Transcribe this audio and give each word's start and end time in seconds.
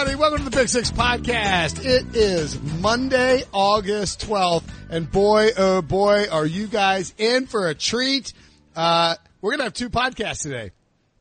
everybody. 0.00 0.18
Welcome 0.18 0.44
to 0.44 0.50
the 0.50 0.56
Pick 0.56 0.68
Six 0.68 0.90
Podcast. 0.90 1.84
It 1.84 2.16
is 2.16 2.58
Monday, 2.80 3.44
August 3.52 4.26
12th, 4.26 4.62
and 4.88 5.10
boy, 5.10 5.50
oh 5.58 5.82
boy, 5.82 6.24
are 6.32 6.46
you 6.46 6.68
guys 6.68 7.12
in 7.18 7.46
for 7.46 7.68
a 7.68 7.74
treat. 7.74 8.32
Uh, 8.74 9.16
we're 9.42 9.50
gonna 9.50 9.64
have 9.64 9.74
two 9.74 9.90
podcasts 9.90 10.42
today 10.42 10.70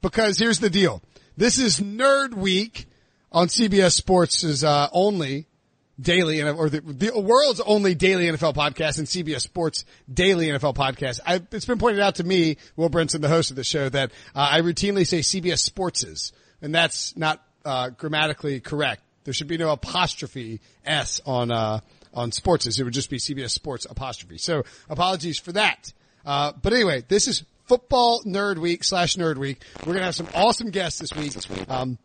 because 0.02 0.40
here's 0.40 0.60
the 0.60 0.70
deal. 0.70 1.02
This 1.36 1.58
is 1.58 1.82
Nerd 1.82 2.34
Week 2.34 2.86
on 3.34 3.48
CBS 3.48 3.92
Sports' 3.92 4.64
uh, 4.64 4.88
only 4.94 5.48
daily 6.00 6.42
or 6.42 6.70
the, 6.70 6.80
the 6.80 7.20
world's 7.20 7.60
only 7.60 7.96
daily 7.96 8.28
NFL 8.28 8.56
podcast 8.56 8.98
and 8.98 9.08
CBS 9.08 9.42
Sports 9.42 9.84
daily 10.12 10.48
NFL 10.48 10.76
podcast. 10.76 11.20
I, 11.26 11.42
it's 11.52 11.66
been 11.66 11.80
pointed 11.80 12.00
out 12.00 12.16
to 12.16 12.24
me, 12.24 12.56
Will 12.78 12.90
Brinson, 12.90 13.20
the 13.20 13.28
host 13.28 13.50
of 13.50 13.58
the 13.58 13.66
show, 13.66 13.90
that 13.90 14.12
uh, 14.34 14.48
I 14.52 14.62
routinely 14.62 15.06
say 15.06 15.20
CBS 15.20 15.60
Sports's, 15.60 16.32
and 16.62 16.74
that's 16.74 17.18
not 17.18 17.44
uh, 17.70 17.90
grammatically 17.92 18.60
correct. 18.60 19.04
There 19.26 19.34
should 19.34 19.48
be 19.48 19.58
no 19.58 19.70
apostrophe 19.70 20.60
s 20.84 21.22
on 21.26 21.52
uh, 21.52 21.82
on 22.16 22.32
sports's. 22.32 22.80
It 22.80 22.84
would 22.84 22.94
just 22.94 23.12
be 23.12 23.18
CBS 23.18 23.52
Sports 23.52 23.86
apostrophe. 23.88 24.40
So 24.40 24.64
apologies 24.90 25.38
for 25.38 25.52
that. 25.52 25.94
Uh, 26.26 26.52
but 26.60 26.74
anyway, 26.74 27.04
this 27.08 27.28
is 27.28 27.44
Football 27.68 28.24
Nerd 28.24 28.58
Week 28.58 28.84
slash 28.84 29.18
Nerd 29.18 29.38
Week. 29.38 29.62
We're 29.86 29.94
gonna 29.94 30.06
have 30.06 30.16
some 30.16 30.30
awesome 30.34 30.72
guests 30.72 31.00
this 31.00 31.14
week. 31.16 31.36
Um, 31.70 32.00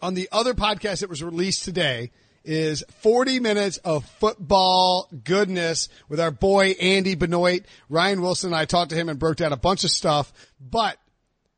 on 0.00 0.14
the 0.14 0.28
other 0.30 0.54
podcast 0.54 1.00
that 1.00 1.10
was 1.10 1.22
released 1.22 1.64
today 1.64 2.12
is 2.44 2.84
40 3.00 3.40
minutes 3.40 3.78
of 3.78 4.04
football 4.04 5.08
goodness 5.24 5.88
with 6.08 6.20
our 6.20 6.30
boy 6.30 6.70
Andy 6.80 7.16
Benoit. 7.16 7.64
Ryan 7.88 8.20
Wilson 8.20 8.50
and 8.50 8.56
I 8.56 8.66
talked 8.66 8.90
to 8.90 8.96
him 8.96 9.08
and 9.08 9.18
broke 9.18 9.36
down 9.36 9.52
a 9.52 9.56
bunch 9.56 9.82
of 9.84 9.90
stuff, 9.90 10.32
but, 10.60 10.96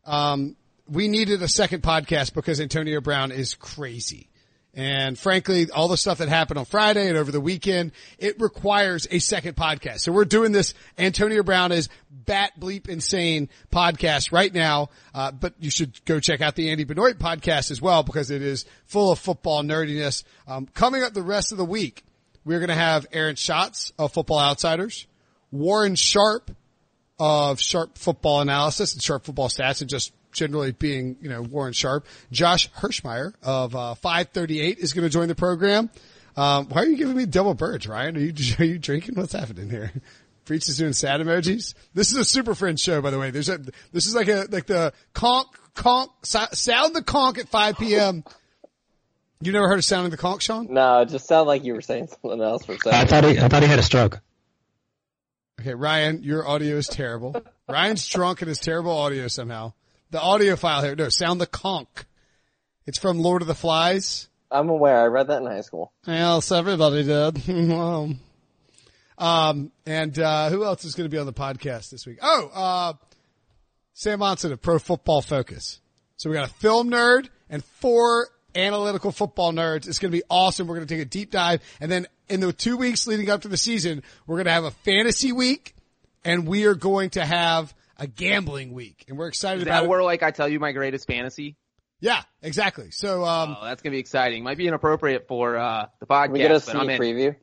um, 0.04 0.56
we 0.88 1.08
needed 1.08 1.42
a 1.42 1.48
second 1.48 1.82
podcast 1.82 2.34
because 2.34 2.60
Antonio 2.60 3.00
Brown 3.00 3.32
is 3.32 3.54
crazy. 3.54 4.28
And 4.76 5.16
frankly, 5.16 5.70
all 5.70 5.86
the 5.86 5.96
stuff 5.96 6.18
that 6.18 6.28
happened 6.28 6.58
on 6.58 6.64
Friday 6.64 7.08
and 7.08 7.16
over 7.16 7.30
the 7.30 7.40
weekend, 7.40 7.92
it 8.18 8.40
requires 8.40 9.06
a 9.08 9.20
second 9.20 9.54
podcast. 9.54 10.00
So 10.00 10.10
we're 10.10 10.24
doing 10.24 10.50
this 10.50 10.74
Antonio 10.98 11.44
Brown 11.44 11.70
is 11.70 11.88
bat 12.10 12.58
bleep 12.58 12.88
insane 12.88 13.48
podcast 13.70 14.32
right 14.32 14.52
now. 14.52 14.90
Uh, 15.14 15.30
but 15.30 15.54
you 15.60 15.70
should 15.70 16.04
go 16.04 16.18
check 16.18 16.40
out 16.40 16.56
the 16.56 16.70
Andy 16.70 16.84
Benoit 16.84 17.18
podcast 17.18 17.70
as 17.70 17.80
well 17.80 18.02
because 18.02 18.32
it 18.32 18.42
is 18.42 18.64
full 18.86 19.12
of 19.12 19.20
football 19.20 19.62
nerdiness. 19.62 20.24
Um, 20.48 20.66
coming 20.66 21.04
up 21.04 21.14
the 21.14 21.22
rest 21.22 21.52
of 21.52 21.58
the 21.58 21.64
week, 21.64 22.02
we're 22.44 22.58
going 22.58 22.68
to 22.68 22.74
have 22.74 23.06
Aaron 23.12 23.36
Schatz 23.36 23.92
of 23.96 24.12
Football 24.12 24.40
Outsiders, 24.40 25.06
Warren 25.52 25.94
Sharp 25.94 26.50
of 27.18 27.60
Sharp 27.60 27.96
Football 27.96 28.40
Analysis 28.40 28.94
and 28.94 29.02
Sharp 29.02 29.24
Football 29.24 29.48
Stats 29.48 29.80
and 29.80 29.88
just 29.88 30.12
generally 30.34 30.72
being, 30.72 31.16
you 31.22 31.30
know, 31.30 31.40
Warren 31.42 31.72
Sharp. 31.72 32.06
Josh 32.30 32.70
Hermsmeyer 32.72 33.32
of 33.42 33.74
uh, 33.74 33.94
538 33.94 34.78
is 34.78 34.92
going 34.92 35.04
to 35.04 35.10
join 35.10 35.28
the 35.28 35.34
program. 35.34 35.90
Um, 36.36 36.66
why 36.66 36.82
are 36.82 36.86
you 36.86 36.96
giving 36.96 37.16
me 37.16 37.26
double 37.26 37.54
birds, 37.54 37.86
Ryan? 37.86 38.16
Are 38.16 38.20
you, 38.20 38.34
are 38.58 38.64
you 38.64 38.78
drinking? 38.78 39.14
What's 39.14 39.32
happening 39.32 39.70
here? 39.70 39.92
Preach 40.44 40.68
is 40.68 40.76
doing 40.76 40.92
sad 40.92 41.22
emojis. 41.22 41.72
This 41.94 42.12
is 42.12 42.18
a 42.18 42.24
super 42.24 42.54
friend 42.54 42.78
show, 42.78 43.00
by 43.00 43.10
the 43.10 43.18
way. 43.18 43.30
There's 43.30 43.48
a, 43.48 43.58
this 43.92 44.06
is 44.06 44.14
like 44.14 44.28
a, 44.28 44.46
like 44.50 44.66
the 44.66 44.92
conk, 45.14 45.48
conk, 45.74 46.10
sound 46.22 46.94
the 46.94 47.02
conk 47.02 47.38
at 47.38 47.48
5 47.48 47.78
p.m. 47.78 48.24
You 49.40 49.52
never 49.52 49.68
heard 49.68 49.78
of 49.78 49.86
sounding 49.86 50.10
the 50.10 50.18
conk, 50.18 50.42
Sean? 50.42 50.66
No, 50.70 51.00
it 51.00 51.08
just 51.08 51.26
sounded 51.26 51.48
like 51.48 51.64
you 51.64 51.72
were 51.72 51.80
saying 51.80 52.08
something 52.08 52.42
else 52.42 52.66
for 52.66 52.72
a 52.72 52.78
second. 52.78 52.92
I 52.92 53.04
thought 53.06 53.24
he, 53.24 53.38
I 53.38 53.48
thought 53.48 53.62
he 53.62 53.68
had 53.68 53.78
a 53.78 53.82
stroke. 53.82 54.20
Okay, 55.60 55.74
Ryan, 55.74 56.22
your 56.22 56.46
audio 56.46 56.76
is 56.76 56.88
terrible. 56.88 57.34
Ryan's 57.68 58.06
drunk 58.06 58.42
and 58.42 58.48
has 58.48 58.58
terrible 58.58 58.92
audio 58.92 59.28
somehow. 59.28 59.72
The 60.14 60.20
audio 60.20 60.54
file 60.54 60.80
here, 60.80 60.94
no, 60.94 61.08
sound 61.08 61.40
the 61.40 61.46
conk. 61.46 62.06
It's 62.86 63.00
from 63.00 63.18
Lord 63.18 63.42
of 63.42 63.48
the 63.48 63.54
Flies. 63.56 64.28
I'm 64.48 64.68
aware. 64.68 65.00
I 65.00 65.06
read 65.06 65.26
that 65.26 65.42
in 65.42 65.46
high 65.48 65.62
school. 65.62 65.92
Yes, 66.06 66.52
everybody 66.52 67.02
did. 67.02 67.48
um, 69.18 69.72
and, 69.84 70.18
uh, 70.20 70.50
who 70.50 70.62
else 70.62 70.84
is 70.84 70.94
going 70.94 71.06
to 71.06 71.12
be 71.12 71.18
on 71.18 71.26
the 71.26 71.32
podcast 71.32 71.90
this 71.90 72.06
week? 72.06 72.18
Oh, 72.22 72.48
uh, 72.54 72.92
Sam 73.94 74.20
Monson 74.20 74.52
of 74.52 74.62
Pro 74.62 74.78
Football 74.78 75.20
Focus. 75.20 75.80
So 76.16 76.30
we 76.30 76.36
got 76.36 76.48
a 76.48 76.54
film 76.54 76.90
nerd 76.90 77.28
and 77.50 77.64
four 77.64 78.28
analytical 78.54 79.10
football 79.10 79.52
nerds. 79.52 79.88
It's 79.88 79.98
going 79.98 80.12
to 80.12 80.16
be 80.16 80.22
awesome. 80.30 80.68
We're 80.68 80.76
going 80.76 80.86
to 80.86 80.94
take 80.94 81.02
a 81.02 81.10
deep 81.10 81.32
dive. 81.32 81.60
And 81.80 81.90
then 81.90 82.06
in 82.28 82.38
the 82.38 82.52
two 82.52 82.76
weeks 82.76 83.08
leading 83.08 83.30
up 83.30 83.42
to 83.42 83.48
the 83.48 83.56
season, 83.56 84.04
we're 84.28 84.36
going 84.36 84.46
to 84.46 84.52
have 84.52 84.62
a 84.62 84.70
fantasy 84.70 85.32
week 85.32 85.74
and 86.24 86.46
we 86.46 86.66
are 86.66 86.76
going 86.76 87.10
to 87.10 87.26
have 87.26 87.74
a 87.96 88.06
gambling 88.06 88.72
week 88.72 89.04
and 89.08 89.16
we're 89.18 89.28
excited 89.28 89.58
Is 89.58 89.66
about 89.66 89.82
that 89.82 89.88
where 89.88 90.02
like 90.02 90.22
I 90.22 90.30
tell 90.30 90.48
you 90.48 90.58
my 90.60 90.72
greatest 90.72 91.06
fantasy? 91.06 91.56
Yeah, 92.00 92.22
exactly. 92.42 92.90
So, 92.90 93.24
um, 93.24 93.56
Oh, 93.60 93.64
that's 93.64 93.80
gonna 93.82 93.92
be 93.92 93.98
exciting. 94.00 94.42
Might 94.42 94.58
be 94.58 94.66
inappropriate 94.66 95.26
for 95.28 95.56
uh 95.56 95.86
the 96.00 96.06
podcast, 96.06 96.24
Can 96.24 96.32
we 96.32 96.38
get 96.40 96.50
a 96.50 96.54
but 96.54 96.62
sneak 96.62 96.76
I'm 96.76 96.86
preview? 96.88 97.36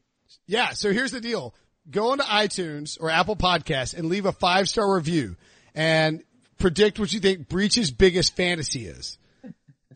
yeah, 0.47 0.71
so 0.71 0.91
here's 0.91 1.11
the 1.11 1.21
deal. 1.21 1.55
Go 1.89 2.11
onto 2.11 2.23
iTunes 2.23 2.97
or 3.01 3.09
Apple 3.09 3.35
Podcasts 3.35 3.97
and 3.97 4.07
leave 4.07 4.25
a 4.25 4.31
five 4.31 4.69
star 4.69 4.93
review 4.95 5.35
and 5.73 6.21
predict 6.59 6.99
what 6.99 7.11
you 7.11 7.19
think 7.19 7.47
Breech's 7.49 7.89
biggest 7.89 8.35
fantasy 8.35 8.85
is. 8.85 9.17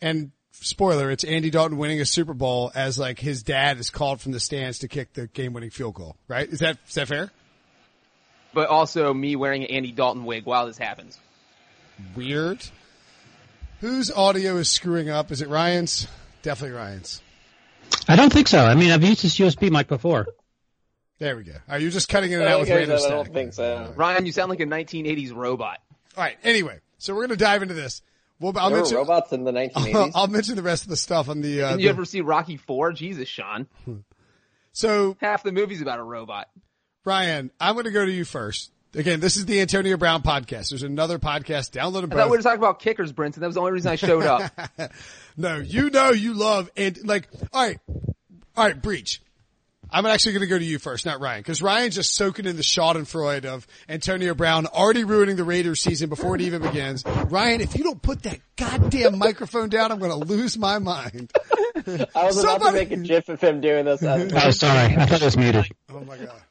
And 0.02 0.32
spoiler, 0.52 1.12
it's 1.12 1.24
Andy 1.24 1.52
Dalton 1.52 1.78
winning 1.78 2.02
a 2.02 2.06
Super 2.06 2.34
Bowl 2.34 2.72
as 2.74 2.98
like 2.98 3.20
his 3.20 3.44
dad 3.44 3.78
is 3.78 3.90
called 3.92 4.20
from 4.20 4.32
the 4.32 4.40
stands 4.40 4.80
to 4.80 4.88
kick 4.88 5.14
the 5.14 5.28
game 5.28 5.54
winning 5.54 5.70
field 5.70 5.94
goal, 5.94 6.16
right? 6.28 6.50
Is 6.50 6.60
that, 6.60 6.80
is 6.88 6.96
that 6.96 7.08
fair? 7.08 7.30
But 8.56 8.70
also 8.70 9.14
me 9.14 9.36
wearing 9.36 9.64
an 9.64 9.70
Andy 9.70 9.92
Dalton 9.92 10.24
wig 10.24 10.46
while 10.46 10.66
this 10.66 10.78
happens. 10.78 11.20
Weird. 12.16 12.66
Whose 13.82 14.10
audio 14.10 14.56
is 14.56 14.70
screwing 14.70 15.10
up? 15.10 15.30
Is 15.30 15.42
it 15.42 15.50
Ryan's? 15.50 16.08
Definitely 16.42 16.78
Ryan's. 16.78 17.22
I 18.08 18.16
don't 18.16 18.32
think 18.32 18.48
so. 18.48 18.60
I 18.60 18.74
mean, 18.74 18.92
I've 18.92 19.04
used 19.04 19.24
this 19.24 19.38
USB 19.38 19.70
mic 19.70 19.88
before. 19.88 20.26
There 21.20 21.36
we 21.36 21.44
go. 21.44 21.56
Are 21.68 21.80
you 21.80 21.90
just 21.92 22.08
cutting 22.08 22.32
it 22.32 22.42
I 22.42 22.48
out 22.48 22.62
with 22.62 22.70
don't 22.70 22.78
random 22.78 22.98
think 22.98 23.08
so. 23.08 23.08
I 23.08 23.24
don't 23.24 23.34
think 23.34 23.54
so. 23.54 23.94
Ryan, 23.98 24.26
you 24.26 24.32
sound 24.32 24.50
like 24.50 24.62
a 24.62 24.66
1980s 24.66 25.36
robot. 25.36 25.80
All 26.18 26.24
right. 26.24 26.38
Anyway, 26.44 26.80
so 26.98 27.14
we're 27.14 27.28
going 27.28 27.38
to 27.38 27.44
dive 27.44 27.62
into 27.62 27.74
this. 27.74 28.02
Well, 28.40 28.54
I'll 28.58 28.70
There 28.70 28.78
were 28.78 28.84
mention, 28.84 28.98
robots 28.98 29.34
in 29.34 29.44
the 29.44 29.52
1980s. 29.52 30.12
I'll 30.16 30.28
mention 30.28 30.56
the 30.56 30.62
rest 30.64 30.84
of 30.84 30.90
the 30.90 30.98
stuff 30.98 31.28
on 31.28 31.42
the, 31.42 31.62
uh, 31.62 31.70
Did 31.72 31.80
the- 31.80 31.84
you 31.84 31.90
ever 31.90 32.06
see 32.06 32.22
Rocky 32.22 32.56
Four? 32.56 32.94
Jesus, 32.94 33.28
Sean. 33.28 33.68
so 34.72 35.18
Half 35.20 35.44
the 35.44 35.52
movie's 35.52 35.82
about 35.82 36.00
a 36.00 36.04
robot. 36.04 36.48
Ryan, 37.06 37.52
I'm 37.60 37.74
going 37.76 37.86
to 37.86 37.92
go 37.92 38.04
to 38.06 38.12
you 38.12 38.26
first. 38.26 38.72
Again, 38.96 39.20
this 39.20 39.36
is 39.38 39.46
the 39.46 39.60
Antonio 39.62 39.98
Brown 39.98 40.24
podcast. 40.24 40.70
There's 40.70 40.84
another 40.84 41.20
podcast. 41.20 41.72
Download 41.72 42.02
them 42.02 42.14
I 42.14 42.16
thought 42.16 42.26
we 42.26 42.32
were 42.32 42.38
both. 42.38 42.44
talking 42.44 42.60
about 42.60 42.80
kickers, 42.80 43.12
Brinson. 43.14 43.36
That 43.36 43.48
was 43.48 43.56
the 43.56 43.60
only 43.62 43.74
reason 43.74 43.92
I 43.92 43.96
showed 43.96 44.24
up. 44.26 44.52
No, 45.38 45.58
you 45.58 45.90
know 45.90 46.12
you 46.12 46.34
love 46.34 46.72
and 46.78 46.98
like, 47.06 47.28
all 47.52 47.62
right, 47.68 47.78
all 48.56 48.64
right, 48.66 48.82
Breech. 48.82 49.22
I'm 49.92 50.06
actually 50.06 50.32
going 50.32 50.44
to 50.44 50.48
go 50.48 50.58
to 50.58 50.64
you 50.64 50.80
first, 50.80 51.06
not 51.06 51.20
Ryan, 51.20 51.42
because 51.42 51.62
Ryan's 51.62 51.96
just 51.96 52.16
soaking 52.16 52.46
in 52.46 52.56
the 52.56 52.62
Schadenfreude 52.62 53.44
of 53.44 53.68
Antonio 53.90 54.34
Brown 54.34 54.66
already 54.66 55.04
ruining 55.04 55.36
the 55.36 55.44
Raiders 55.44 55.82
season 55.82 56.08
before 56.08 56.36
it 56.36 56.42
even 56.42 56.62
begins. 56.62 57.04
Ryan, 57.06 57.60
if 57.60 57.78
you 57.78 57.84
don't 57.84 58.02
put 58.02 58.24
that 58.24 58.40
goddamn 58.56 59.18
microphone 59.18 59.68
down, 59.68 59.92
I'm 59.92 60.00
going 60.00 60.12
to 60.12 60.18
lose 60.26 60.58
my 60.58 60.80
mind. 60.80 61.34
I 62.16 62.24
was 62.24 62.42
about 62.42 62.62
to 62.62 62.72
make 62.72 62.92
a 62.92 62.96
gif 62.96 63.28
of 63.28 63.42
him 63.42 63.60
doing 63.60 63.84
this. 63.84 64.02
as- 64.02 64.32
Oh, 64.46 64.52
sorry. 64.52 64.96
I 64.96 65.06
thought 65.06 65.22
it 65.22 65.26
was 65.26 65.36
muted. 65.38 65.66
Oh 65.94 66.00
my 66.00 66.18
god. 66.18 66.42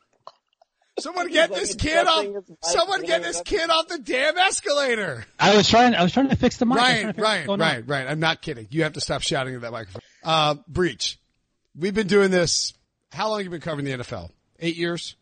Someone 0.98 1.28
get 1.28 1.50
like 1.50 1.60
this 1.60 1.74
kid 1.74 2.06
off, 2.06 2.20
adjusting 2.24 2.34
his 2.34 2.48
mic, 2.50 2.58
someone 2.62 3.02
get 3.02 3.22
this 3.22 3.42
kid 3.42 3.68
off 3.68 3.88
the 3.88 3.98
damn 3.98 4.38
escalator. 4.38 5.26
I 5.40 5.56
was 5.56 5.68
trying, 5.68 5.94
I 5.94 6.02
was 6.04 6.12
trying 6.12 6.28
to 6.28 6.36
fix 6.36 6.56
the 6.58 6.66
mic. 6.66 6.78
I 6.78 6.80
was 6.80 6.86
trying 6.86 6.94
Ryan, 6.94 7.06
to 7.06 7.12
figure 7.14 7.24
out 7.26 7.28
what's 7.28 7.34
Ryan, 7.34 7.46
going 7.46 7.60
on. 7.60 7.66
Ryan, 7.68 7.86
Ryan. 7.86 8.08
I'm 8.08 8.20
not 8.20 8.42
kidding. 8.42 8.68
You 8.70 8.82
have 8.84 8.92
to 8.92 9.00
stop 9.00 9.22
shouting 9.22 9.54
at 9.56 9.62
that 9.62 9.72
microphone. 9.72 10.02
Uh, 10.22 10.54
Breech. 10.68 11.18
We've 11.76 11.94
been 11.94 12.06
doing 12.06 12.30
this. 12.30 12.74
How 13.12 13.28
long 13.28 13.38
have 13.40 13.44
you 13.44 13.50
been 13.50 13.60
covering 13.60 13.84
the 13.84 13.92
NFL? 13.92 14.30
Eight 14.60 14.76
years? 14.76 15.16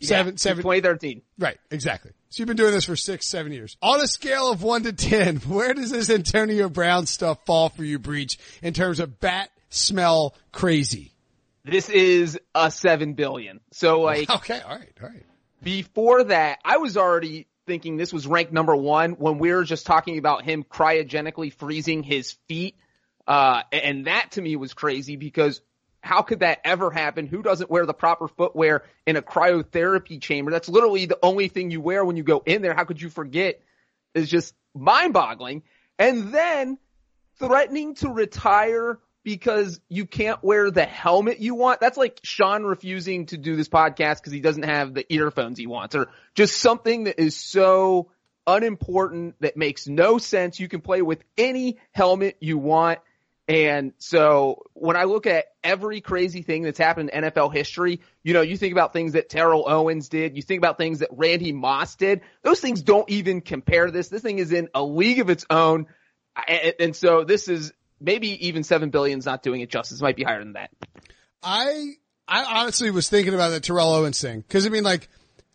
Seven, 0.00 0.32
Yeah, 0.34 0.38
seven. 0.38 0.62
2013. 0.62 1.22
Right, 1.38 1.58
exactly. 1.70 2.10
So 2.30 2.40
you've 2.40 2.48
been 2.48 2.56
doing 2.56 2.72
this 2.72 2.86
for 2.86 2.96
six, 2.96 3.28
seven 3.28 3.52
years. 3.52 3.76
On 3.80 4.00
a 4.00 4.08
scale 4.08 4.50
of 4.50 4.62
one 4.62 4.82
to 4.82 4.92
ten, 4.92 5.36
where 5.46 5.72
does 5.74 5.92
this 5.92 6.10
Antonio 6.10 6.68
Brown 6.68 7.06
stuff 7.06 7.38
fall 7.46 7.68
for 7.68 7.84
you, 7.84 8.00
Breech, 8.00 8.38
in 8.62 8.74
terms 8.74 8.98
of 8.98 9.20
bat 9.20 9.50
smell 9.70 10.34
crazy? 10.50 11.11
This 11.64 11.88
is 11.88 12.38
a 12.54 12.70
seven 12.70 13.14
billion. 13.14 13.60
So 13.72 14.00
like 14.00 14.28
Okay, 14.36 14.60
all 14.60 14.76
right, 14.76 14.92
all 15.02 15.08
right. 15.08 15.24
before 15.62 16.24
that, 16.24 16.58
I 16.64 16.78
was 16.78 16.96
already 16.96 17.46
thinking 17.66 17.96
this 17.96 18.12
was 18.12 18.26
ranked 18.26 18.52
number 18.52 18.74
one 18.74 19.12
when 19.12 19.38
we 19.38 19.52
were 19.52 19.64
just 19.64 19.86
talking 19.86 20.18
about 20.18 20.42
him 20.42 20.64
cryogenically 20.64 21.52
freezing 21.52 22.02
his 22.02 22.32
feet. 22.48 22.76
Uh, 23.26 23.62
and 23.70 24.06
that 24.06 24.32
to 24.32 24.42
me 24.42 24.56
was 24.56 24.74
crazy 24.74 25.14
because 25.16 25.60
how 26.00 26.22
could 26.22 26.40
that 26.40 26.60
ever 26.64 26.90
happen? 26.90 27.28
Who 27.28 27.42
doesn't 27.42 27.70
wear 27.70 27.86
the 27.86 27.94
proper 27.94 28.26
footwear 28.26 28.82
in 29.06 29.14
a 29.14 29.22
cryotherapy 29.22 30.20
chamber? 30.20 30.50
That's 30.50 30.68
literally 30.68 31.06
the 31.06 31.18
only 31.22 31.46
thing 31.46 31.70
you 31.70 31.80
wear 31.80 32.04
when 32.04 32.16
you 32.16 32.24
go 32.24 32.42
in 32.44 32.62
there. 32.62 32.74
How 32.74 32.84
could 32.84 33.00
you 33.00 33.08
forget? 33.08 33.60
It's 34.14 34.28
just 34.28 34.54
mind 34.74 35.12
boggling. 35.12 35.62
And 36.00 36.32
then 36.34 36.78
threatening 37.38 37.94
to 37.96 38.08
retire 38.08 38.98
because 39.24 39.80
you 39.88 40.06
can't 40.06 40.42
wear 40.42 40.70
the 40.70 40.84
helmet 40.84 41.38
you 41.38 41.54
want. 41.54 41.80
That's 41.80 41.96
like 41.96 42.20
Sean 42.22 42.64
refusing 42.64 43.26
to 43.26 43.36
do 43.36 43.56
this 43.56 43.68
podcast 43.68 44.16
because 44.16 44.32
he 44.32 44.40
doesn't 44.40 44.64
have 44.64 44.94
the 44.94 45.10
earphones 45.12 45.58
he 45.58 45.66
wants 45.66 45.94
or 45.94 46.08
just 46.34 46.58
something 46.58 47.04
that 47.04 47.20
is 47.20 47.36
so 47.36 48.10
unimportant 48.46 49.36
that 49.40 49.56
makes 49.56 49.86
no 49.86 50.18
sense. 50.18 50.58
You 50.58 50.68
can 50.68 50.80
play 50.80 51.02
with 51.02 51.22
any 51.38 51.78
helmet 51.92 52.36
you 52.40 52.58
want. 52.58 52.98
And 53.48 53.92
so 53.98 54.62
when 54.72 54.96
I 54.96 55.04
look 55.04 55.26
at 55.26 55.46
every 55.62 56.00
crazy 56.00 56.42
thing 56.42 56.62
that's 56.62 56.78
happened 56.78 57.10
in 57.10 57.24
NFL 57.24 57.52
history, 57.52 58.00
you 58.22 58.34
know, 58.34 58.40
you 58.40 58.56
think 58.56 58.72
about 58.72 58.92
things 58.92 59.12
that 59.12 59.28
Terrell 59.28 59.68
Owens 59.68 60.08
did, 60.08 60.36
you 60.36 60.42
think 60.42 60.58
about 60.58 60.78
things 60.78 61.00
that 61.00 61.10
Randy 61.12 61.52
Moss 61.52 61.96
did. 61.96 62.22
Those 62.42 62.60
things 62.60 62.82
don't 62.82 63.08
even 63.10 63.40
compare 63.40 63.86
to 63.86 63.92
this. 63.92 64.08
This 64.08 64.22
thing 64.22 64.38
is 64.38 64.52
in 64.52 64.68
a 64.74 64.82
league 64.82 65.18
of 65.18 65.28
its 65.28 65.44
own. 65.50 65.86
And, 66.48 66.74
and 66.78 66.96
so 66.96 67.24
this 67.24 67.48
is 67.48 67.72
maybe 68.02 68.46
even 68.46 68.62
seven 68.62 68.90
billion 68.90 69.18
is 69.18 69.26
not 69.26 69.42
doing 69.42 69.60
it 69.60 69.70
justice. 69.70 70.00
It 70.00 70.02
might 70.02 70.16
be 70.16 70.24
higher 70.24 70.40
than 70.40 70.54
that. 70.54 70.70
I 71.42 71.92
I 72.28 72.60
honestly 72.60 72.90
was 72.90 73.08
thinking 73.08 73.34
about 73.34 73.50
the 73.50 73.60
Terrell 73.60 73.92
Owens 73.92 74.20
thing 74.20 74.40
because 74.40 74.66
I 74.66 74.68
mean, 74.68 74.84
like, 74.84 75.08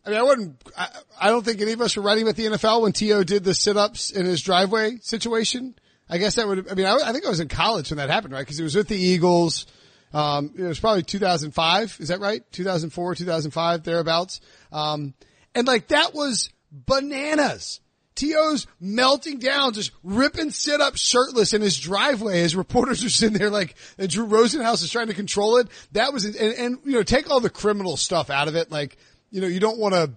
I 0.05 0.09
mean, 0.09 0.19
I 0.19 0.23
wouldn't. 0.23 0.63
I, 0.77 0.87
I 1.19 1.29
don't 1.29 1.43
think 1.43 1.61
any 1.61 1.73
of 1.73 1.81
us 1.81 1.95
were 1.95 2.03
writing 2.03 2.23
about 2.23 2.35
the 2.35 2.45
NFL 2.45 2.81
when 2.81 2.93
T.O. 2.93 3.23
did 3.23 3.43
the 3.43 3.53
sit-ups 3.53 4.11
in 4.11 4.25
his 4.25 4.41
driveway 4.41 4.97
situation. 5.01 5.75
I 6.09 6.17
guess 6.17 6.35
that 6.35 6.47
would. 6.47 6.69
I 6.69 6.75
mean, 6.75 6.85
I, 6.85 6.95
I 6.95 7.11
think 7.11 7.25
I 7.25 7.29
was 7.29 7.39
in 7.39 7.47
college 7.47 7.89
when 7.89 7.97
that 7.97 8.09
happened, 8.09 8.33
right? 8.33 8.41
Because 8.41 8.59
it 8.59 8.63
was 8.63 8.75
with 8.75 8.87
the 8.87 8.97
Eagles. 8.97 9.65
Um, 10.13 10.53
it 10.57 10.63
was 10.63 10.79
probably 10.79 11.03
2005. 11.03 11.97
Is 11.99 12.07
that 12.07 12.21
right? 12.21 12.41
2004, 12.53 13.15
2005, 13.15 13.83
thereabouts. 13.83 14.39
Um, 14.71 15.13
and 15.53 15.67
like 15.67 15.89
that 15.89 16.13
was 16.13 16.49
bananas. 16.71 17.81
T.O.'s 18.17 18.67
melting 18.81 19.39
down, 19.39 19.73
just 19.73 19.91
ripping 20.03 20.51
sit 20.51 20.81
up 20.81 20.97
shirtless 20.97 21.53
in 21.53 21.61
his 21.61 21.79
driveway 21.79 22.41
as 22.41 22.55
reporters 22.55 23.03
are 23.05 23.09
sitting 23.09 23.37
there 23.37 23.49
like, 23.49 23.75
Drew 23.97 24.27
Rosenhaus 24.27 24.83
is 24.83 24.91
trying 24.91 25.07
to 25.07 25.13
control 25.13 25.57
it. 25.57 25.67
That 25.93 26.11
was, 26.11 26.25
and, 26.25 26.35
and, 26.35 26.79
you 26.83 26.93
know, 26.93 27.03
take 27.03 27.29
all 27.29 27.39
the 27.39 27.49
criminal 27.49 27.95
stuff 27.95 28.29
out 28.29 28.47
of 28.47 28.55
it. 28.55 28.71
Like, 28.71 28.97
you 29.31 29.39
know, 29.39 29.47
you 29.47 29.59
don't 29.59 29.77
want 29.77 29.93
to, 29.93 30.11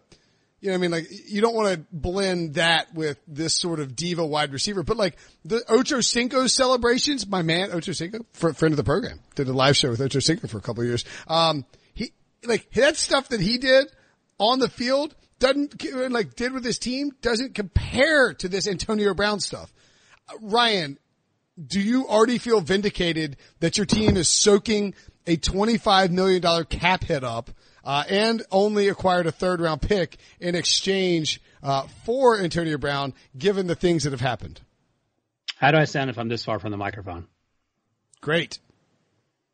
you 0.60 0.68
know 0.68 0.74
I 0.74 0.78
mean? 0.78 0.90
Like, 0.90 1.08
you 1.26 1.40
don't 1.40 1.54
want 1.54 1.74
to 1.74 1.84
blend 1.92 2.54
that 2.54 2.92
with 2.94 3.18
this 3.26 3.54
sort 3.54 3.80
of 3.80 3.96
diva 3.96 4.26
wide 4.26 4.52
receiver, 4.52 4.82
but 4.82 4.96
like 4.96 5.16
the 5.44 5.62
Ocho 5.68 6.00
Cinco 6.00 6.46
celebrations, 6.46 7.26
my 7.26 7.42
man, 7.42 7.70
Ocho 7.72 7.92
Cinco, 7.92 8.26
fr- 8.32 8.50
friend 8.50 8.72
of 8.72 8.76
the 8.76 8.84
program, 8.84 9.20
did 9.34 9.48
a 9.48 9.52
live 9.52 9.76
show 9.76 9.90
with 9.90 10.00
Ocho 10.00 10.20
Cinco 10.20 10.48
for 10.48 10.58
a 10.58 10.62
couple 10.62 10.84
years. 10.84 11.04
Um, 11.28 11.64
he, 11.94 12.12
like, 12.44 12.70
that 12.72 12.96
stuff 12.96 13.28
that 13.28 13.40
he 13.40 13.58
did 13.58 13.86
on 14.38 14.58
the 14.58 14.68
field, 14.68 15.14
doesn't 15.40 16.12
like 16.12 16.36
did 16.36 16.52
with 16.52 16.64
his 16.64 16.78
team 16.78 17.10
doesn't 17.20 17.54
compare 17.54 18.34
to 18.34 18.48
this 18.48 18.68
Antonio 18.68 19.14
Brown 19.14 19.40
stuff. 19.40 19.72
Uh, 20.28 20.34
Ryan, 20.40 20.98
do 21.60 21.80
you 21.80 22.06
already 22.06 22.38
feel 22.38 22.60
vindicated 22.60 23.36
that 23.58 23.76
your 23.76 23.86
team 23.86 24.16
is 24.16 24.28
soaking 24.28 24.94
a 25.26 25.36
$25 25.36 26.10
million 26.10 26.64
cap 26.64 27.04
hit 27.04 27.24
up, 27.24 27.50
uh, 27.84 28.04
and 28.08 28.42
only 28.50 28.88
acquired 28.88 29.26
a 29.26 29.32
third 29.32 29.60
round 29.60 29.82
pick 29.82 30.18
in 30.38 30.54
exchange, 30.54 31.40
uh, 31.62 31.86
for 32.04 32.38
Antonio 32.38 32.78
Brown, 32.78 33.12
given 33.36 33.66
the 33.66 33.74
things 33.74 34.04
that 34.04 34.12
have 34.12 34.20
happened? 34.20 34.60
How 35.56 35.70
do 35.72 35.78
I 35.78 35.84
sound 35.84 36.10
if 36.10 36.18
I'm 36.18 36.28
this 36.28 36.44
far 36.44 36.58
from 36.58 36.70
the 36.70 36.76
microphone? 36.76 37.26
Great. 38.20 38.58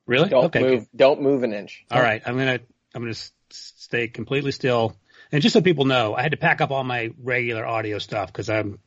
Really? 0.06 0.28
Don't 0.28 0.46
okay. 0.46 0.60
move. 0.60 0.86
Don't 0.94 1.20
move 1.20 1.42
an 1.42 1.52
inch. 1.52 1.84
All 1.90 2.00
right. 2.00 2.22
I'm 2.24 2.36
gonna 2.36 2.60
I'm 2.94 3.02
gonna 3.02 3.14
stay 3.50 4.08
completely 4.08 4.52
still. 4.52 4.96
And 5.32 5.42
just 5.42 5.52
so 5.52 5.60
people 5.60 5.84
know, 5.84 6.14
I 6.14 6.22
had 6.22 6.32
to 6.32 6.36
pack 6.36 6.60
up 6.60 6.70
all 6.70 6.84
my 6.84 7.12
regular 7.22 7.66
audio 7.66 7.98
stuff 7.98 8.28
because 8.32 8.48
I'm 8.48 8.78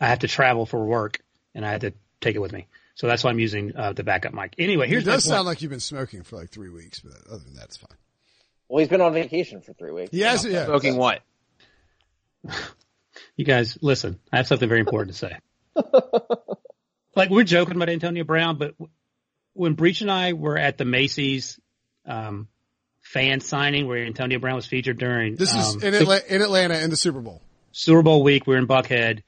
I 0.00 0.08
have 0.08 0.20
to 0.20 0.28
travel 0.28 0.66
for 0.66 0.84
work 0.84 1.20
and 1.54 1.64
I 1.66 1.70
had 1.70 1.82
to 1.82 1.92
take 2.20 2.36
it 2.36 2.40
with 2.40 2.52
me. 2.52 2.68
So 2.94 3.06
that's 3.06 3.24
why 3.24 3.30
I'm 3.30 3.38
using 3.38 3.74
uh, 3.76 3.92
the 3.92 4.04
backup 4.04 4.34
mic. 4.34 4.54
Anyway, 4.58 4.86
It 4.86 4.90
here's 4.90 5.06
my 5.06 5.12
does 5.12 5.24
sound 5.24 5.46
like 5.46 5.62
you've 5.62 5.70
been 5.70 5.80
smoking 5.80 6.22
for 6.22 6.36
like 6.36 6.50
three 6.50 6.68
weeks, 6.68 7.00
but 7.00 7.14
other 7.28 7.42
than 7.42 7.54
that, 7.54 7.64
it's 7.64 7.76
fine. 7.76 7.96
Well, 8.68 8.80
he's 8.80 8.88
been 8.88 9.00
on 9.00 9.12
vacation 9.12 9.62
for 9.62 9.72
three 9.72 9.90
weeks. 9.90 10.10
Yes, 10.12 10.44
yeah. 10.44 10.66
Smoking 10.66 10.96
what? 10.96 11.20
You 13.36 13.44
guys, 13.46 13.78
listen. 13.80 14.18
I 14.30 14.36
have 14.36 14.46
something 14.46 14.68
very 14.68 14.80
important 14.80 15.16
to 15.16 15.18
say. 15.18 15.38
like 17.16 17.30
we're 17.30 17.44
joking 17.44 17.76
about 17.76 17.88
Antonio 17.88 18.22
Brown, 18.22 18.58
but 18.58 18.74
when 19.54 19.72
Breech 19.72 20.02
and 20.02 20.10
I 20.10 20.34
were 20.34 20.58
at 20.58 20.76
the 20.76 20.84
Macy's 20.84 21.58
um, 22.04 22.48
fan 23.12 23.40
signing 23.40 23.86
where 23.88 24.04
Antonio 24.04 24.38
Brown 24.38 24.54
was 24.56 24.66
featured 24.66 24.98
during 24.98 25.34
This 25.36 25.52
is 25.54 25.74
um, 25.76 25.82
in, 25.82 25.94
Atla- 25.94 26.20
in 26.28 26.42
Atlanta 26.42 26.78
in 26.80 26.90
the 26.90 26.96
Super 26.96 27.20
Bowl. 27.20 27.42
Super 27.72 28.02
Bowl 28.02 28.22
week, 28.22 28.46
we 28.46 28.54
were 28.54 28.58
in 28.60 28.66
Buckhead, 28.66 29.22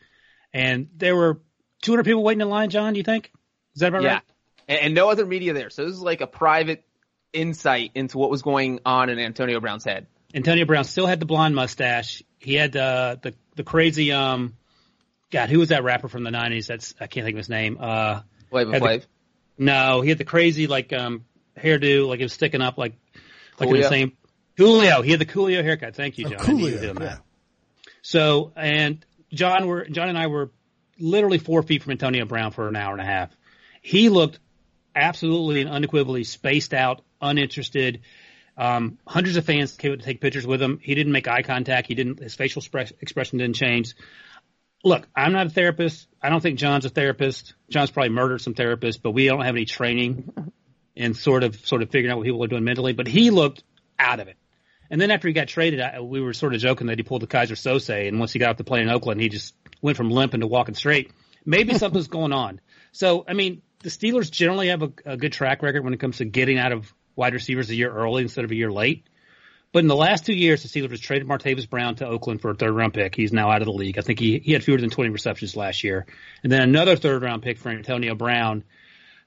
and 0.52 0.88
there 0.96 1.16
were 1.16 1.40
200 1.82 2.04
people 2.04 2.22
waiting 2.22 2.40
in 2.42 2.48
line. 2.48 2.70
John, 2.70 2.92
do 2.92 2.98
you 2.98 3.04
think? 3.04 3.30
Is 3.74 3.80
that 3.80 3.88
about 3.88 4.02
Yeah. 4.02 4.12
right? 4.14 4.22
And, 4.68 4.78
and 4.80 4.94
no 4.94 5.10
other 5.10 5.26
media 5.26 5.52
there. 5.52 5.70
So 5.70 5.84
this 5.84 5.94
is 5.94 6.00
like 6.00 6.20
a 6.20 6.26
private 6.26 6.84
insight 7.32 7.90
into 7.94 8.18
what 8.18 8.30
was 8.30 8.42
going 8.42 8.80
on 8.86 9.08
in 9.08 9.18
Antonio 9.18 9.58
Brown's 9.60 9.84
head. 9.84 10.06
Antonio 10.34 10.64
Brown 10.64 10.84
still 10.84 11.06
had 11.06 11.18
the 11.20 11.26
blonde 11.26 11.54
mustache. 11.54 12.22
He 12.38 12.54
had 12.54 12.72
the 12.72 13.18
the 13.22 13.34
the 13.56 13.64
crazy 13.64 14.12
um, 14.12 14.54
God, 15.30 15.50
who 15.50 15.58
was 15.58 15.70
that 15.70 15.82
rapper 15.84 16.08
from 16.08 16.22
the 16.24 16.30
90s? 16.30 16.66
That's 16.68 16.94
I 17.00 17.06
can't 17.06 17.24
think 17.24 17.34
of 17.34 17.38
his 17.38 17.48
name. 17.48 17.78
Uh, 17.80 18.20
Flavor 18.50 18.72
Had 18.72 18.82
the- 18.82 18.86
Flav. 18.86 19.06
No, 19.58 20.00
he 20.00 20.08
had 20.08 20.18
the 20.18 20.24
crazy 20.24 20.66
like 20.66 20.92
um 20.92 21.24
hairdo, 21.58 22.06
like 22.08 22.20
it 22.20 22.24
was 22.24 22.32
sticking 22.32 22.62
up, 22.62 22.78
like 22.78 22.94
like 23.58 23.68
in 23.68 23.74
Coolio? 23.76 23.82
the 23.82 23.88
same. 23.88 24.16
Coolio, 24.58 25.04
he 25.04 25.10
had 25.10 25.20
the 25.20 25.26
Coolio 25.26 25.62
haircut. 25.62 25.94
Thank 25.96 26.18
you, 26.18 26.26
Oh, 26.26 26.30
John. 26.30 26.40
I 26.40 26.52
knew 26.52 26.66
you 26.68 26.76
Coolio, 26.76 26.88
were 26.88 26.94
that. 26.94 27.02
yeah. 27.02 27.16
So, 28.02 28.52
and 28.56 29.04
John 29.32 29.66
were 29.66 29.86
John 29.86 30.08
and 30.08 30.18
I 30.18 30.26
were 30.26 30.50
literally 30.98 31.38
four 31.38 31.62
feet 31.62 31.82
from 31.82 31.92
Antonio 31.92 32.24
Brown 32.24 32.52
for 32.52 32.68
an 32.68 32.76
hour 32.76 32.92
and 32.92 33.00
a 33.00 33.04
half. 33.04 33.30
He 33.80 34.08
looked 34.08 34.38
absolutely 34.94 35.62
and 35.62 35.70
unequivocally 35.70 36.24
spaced 36.24 36.74
out, 36.74 37.02
uninterested. 37.20 38.00
Um, 38.56 38.98
hundreds 39.06 39.36
of 39.38 39.46
fans 39.46 39.74
came 39.76 39.96
to 39.96 40.04
take 40.04 40.20
pictures 40.20 40.46
with 40.46 40.60
him. 40.60 40.78
He 40.82 40.94
didn't 40.94 41.12
make 41.12 41.26
eye 41.28 41.42
contact. 41.42 41.88
He 41.88 41.94
didn't. 41.94 42.20
His 42.20 42.34
facial 42.34 42.60
express, 42.60 42.92
expression 43.00 43.38
didn't 43.38 43.56
change. 43.56 43.94
Look, 44.84 45.08
I'm 45.16 45.32
not 45.32 45.46
a 45.46 45.50
therapist. 45.50 46.08
I 46.20 46.28
don't 46.28 46.40
think 46.42 46.58
John's 46.58 46.84
a 46.84 46.88
therapist. 46.90 47.54
John's 47.70 47.90
probably 47.90 48.10
murdered 48.10 48.40
some 48.40 48.52
therapists, 48.54 49.00
but 49.00 49.12
we 49.12 49.26
don't 49.26 49.44
have 49.44 49.54
any 49.54 49.64
training 49.64 50.32
in 50.94 51.14
sort 51.14 51.44
of 51.44 51.56
sort 51.66 51.82
of 51.82 51.90
figuring 51.90 52.12
out 52.12 52.18
what 52.18 52.24
people 52.24 52.42
are 52.44 52.48
doing 52.48 52.64
mentally. 52.64 52.92
But 52.92 53.06
he 53.06 53.30
looked 53.30 53.62
out 53.98 54.20
of 54.20 54.28
it. 54.28 54.36
And 54.90 55.00
then 55.00 55.10
after 55.10 55.26
he 55.26 55.34
got 55.34 55.48
traded, 55.48 55.80
I, 55.80 56.00
we 56.00 56.20
were 56.20 56.34
sort 56.34 56.54
of 56.54 56.60
joking 56.60 56.88
that 56.88 56.98
he 56.98 57.02
pulled 57.02 57.22
the 57.22 57.26
Keyser 57.26 57.56
Söze, 57.56 58.08
and 58.08 58.18
once 58.18 58.32
he 58.32 58.38
got 58.38 58.50
off 58.50 58.56
the 58.58 58.64
plane 58.64 58.82
in 58.82 58.90
Oakland, 58.90 59.20
he 59.20 59.30
just 59.30 59.54
went 59.80 59.96
from 59.96 60.10
limping 60.10 60.40
to 60.40 60.46
walking 60.46 60.74
straight. 60.74 61.12
Maybe 61.46 61.74
something's 61.78 62.08
going 62.08 62.32
on. 62.32 62.60
So, 62.92 63.24
I 63.26 63.32
mean, 63.32 63.62
the 63.82 63.88
Steelers 63.88 64.30
generally 64.30 64.68
have 64.68 64.82
a, 64.82 64.92
a 65.06 65.16
good 65.16 65.32
track 65.32 65.62
record 65.62 65.82
when 65.82 65.94
it 65.94 66.00
comes 66.00 66.18
to 66.18 66.24
getting 66.24 66.58
out 66.58 66.72
of 66.72 66.92
wide 67.16 67.34
receivers 67.34 67.70
a 67.70 67.74
year 67.74 67.90
early 67.90 68.22
instead 68.22 68.44
of 68.44 68.50
a 68.50 68.54
year 68.54 68.70
late. 68.70 69.06
But 69.72 69.78
in 69.80 69.86
the 69.86 69.96
last 69.96 70.26
two 70.26 70.34
years, 70.34 70.62
the 70.62 70.68
Steelers 70.68 71.00
traded 71.00 71.26
Martavis 71.26 71.68
Brown 71.68 71.94
to 71.96 72.06
Oakland 72.06 72.42
for 72.42 72.50
a 72.50 72.54
third 72.54 72.72
round 72.72 72.92
pick. 72.92 73.14
He's 73.14 73.32
now 73.32 73.50
out 73.50 73.62
of 73.62 73.66
the 73.66 73.72
league. 73.72 73.98
I 73.98 74.02
think 74.02 74.18
he, 74.18 74.38
he 74.38 74.52
had 74.52 74.62
fewer 74.62 74.78
than 74.78 74.90
20 74.90 75.08
receptions 75.10 75.56
last 75.56 75.82
year. 75.82 76.04
And 76.42 76.52
then 76.52 76.60
another 76.60 76.96
third 76.96 77.22
round 77.22 77.42
pick 77.42 77.58
for 77.58 77.70
Antonio 77.70 78.14
Brown, 78.14 78.64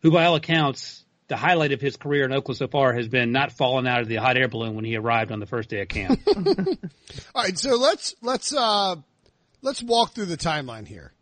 who 0.03 0.11
by 0.11 0.25
all 0.25 0.35
accounts, 0.35 1.03
the 1.27 1.35
highlight 1.35 1.71
of 1.71 1.81
his 1.81 1.97
career 1.97 2.25
in 2.25 2.31
Oakland 2.31 2.57
so 2.57 2.67
far 2.67 2.93
has 2.93 3.07
been 3.07 3.31
not 3.31 3.51
falling 3.51 3.87
out 3.87 4.01
of 4.01 4.07
the 4.07 4.15
hot 4.15 4.37
air 4.37 4.47
balloon 4.47 4.75
when 4.75 4.85
he 4.85 4.95
arrived 4.95 5.31
on 5.31 5.39
the 5.39 5.45
first 5.45 5.69
day 5.69 5.81
of 5.81 5.87
camp. 5.87 6.21
All 7.35 7.43
right, 7.43 7.57
so 7.57 7.77
let's 7.77 8.15
let's 8.21 8.53
uh 8.53 8.95
let's 9.61 9.81
walk 9.81 10.13
through 10.13 10.25
the 10.25 10.37
timeline 10.37 10.87
here 10.87 11.13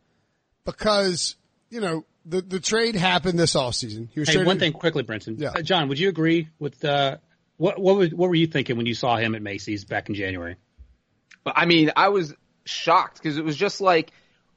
because 0.65 1.35
you 1.69 1.79
know 1.79 2.05
the 2.25 2.41
the 2.41 2.59
trade 2.59 2.95
happened 2.95 3.39
this 3.39 3.55
offseason. 3.55 4.09
He 4.11 4.19
was 4.19 4.29
hey, 4.29 4.35
traded- 4.35 4.47
one 4.47 4.59
thing 4.59 4.73
quickly, 4.73 5.03
Brinson. 5.03 5.39
Yeah. 5.39 5.49
Uh, 5.55 5.61
John, 5.61 5.89
would 5.89 5.99
you 5.99 6.09
agree 6.09 6.49
with, 6.59 6.83
uh, 6.85 7.17
what, 7.57 7.79
what, 7.79 7.95
was, 7.95 8.13
what 8.13 8.29
were 8.29 8.35
you 8.35 8.47
thinking 8.47 8.77
when 8.77 8.85
you 8.85 8.95
saw 8.95 9.17
him 9.17 9.35
at 9.35 9.41
Macy's 9.41 9.85
back 9.85 10.09
in 10.09 10.15
January? 10.15 10.55
But 11.43 11.55
I 11.57 11.65
mean, 11.65 11.91
I 11.95 12.09
was 12.09 12.33
shocked 12.65 13.17
because 13.21 13.37
it 13.37 13.43
was 13.43 13.57
just 13.57 13.81
like 13.81 14.11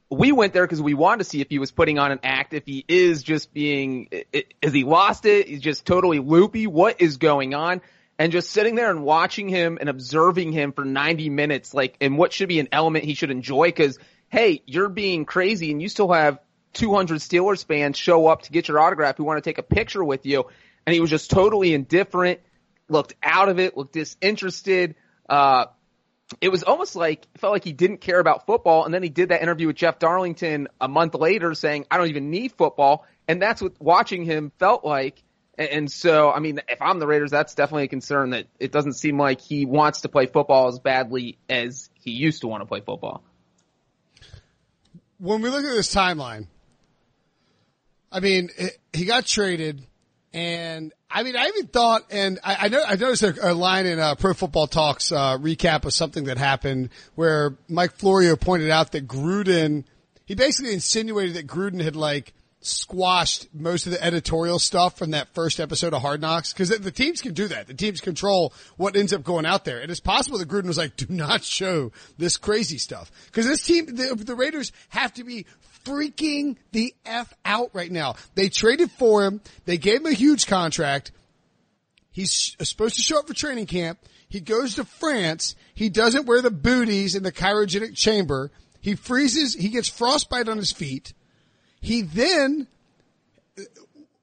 we 0.09 0.31
went 0.31 0.53
there 0.53 0.63
because 0.65 0.81
we 0.81 0.93
wanted 0.93 1.19
to 1.19 1.23
see 1.25 1.41
if 1.41 1.49
he 1.49 1.59
was 1.59 1.71
putting 1.71 1.99
on 1.99 2.11
an 2.11 2.19
act, 2.23 2.53
if 2.53 2.65
he 2.65 2.83
is 2.87 3.23
just 3.23 3.53
being, 3.53 4.07
i- 4.13 4.25
i- 4.33 4.69
he 4.69 4.83
lost 4.83 5.25
it? 5.25 5.47
He's 5.47 5.61
just 5.61 5.85
totally 5.85 6.19
loopy. 6.19 6.67
What 6.67 7.01
is 7.01 7.17
going 7.17 7.53
on? 7.53 7.81
And 8.19 8.31
just 8.31 8.49
sitting 8.49 8.75
there 8.75 8.89
and 8.89 9.03
watching 9.03 9.47
him 9.49 9.77
and 9.79 9.89
observing 9.89 10.51
him 10.51 10.71
for 10.71 10.85
90 10.85 11.29
minutes, 11.29 11.73
like, 11.73 11.97
in 11.99 12.15
what 12.17 12.33
should 12.33 12.47
be 12.49 12.59
an 12.59 12.69
element 12.71 13.05
he 13.05 13.13
should 13.13 13.29
enjoy 13.31 13.67
because, 13.67 13.99
hey, 14.29 14.63
you're 14.65 14.89
being 14.89 15.25
crazy 15.25 15.71
and 15.71 15.81
you 15.81 15.89
still 15.89 16.11
have 16.11 16.39
200 16.73 17.19
Steelers 17.19 17.65
fans 17.65 17.97
show 17.97 18.27
up 18.27 18.43
to 18.43 18.51
get 18.51 18.67
your 18.67 18.79
autograph 18.79 19.17
who 19.17 19.23
want 19.23 19.43
to 19.43 19.47
take 19.47 19.57
a 19.57 19.63
picture 19.63 20.03
with 20.03 20.25
you. 20.25 20.45
And 20.85 20.93
he 20.93 20.99
was 20.99 21.09
just 21.09 21.29
totally 21.29 21.73
indifferent, 21.73 22.39
looked 22.87 23.13
out 23.21 23.49
of 23.49 23.59
it, 23.59 23.75
looked 23.77 23.93
disinterested. 23.93 24.95
Uh, 25.29 25.65
it 26.41 26.49
was 26.49 26.63
almost 26.63 26.95
like 26.95 27.27
it 27.33 27.39
felt 27.39 27.53
like 27.53 27.63
he 27.63 27.73
didn't 27.73 27.99
care 27.99 28.19
about 28.19 28.45
football 28.45 28.85
and 28.85 28.93
then 28.93 29.03
he 29.03 29.09
did 29.09 29.29
that 29.29 29.41
interview 29.41 29.67
with 29.67 29.75
Jeff 29.75 29.99
Darlington 29.99 30.67
a 30.79 30.87
month 30.87 31.15
later 31.15 31.53
saying 31.53 31.85
I 31.89 31.97
don't 31.97 32.09
even 32.09 32.29
need 32.29 32.51
football 32.51 33.05
and 33.27 33.41
that's 33.41 33.61
what 33.61 33.73
watching 33.79 34.25
him 34.25 34.51
felt 34.59 34.83
like 34.83 35.23
and, 35.57 35.91
so 35.91 36.31
I 36.31 36.39
mean 36.39 36.61
if 36.67 36.81
I'm 36.81 36.99
the 36.99 37.07
Raiders 37.07 37.31
that's 37.31 37.55
definitely 37.55 37.85
a 37.85 37.87
concern 37.87 38.31
that 38.31 38.47
it 38.59 38.71
doesn't 38.71 38.93
seem 38.93 39.17
like 39.17 39.41
he 39.41 39.65
wants 39.65 40.01
to 40.01 40.09
play 40.09 40.25
football 40.25 40.67
as 40.67 40.79
badly 40.79 41.37
as 41.49 41.89
he 41.93 42.11
used 42.11 42.41
to 42.41 42.47
want 42.47 42.61
to 42.61 42.65
play 42.65 42.81
football. 42.81 43.23
when 45.17 45.41
we 45.41 45.49
look 45.49 45.63
at 45.63 45.73
this 45.73 45.93
timeline, 45.93 46.47
I 48.11 48.19
mean, 48.19 48.49
he 48.93 49.05
got 49.05 49.25
traded, 49.25 49.85
and 50.33 50.93
I 51.09 51.23
mean, 51.23 51.35
I 51.35 51.47
even 51.47 51.67
thought, 51.67 52.03
and 52.11 52.39
I, 52.43 52.57
I 52.61 52.67
know 52.67 52.83
I 52.85 52.95
noticed 52.95 53.23
a, 53.23 53.51
a 53.51 53.53
line 53.53 53.85
in 53.85 53.99
uh, 53.99 54.15
Pro 54.15 54.33
Football 54.33 54.67
Talks 54.67 55.11
uh, 55.11 55.37
recap 55.37 55.85
of 55.85 55.93
something 55.93 56.25
that 56.25 56.37
happened 56.37 56.89
where 57.15 57.57
Mike 57.69 57.93
Florio 57.93 58.35
pointed 58.35 58.69
out 58.69 58.91
that 58.91 59.07
Gruden, 59.07 59.85
he 60.25 60.35
basically 60.35 60.73
insinuated 60.73 61.35
that 61.35 61.47
Gruden 61.47 61.81
had 61.81 61.95
like 61.95 62.33
squashed 62.59 63.47
most 63.53 63.85
of 63.85 63.93
the 63.93 64.03
editorial 64.03 64.59
stuff 64.59 64.97
from 64.97 65.11
that 65.11 65.33
first 65.33 65.59
episode 65.59 65.93
of 65.93 66.01
Hard 66.01 66.21
Knocks 66.21 66.51
because 66.51 66.69
the, 66.69 66.79
the, 66.79 66.91
teams 66.91 67.21
can 67.21 67.33
do 67.33 67.47
that. 67.47 67.67
The 67.67 67.73
teams 67.73 68.01
control 68.01 68.53
what 68.75 68.95
ends 68.95 69.13
up 69.13 69.23
going 69.23 69.45
out 69.45 69.63
there. 69.63 69.79
And 69.79 69.89
it's 69.89 69.99
possible 69.99 70.37
that 70.39 70.49
Gruden 70.49 70.65
was 70.65 70.77
like, 70.77 70.97
do 70.97 71.05
not 71.09 71.43
show 71.43 71.91
this 72.17 72.35
crazy 72.35 72.77
stuff 72.77 73.11
because 73.27 73.47
this 73.47 73.65
team, 73.65 73.85
the, 73.85 74.15
the 74.15 74.35
Raiders 74.35 74.71
have 74.89 75.13
to 75.13 75.23
be 75.23 75.45
freaking 75.87 76.57
the 76.71 76.93
F 77.05 77.33
out 77.45 77.69
right 77.73 77.91
now. 77.91 78.15
They 78.35 78.49
traded 78.49 78.91
for 78.91 79.23
him. 79.25 79.41
They 79.65 79.77
gave 79.77 80.01
him 80.01 80.07
a 80.07 80.13
huge 80.13 80.47
contract. 80.47 81.11
He's 82.11 82.55
uh, 82.59 82.63
supposed 82.63 82.95
to 82.95 83.01
show 83.01 83.19
up 83.19 83.27
for 83.27 83.33
training 83.33 83.67
camp. 83.67 83.99
He 84.27 84.39
goes 84.41 84.75
to 84.75 84.83
France. 84.83 85.55
He 85.73 85.89
doesn't 85.89 86.25
wear 86.25 86.41
the 86.41 86.51
booties 86.51 87.15
in 87.15 87.23
the 87.23 87.31
cryogenic 87.31 87.95
chamber. 87.95 88.51
He 88.81 88.95
freezes. 88.95 89.53
He 89.53 89.69
gets 89.69 89.87
frostbite 89.87 90.49
on 90.49 90.57
his 90.57 90.71
feet. 90.71 91.13
He 91.79 92.01
then, 92.01 92.67
uh, 93.57 93.61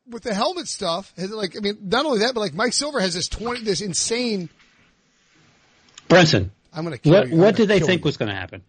with 0.08 0.22
the 0.24 0.34
helmet 0.34 0.68
stuff, 0.68 1.12
has 1.16 1.30
like, 1.30 1.56
I 1.56 1.60
mean, 1.60 1.78
not 1.82 2.04
only 2.04 2.18
that, 2.20 2.34
but 2.34 2.40
like 2.40 2.54
Mike 2.54 2.72
Silver 2.72 3.00
has 3.00 3.14
this 3.14 3.28
20, 3.28 3.62
this 3.62 3.80
insane. 3.80 4.50
Brinson. 6.08 6.50
I'm 6.72 6.84
going 6.84 6.98
to 6.98 7.10
What, 7.10 7.28
you. 7.28 7.36
what 7.36 7.56
did 7.56 7.68
they 7.68 7.80
think 7.80 8.02
you. 8.02 8.08
was 8.08 8.16
going 8.16 8.28
to 8.28 8.34
happen? 8.34 8.62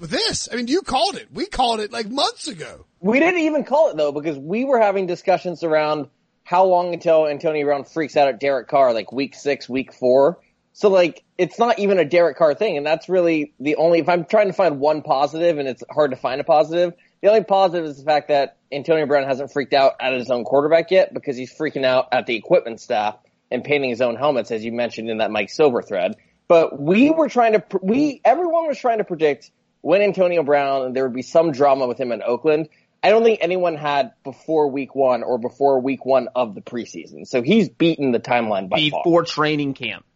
This? 0.00 0.48
I 0.52 0.56
mean, 0.56 0.68
you 0.68 0.82
called 0.82 1.16
it. 1.16 1.28
We 1.32 1.46
called 1.46 1.80
it 1.80 1.92
like 1.92 2.08
months 2.08 2.48
ago. 2.48 2.86
We 3.00 3.20
didn't 3.20 3.40
even 3.40 3.64
call 3.64 3.90
it 3.90 3.96
though 3.96 4.12
because 4.12 4.38
we 4.38 4.64
were 4.64 4.80
having 4.80 5.06
discussions 5.06 5.62
around 5.62 6.08
how 6.42 6.64
long 6.64 6.92
until 6.92 7.26
Antonio 7.26 7.64
Brown 7.64 7.84
freaks 7.84 8.16
out 8.16 8.28
at 8.28 8.38
Derek 8.38 8.68
Carr, 8.68 8.92
like 8.92 9.12
week 9.12 9.34
six, 9.34 9.68
week 9.68 9.92
four. 9.92 10.38
So 10.72 10.88
like, 10.88 11.22
it's 11.38 11.58
not 11.58 11.78
even 11.78 11.98
a 11.98 12.04
Derek 12.04 12.36
Carr 12.36 12.54
thing, 12.54 12.76
and 12.76 12.84
that's 12.84 13.08
really 13.08 13.54
the 13.60 13.76
only. 13.76 14.00
If 14.00 14.08
I'm 14.08 14.24
trying 14.24 14.48
to 14.48 14.52
find 14.52 14.80
one 14.80 15.02
positive, 15.02 15.58
and 15.58 15.68
it's 15.68 15.82
hard 15.90 16.10
to 16.10 16.16
find 16.16 16.40
a 16.40 16.44
positive, 16.44 16.94
the 17.22 17.28
only 17.28 17.44
positive 17.44 17.86
is 17.86 17.98
the 17.98 18.04
fact 18.04 18.28
that 18.28 18.56
Antonio 18.72 19.06
Brown 19.06 19.24
hasn't 19.24 19.52
freaked 19.52 19.72
out 19.72 19.94
at 20.00 20.12
his 20.12 20.30
own 20.30 20.44
quarterback 20.44 20.90
yet 20.90 21.14
because 21.14 21.36
he's 21.36 21.56
freaking 21.56 21.84
out 21.84 22.08
at 22.12 22.26
the 22.26 22.36
equipment 22.36 22.80
staff 22.80 23.16
and 23.50 23.62
painting 23.62 23.90
his 23.90 24.00
own 24.00 24.16
helmets, 24.16 24.50
as 24.50 24.64
you 24.64 24.72
mentioned 24.72 25.08
in 25.08 25.18
that 25.18 25.30
Mike 25.30 25.50
Silver 25.50 25.80
thread. 25.80 26.16
But 26.48 26.78
we 26.78 27.10
were 27.10 27.28
trying 27.28 27.52
to, 27.52 27.62
we 27.80 28.20
everyone 28.24 28.66
was 28.66 28.78
trying 28.78 28.98
to 28.98 29.04
predict 29.04 29.50
when 29.84 30.00
Antonio 30.00 30.42
Brown 30.42 30.94
there 30.94 31.04
would 31.04 31.14
be 31.14 31.22
some 31.22 31.52
drama 31.52 31.86
with 31.86 32.00
him 32.00 32.10
in 32.10 32.22
Oakland. 32.22 32.68
I 33.02 33.10
don't 33.10 33.22
think 33.22 33.40
anyone 33.42 33.76
had 33.76 34.12
before 34.24 34.68
week 34.68 34.94
one 34.94 35.22
or 35.22 35.36
before 35.36 35.78
week 35.78 36.06
one 36.06 36.28
of 36.34 36.54
the 36.54 36.62
preseason. 36.62 37.26
So 37.26 37.42
he's 37.42 37.68
beaten 37.68 38.10
the 38.10 38.18
timeline 38.18 38.70
by 38.70 38.76
before 38.76 39.26
far. 39.26 39.34
training 39.34 39.74
camp. 39.74 40.06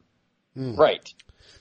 Right. 0.56 1.12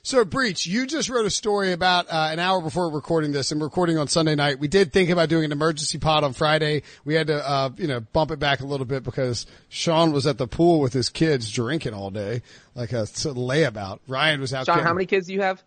So, 0.02 0.24
Breach, 0.24 0.66
you 0.66 0.86
just 0.86 1.10
wrote 1.10 1.26
a 1.26 1.30
story 1.30 1.72
about 1.72 2.06
uh, 2.08 2.30
an 2.32 2.38
hour 2.38 2.62
before 2.62 2.90
recording 2.90 3.32
this, 3.32 3.52
and 3.52 3.60
recording 3.60 3.98
on 3.98 4.08
Sunday 4.08 4.36
night. 4.36 4.58
We 4.58 4.68
did 4.68 4.90
think 4.90 5.10
about 5.10 5.28
doing 5.28 5.44
an 5.44 5.52
emergency 5.52 5.98
pod 5.98 6.24
on 6.24 6.32
Friday. 6.32 6.84
We 7.04 7.12
had 7.12 7.26
to, 7.26 7.46
uh, 7.46 7.70
you 7.76 7.88
know, 7.88 8.00
bump 8.00 8.30
it 8.30 8.38
back 8.38 8.60
a 8.60 8.64
little 8.64 8.86
bit 8.86 9.02
because 9.02 9.44
Sean 9.68 10.12
was 10.12 10.26
at 10.26 10.38
the 10.38 10.46
pool 10.46 10.80
with 10.80 10.94
his 10.94 11.10
kids 11.10 11.52
drinking 11.52 11.92
all 11.92 12.10
day, 12.10 12.40
like 12.74 12.92
a 12.92 13.06
sort 13.06 13.36
of 13.36 13.42
layabout. 13.42 13.98
Ryan 14.08 14.40
was 14.40 14.54
out. 14.54 14.64
Sean, 14.64 14.76
getting- 14.76 14.86
how 14.86 14.94
many 14.94 15.04
kids 15.04 15.26
do 15.26 15.34
you 15.34 15.42
have? 15.42 15.62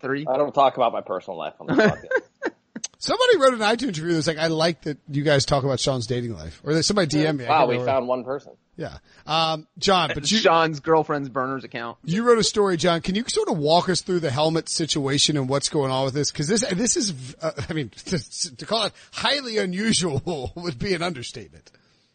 Three. 0.00 0.26
I 0.26 0.36
don't 0.36 0.54
talk 0.54 0.76
about 0.76 0.92
my 0.92 1.00
personal 1.00 1.38
life 1.38 1.54
on 1.60 1.66
the 1.66 1.72
podcast. 1.74 2.52
Somebody 2.98 3.38
wrote 3.38 3.54
an 3.54 3.60
iTunes 3.60 3.96
review 3.96 4.12
that's 4.12 4.26
like, 4.26 4.36
I 4.36 4.48
like 4.48 4.82
that 4.82 4.98
you 5.08 5.22
guys 5.22 5.46
talk 5.46 5.64
about 5.64 5.80
Sean's 5.80 6.06
dating 6.06 6.34
life, 6.34 6.60
or 6.64 6.74
that 6.74 6.82
somebody 6.82 7.08
DM 7.08 7.38
me. 7.38 7.46
I 7.46 7.50
wow, 7.50 7.66
we 7.66 7.72
remember. 7.74 7.92
found 7.92 8.08
one 8.08 8.24
person. 8.24 8.52
Yeah, 8.76 8.98
um, 9.26 9.66
John, 9.78 10.10
but 10.14 10.30
you 10.30 10.38
Sean's 10.38 10.80
girlfriend's 10.80 11.28
burners 11.28 11.64
account. 11.64 11.98
You 12.04 12.24
wrote 12.24 12.38
a 12.38 12.42
story, 12.42 12.76
John. 12.76 13.00
Can 13.00 13.14
you 13.14 13.24
sort 13.26 13.48
of 13.48 13.58
walk 13.58 13.88
us 13.88 14.02
through 14.02 14.20
the 14.20 14.30
helmet 14.30 14.68
situation 14.68 15.36
and 15.36 15.48
what's 15.48 15.68
going 15.68 15.90
on 15.90 16.04
with 16.04 16.14
this? 16.14 16.30
Because 16.30 16.46
this, 16.46 16.60
this 16.60 16.96
is, 16.96 17.36
uh, 17.40 17.52
I 17.68 17.72
mean, 17.72 17.88
to, 18.06 18.56
to 18.56 18.66
call 18.66 18.84
it 18.84 18.92
highly 19.12 19.58
unusual 19.58 20.52
would 20.56 20.78
be 20.78 20.94
an 20.94 21.02
understatement. 21.02 21.70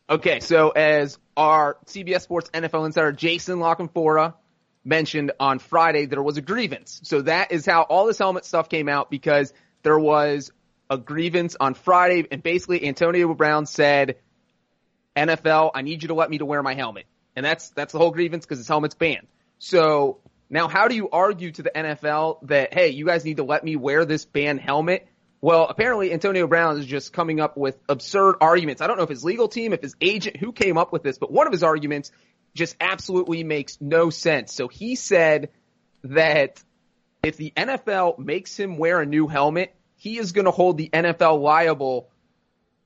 Okay, 0.07 0.39
so 0.39 0.69
as 0.69 1.17
our 1.35 1.77
CBS 1.87 2.21
Sports 2.21 2.49
NFL 2.51 2.85
insider 2.85 3.11
Jason 3.11 3.59
La 3.59 3.73
Canfora 3.75 4.35
mentioned 4.85 5.31
on 5.39 5.59
Friday, 5.59 6.05
there 6.05 6.21
was 6.21 6.37
a 6.37 6.41
grievance. 6.41 7.01
So 7.03 7.23
that 7.23 7.51
is 7.51 7.65
how 7.65 7.81
all 7.81 8.05
this 8.05 8.19
helmet 8.19 8.45
stuff 8.45 8.69
came 8.69 8.87
out 8.87 9.09
because 9.09 9.51
there 9.83 9.97
was 9.97 10.51
a 10.89 10.97
grievance 10.97 11.55
on 11.59 11.73
Friday 11.73 12.27
and 12.31 12.41
basically 12.43 12.85
Antonio 12.87 13.33
Brown 13.33 13.65
said, 13.65 14.17
NFL, 15.15 15.71
I 15.73 15.81
need 15.81 16.03
you 16.03 16.09
to 16.09 16.13
let 16.13 16.29
me 16.29 16.37
to 16.37 16.45
wear 16.45 16.61
my 16.61 16.75
helmet. 16.75 17.05
And 17.35 17.45
that's, 17.45 17.69
that's 17.69 17.91
the 17.91 17.99
whole 17.99 18.11
grievance 18.11 18.45
because 18.45 18.59
his 18.59 18.67
helmet's 18.67 18.95
banned. 18.95 19.27
So 19.57 20.19
now 20.49 20.67
how 20.67 20.87
do 20.87 20.95
you 20.95 21.09
argue 21.09 21.51
to 21.51 21.63
the 21.63 21.71
NFL 21.71 22.47
that, 22.47 22.73
hey, 22.73 22.89
you 22.89 23.05
guys 23.05 23.25
need 23.25 23.37
to 23.37 23.43
let 23.43 23.63
me 23.63 23.75
wear 23.75 24.05
this 24.05 24.25
banned 24.25 24.61
helmet? 24.61 25.07
Well, 25.41 25.67
apparently 25.67 26.11
Antonio 26.11 26.47
Brown 26.47 26.79
is 26.79 26.85
just 26.85 27.13
coming 27.13 27.39
up 27.39 27.57
with 27.57 27.77
absurd 27.87 28.35
arguments. 28.41 28.81
I 28.81 28.87
don't 28.87 28.97
know 28.97 29.03
if 29.03 29.09
his 29.09 29.23
legal 29.23 29.47
team, 29.47 29.73
if 29.73 29.81
his 29.81 29.95
agent, 30.01 30.37
who 30.37 30.51
came 30.51 30.77
up 30.77 30.91
with 30.91 31.03
this, 31.03 31.17
but 31.17 31.31
one 31.31 31.45
of 31.45 31.53
his 31.53 31.63
arguments 31.63 32.11
just 32.55 32.75
absolutely 32.79 33.43
makes 33.43 33.79
no 33.79 34.09
sense. 34.09 34.53
So 34.53 34.67
he 34.67 34.95
said 34.95 35.49
that 36.03 36.63
if 37.21 37.37
the 37.37 37.53
NFL 37.55 38.17
makes 38.17 38.57
him 38.57 38.77
wear 38.77 39.01
a 39.01 39.05
new 39.05 39.27
helmet, 39.27 39.75
he 39.97 40.17
is 40.17 40.31
going 40.31 40.45
to 40.45 40.51
hold 40.51 40.77
the 40.77 40.89
NFL 40.89 41.41
liable 41.41 42.09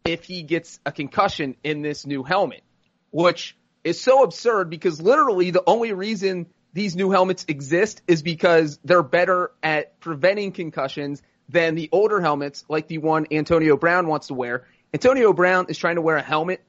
if 0.04 0.24
he 0.24 0.44
gets 0.44 0.80
a 0.86 0.92
concussion 0.92 1.56
in 1.64 1.82
this 1.82 2.06
new 2.06 2.24
helmet, 2.24 2.64
which 3.12 3.56
is 3.84 4.02
so 4.02 4.24
absurd 4.24 4.70
because 4.70 5.02
literally 5.02 5.52
the 5.52 5.64
only 5.66 5.94
reason 5.94 6.48
these 6.74 6.96
new 6.96 7.12
helmets 7.12 7.46
exist 7.48 8.02
is 8.08 8.22
because 8.22 8.80
they're 8.84 9.04
better 9.04 9.52
at 9.62 10.00
preventing 10.00 10.52
concussions 10.52 11.22
than 11.48 11.76
the 11.76 11.90
older 11.92 12.22
helmets 12.22 12.64
like 12.70 12.88
the 12.88 13.00
one 13.00 13.28
Antonio 13.32 13.76
Brown 13.76 14.08
wants 14.08 14.28
to 14.28 14.34
wear. 14.34 14.66
Antonio 14.94 15.34
Brown 15.34 15.68
is 15.70 15.78
trying 15.78 15.96
to 15.96 16.02
wear 16.02 16.18
a 16.18 16.22
helmet 16.22 16.64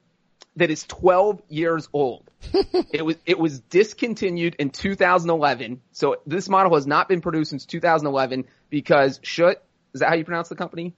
that 0.57 0.71
is 0.71 0.85
12 0.85 1.43
years 1.49 1.89
old. 1.93 2.31
it 2.93 3.05
was 3.05 3.17
it 3.27 3.39
was 3.39 3.61
discontinued 3.61 4.57
in 4.59 4.71
2011. 4.71 5.83
So 5.93 6.17
this 6.27 6.49
model 6.49 6.75
has 6.75 6.87
not 6.87 7.09
been 7.09 7.21
produced 7.21 7.51
since 7.51 7.67
2011 7.67 8.47
because 8.69 9.19
Schutt 9.21 9.57
is 9.93 10.01
that 10.01 10.09
how 10.09 10.15
you 10.15 10.25
pronounce 10.25 10.49
the 10.49 10.57
company? 10.57 10.95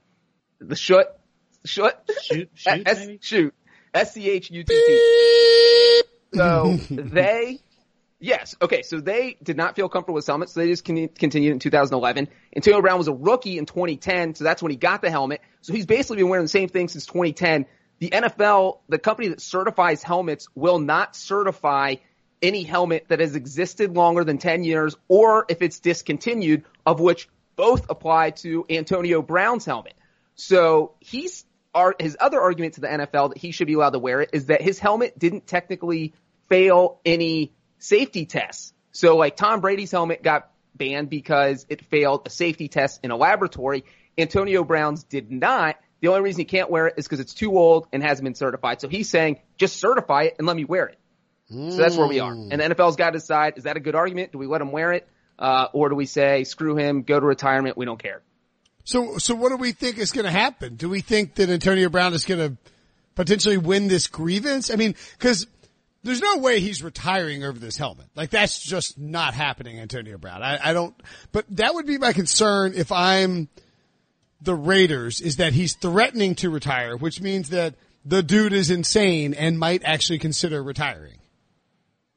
The 0.59 0.75
Schutt 0.75 1.05
Schutt 1.65 1.93
Shoot, 2.21 2.49
shoot, 2.55 2.83
S- 2.87 3.09
shoot 3.21 3.53
S 3.93 4.13
C 4.13 4.29
H 4.29 4.51
U 4.51 4.63
T 4.63 4.73
T. 4.73 6.01
So 6.33 6.77
they 6.89 7.59
Yes. 8.23 8.55
Okay. 8.61 8.83
So 8.83 9.01
they 9.01 9.35
did 9.43 9.57
not 9.57 9.75
feel 9.75 9.89
comfortable 9.89 10.15
with 10.15 10.25
helmets, 10.25 10.53
so 10.53 10.61
they 10.61 10.67
just 10.67 10.85
con- 10.85 11.09
continued 11.09 11.51
in 11.51 11.59
2011. 11.59 12.29
Antonio 12.55 12.81
Brown 12.81 12.97
was 12.97 13.09
a 13.09 13.13
rookie 13.13 13.57
in 13.57 13.65
2010, 13.65 14.35
so 14.35 14.45
that's 14.45 14.63
when 14.63 14.71
he 14.71 14.77
got 14.77 15.01
the 15.01 15.11
helmet. 15.11 15.41
So 15.59 15.73
he's 15.73 15.85
basically 15.85 16.17
been 16.17 16.29
wearing 16.29 16.45
the 16.45 16.49
same 16.49 16.69
thing 16.69 16.87
since 16.87 17.05
2010. 17.05 17.65
The 18.03 18.09
NFL, 18.09 18.79
the 18.89 18.99
company 18.99 19.29
that 19.29 19.39
certifies 19.39 20.03
helmets, 20.03 20.49
will 20.55 20.77
not 20.77 21.15
certify 21.15 21.95
any 22.41 22.63
helmet 22.63 23.05
that 23.07 23.21
has 23.21 23.33
existed 23.33 23.95
longer 23.95 24.25
than 24.25 24.39
10 24.39 24.65
years, 24.65 24.97
or 25.07 25.45
if 25.47 25.61
it's 25.61 25.79
discontinued, 25.79 26.65
of 26.85 26.99
which 26.99 27.29
both 27.55 27.89
apply 27.89 28.31
to 28.31 28.65
Antonio 28.69 29.21
Brown's 29.21 29.63
helmet. 29.63 29.93
So 30.35 30.95
he's 30.99 31.45
his 31.97 32.17
other 32.19 32.41
argument 32.41 32.73
to 32.73 32.81
the 32.81 32.87
NFL 32.87 33.29
that 33.29 33.37
he 33.37 33.51
should 33.51 33.67
be 33.67 33.75
allowed 33.75 33.91
to 33.91 33.99
wear 33.99 34.19
it 34.19 34.31
is 34.33 34.47
that 34.47 34.61
his 34.61 34.79
helmet 34.79 35.17
didn't 35.17 35.47
technically 35.47 36.13
fail 36.49 36.99
any 37.05 37.53
safety 37.79 38.25
tests. 38.25 38.73
So 38.91 39.15
like 39.15 39.37
Tom 39.37 39.61
Brady's 39.61 39.91
helmet 39.91 40.21
got 40.21 40.51
banned 40.75 41.09
because 41.09 41.65
it 41.69 41.85
failed 41.85 42.23
a 42.25 42.29
safety 42.29 42.67
test 42.67 42.99
in 43.01 43.11
a 43.11 43.15
laboratory. 43.15 43.85
Antonio 44.17 44.65
Brown's 44.65 45.05
did 45.05 45.31
not. 45.31 45.77
The 46.03 46.09
only 46.09 46.19
reason 46.19 46.41
he 46.41 46.45
can't 46.45 46.69
wear 46.69 46.87
it 46.87 46.95
is 46.97 47.05
because 47.05 47.21
it's 47.21 47.33
too 47.33 47.57
old 47.57 47.87
and 47.93 48.03
hasn't 48.03 48.25
been 48.25 48.35
certified. 48.35 48.81
So 48.81 48.89
he's 48.89 49.09
saying, 49.09 49.39
just 49.55 49.77
certify 49.77 50.23
it 50.23 50.35
and 50.37 50.45
let 50.45 50.57
me 50.57 50.65
wear 50.65 50.87
it. 50.87 50.99
So 51.49 51.77
that's 51.77 51.95
where 51.95 52.07
we 52.07 52.19
are. 52.19 52.33
And 52.33 52.51
the 52.51 52.57
NFL's 52.57 52.97
got 52.97 53.11
to 53.11 53.19
decide, 53.19 53.53
is 53.55 53.63
that 53.63 53.77
a 53.77 53.79
good 53.79 53.95
argument? 53.95 54.33
Do 54.33 54.37
we 54.37 54.45
let 54.45 54.59
him 54.59 54.73
wear 54.73 54.91
it? 54.91 55.07
Uh, 55.39 55.67
or 55.71 55.87
do 55.87 55.95
we 55.95 56.05
say, 56.05 56.43
screw 56.43 56.75
him, 56.75 57.03
go 57.03 57.21
to 57.21 57.25
retirement, 57.25 57.77
we 57.77 57.85
don't 57.85 58.03
care? 58.03 58.21
So, 58.83 59.17
so 59.17 59.33
what 59.33 59.47
do 59.47 59.55
we 59.55 59.71
think 59.71 59.97
is 59.97 60.11
going 60.11 60.25
to 60.25 60.31
happen? 60.31 60.75
Do 60.75 60.89
we 60.89 60.99
think 60.99 61.35
that 61.35 61.49
Antonio 61.49 61.87
Brown 61.87 62.13
is 62.13 62.25
going 62.25 62.49
to 62.49 62.57
potentially 63.15 63.57
win 63.57 63.87
this 63.87 64.07
grievance? 64.07 64.71
I 64.71 64.75
mean, 64.75 64.95
cause 65.19 65.47
there's 66.03 66.19
no 66.19 66.39
way 66.39 66.59
he's 66.59 66.83
retiring 66.83 67.45
over 67.45 67.57
this 67.57 67.77
helmet. 67.77 68.07
Like 68.13 68.29
that's 68.29 68.59
just 68.59 68.97
not 68.97 69.35
happening, 69.35 69.79
Antonio 69.79 70.17
Brown. 70.17 70.43
I, 70.43 70.71
I 70.71 70.73
don't, 70.73 70.93
but 71.31 71.45
that 71.51 71.73
would 71.73 71.85
be 71.85 71.97
my 71.97 72.11
concern 72.11 72.73
if 72.75 72.91
I'm 72.91 73.47
the 74.43 74.55
Raiders 74.55 75.21
is 75.21 75.37
that 75.37 75.53
he's 75.53 75.73
threatening 75.73 76.35
to 76.35 76.49
retire, 76.49 76.97
which 76.97 77.21
means 77.21 77.49
that 77.49 77.75
the 78.05 78.21
dude 78.21 78.53
is 78.53 78.69
insane 78.69 79.33
and 79.33 79.57
might 79.57 79.83
actually 79.83 80.19
consider 80.19 80.61
retiring. 80.61 81.17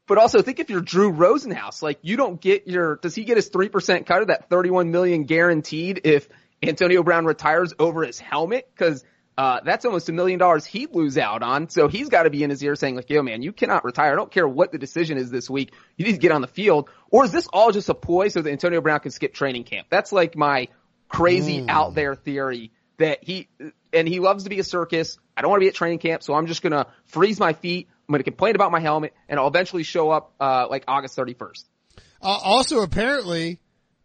But 0.07 0.17
also 0.17 0.41
think 0.41 0.59
if 0.59 0.69
you're 0.69 0.81
Drew 0.81 1.11
Rosenhaus, 1.11 1.81
like 1.81 1.99
you 2.01 2.17
don't 2.17 2.39
get 2.39 2.67
your, 2.67 2.97
does 2.97 3.15
he 3.15 3.25
get 3.25 3.37
his 3.37 3.49
3% 3.49 4.05
cut 4.05 4.21
of 4.21 4.27
that 4.27 4.49
31 4.49 4.91
million 4.91 5.23
guaranteed 5.23 6.01
if 6.05 6.29
Antonio 6.63 7.03
Brown 7.03 7.25
retires 7.25 7.73
over 7.77 8.03
his 8.03 8.19
helmet? 8.19 8.69
Cause, 8.77 9.03
uh, 9.37 9.59
that's 9.63 9.85
almost 9.85 10.09
a 10.09 10.13
million 10.13 10.39
dollars 10.39 10.65
he'd 10.65 10.95
lose 10.95 11.15
out 11.17 11.43
on. 11.43 11.69
So 11.69 11.87
he's 11.87 12.09
got 12.09 12.23
to 12.23 12.31
be 12.31 12.43
in 12.43 12.49
his 12.49 12.63
ear 12.63 12.75
saying 12.75 12.95
like, 12.95 13.09
yo 13.09 13.21
man, 13.21 13.43
you 13.43 13.53
cannot 13.53 13.85
retire. 13.85 14.11
I 14.11 14.15
don't 14.15 14.31
care 14.31 14.47
what 14.47 14.71
the 14.71 14.79
decision 14.79 15.17
is 15.17 15.29
this 15.29 15.47
week. 15.47 15.73
You 15.95 16.05
need 16.05 16.13
to 16.13 16.17
get 16.17 16.31
on 16.31 16.41
the 16.41 16.47
field. 16.47 16.89
Or 17.11 17.23
is 17.23 17.31
this 17.31 17.47
all 17.53 17.71
just 17.71 17.87
a 17.89 17.93
ploy 17.93 18.29
so 18.29 18.41
that 18.41 18.49
Antonio 18.49 18.81
Brown 18.81 18.99
can 18.99 19.11
skip 19.11 19.35
training 19.35 19.65
camp? 19.65 19.87
That's 19.91 20.11
like 20.11 20.35
my 20.35 20.69
crazy 21.07 21.65
out 21.67 21.95
there 21.95 22.15
theory 22.15 22.71
that 22.97 23.23
he 23.23 23.47
and 23.93 24.07
he 24.07 24.19
loves 24.19 24.43
to 24.43 24.49
be 24.49 24.59
a 24.59 24.63
circus. 24.63 25.17
I 25.35 25.41
don't 25.41 25.51
want 25.51 25.61
to 25.61 25.65
be 25.65 25.69
at 25.69 25.75
training 25.75 25.99
camp, 25.99 26.23
so 26.23 26.33
I'm 26.33 26.47
just 26.47 26.61
gonna 26.61 26.87
freeze 27.05 27.39
my 27.39 27.53
feet. 27.53 27.87
I'm 28.07 28.13
gonna 28.13 28.23
complain 28.23 28.55
about 28.55 28.71
my 28.71 28.79
helmet, 28.79 29.13
and 29.29 29.39
I'll 29.39 29.47
eventually 29.47 29.83
show 29.83 30.09
up 30.09 30.33
uh, 30.39 30.67
like 30.69 30.83
August 30.87 31.17
31st. 31.17 31.65
Uh, 32.21 32.25
also, 32.25 32.81
apparently, 32.81 33.59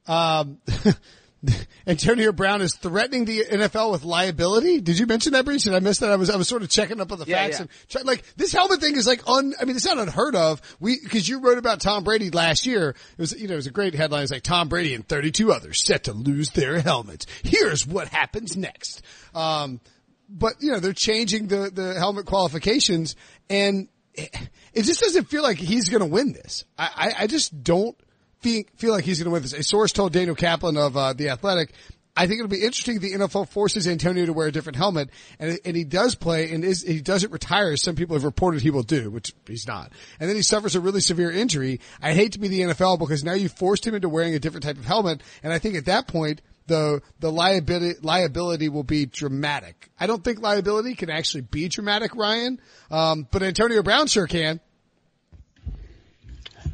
um, 0.07 0.59
Antonio 1.87 2.33
Brown 2.33 2.63
is 2.63 2.75
threatening 2.75 3.25
the 3.25 3.45
NFL 3.45 3.91
with 3.93 4.05
liability. 4.05 4.81
Did 4.81 4.99
you 4.99 5.07
mention 5.07 5.33
that, 5.33 5.45
Breech? 5.45 5.65
Did 5.65 5.75
I 5.75 5.81
miss 5.81 5.99
that? 5.99 6.11
I 6.13 6.17
was, 6.17 6.31
I 6.31 6.37
was 6.37 6.47
sort 6.49 6.63
of 6.63 6.69
checking 6.71 7.01
up 7.01 7.11
on 7.11 7.19
the 7.19 7.25
Yeah, 7.27 7.37
facts 7.37 7.57
yeah. 7.57 7.61
and 7.63 7.71
try, 7.89 8.03
like 8.03 8.25
this 8.37 8.53
helmet 8.53 8.81
thing 8.81 8.97
is 8.97 9.07
like 9.07 9.27
un, 9.27 9.55
I 9.61 9.65
mean, 9.65 9.75
it's 9.75 9.85
not 9.85 9.99
unheard 9.99 10.37
of. 10.37 10.61
We, 10.79 10.99
cause 10.99 11.29
you 11.29 11.41
wrote 11.41 11.59
about 11.59 11.81
Tom 11.81 12.05
Brady 12.05 12.31
last 12.31 12.65
year. 12.67 12.91
It 12.91 13.19
was, 13.19 13.33
you 13.41 13.49
know, 13.49 13.55
it 13.55 13.57
was 13.57 13.67
a 13.67 13.73
great 13.73 13.95
headline. 13.95 14.23
It's 14.23 14.33
like 14.33 14.43
Tom 14.45 14.69
Brady 14.69 14.95
and 14.95 15.07
32 15.07 15.53
others 15.53 15.85
set 15.85 16.05
to 16.05 16.13
lose 16.13 16.51
their 16.51 16.81
helmets. 16.81 17.27
Here's 17.43 17.87
what 17.87 18.09
happens 18.09 18.57
next. 18.57 19.03
Um, 19.35 19.81
but 20.29 20.55
you 20.61 20.71
know, 20.73 20.79
they're 20.81 20.93
changing 20.93 21.49
the, 21.49 21.71
the 21.73 21.95
helmet 21.95 22.27
qualifications 22.27 23.17
and 23.51 23.89
it, 24.15 24.35
it 24.73 24.83
just 24.85 25.01
doesn't 25.01 25.25
feel 25.25 25.43
like 25.43 25.59
he's 25.59 25.89
going 25.89 26.01
to 26.03 26.07
win 26.07 26.33
this. 26.33 26.65
I, 26.79 26.89
I, 27.19 27.23
I 27.25 27.27
just 27.27 27.65
don't 27.65 27.97
feel, 28.43 28.93
like 28.93 29.05
he's 29.05 29.19
going 29.19 29.27
to 29.27 29.31
win 29.31 29.43
this. 29.43 29.53
A 29.53 29.63
source 29.63 29.93
told 29.93 30.13
Daniel 30.13 30.35
Kaplan 30.35 30.77
of 30.77 30.97
uh, 30.97 31.13
the 31.13 31.31
Athletic, 31.31 31.73
I 32.15 32.27
think 32.27 32.41
it'll 32.41 32.49
be 32.49 32.63
interesting. 32.63 32.97
if 32.97 33.03
The 33.03 33.13
NFL 33.13 33.49
forces 33.49 33.89
Antonio 33.89 34.27
to 34.27 34.33
wear 34.33 34.47
a 34.47 34.53
different 34.53 34.77
helmet, 34.77 35.09
and 35.39 35.59
and 35.65 35.75
he 35.75 35.85
does 35.85 36.15
play, 36.15 36.53
and 36.53 36.63
is 36.63 36.83
he 36.83 37.01
doesn't 37.01 37.33
retire 37.33 37.73
as 37.73 37.83
some 37.83 37.97
people 37.97 38.17
have 38.17 38.25
reported 38.25 38.61
he 38.61 38.71
will 38.71 38.83
do, 38.83 39.11
which 39.11 39.33
he's 39.47 39.67
not. 39.67 39.93
And 40.21 40.29
then 40.29 40.37
he 40.37 40.43
suffers 40.43 40.75
a 40.75 40.81
really 40.81 41.01
severe 41.01 41.31
injury. 41.31 41.81
I 42.03 42.13
hate 42.13 42.33
to 42.33 42.39
be 42.39 42.49
the 42.49 42.61
NFL 42.61 42.99
because 42.99 43.25
now 43.25 43.33
you 43.33 43.49
forced 43.49 43.87
him 43.87 43.95
into 43.95 44.11
wearing 44.11 44.35
a 44.35 44.39
different 44.39 44.65
type 44.65 44.77
of 44.77 44.85
helmet, 44.85 45.23
and 45.43 45.53
I 45.53 45.59
think 45.59 45.77
at 45.77 45.87
that 45.87 46.07
point. 46.07 46.43
The, 46.69 47.03
the 47.19 47.31
liability, 47.33 47.99
liability 48.03 48.69
will 48.69 48.85
be 48.85 49.05
dramatic. 49.05 49.91
I 49.99 50.07
don't 50.07 50.23
think 50.23 50.41
liability 50.41 50.95
can 50.95 51.11
actually 51.11 51.41
be 51.41 51.69
dramatic, 51.69 52.15
Ryan. 52.15 52.61
Um, 52.89 53.27
but 53.33 53.43
Antonio 53.43 53.83
Brown 53.83 54.07
sure 54.07 54.29
can. 54.29 54.61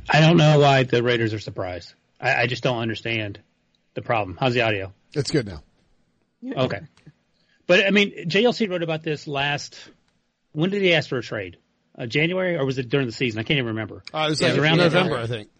I 0.08 0.20
don't 0.20 0.36
know 0.36 0.58
why 0.60 0.84
the 0.84 1.02
Raiders 1.02 1.34
are 1.34 1.38
surprised. 1.38 1.94
I, 2.20 2.42
I 2.42 2.46
just 2.46 2.62
don't 2.62 2.78
understand 2.78 3.40
the 3.94 4.02
problem. 4.02 4.36
How's 4.40 4.54
the 4.54 4.62
audio? 4.62 4.92
It's 5.12 5.30
good 5.30 5.46
now. 5.46 5.62
Okay. 6.56 6.80
But 7.66 7.86
I 7.86 7.90
mean, 7.90 8.28
JLC 8.28 8.70
wrote 8.70 8.82
about 8.82 9.02
this 9.02 9.26
last. 9.26 9.78
When 10.52 10.70
did 10.70 10.82
he 10.82 10.94
ask 10.94 11.08
for 11.08 11.18
a 11.18 11.22
trade? 11.22 11.58
Uh, 11.96 12.06
January 12.06 12.56
or 12.56 12.64
was 12.64 12.78
it 12.78 12.88
during 12.88 13.06
the 13.06 13.12
season? 13.12 13.40
I 13.40 13.42
can't 13.42 13.58
even 13.58 13.68
remember. 13.68 14.02
Uh, 14.14 14.26
it 14.26 14.30
was 14.30 14.40
Yeah, 14.40 14.48
like 14.48 14.58
around 14.58 14.78
November, 14.78 15.10
November. 15.10 15.18
I 15.22 15.26
think. 15.26 15.50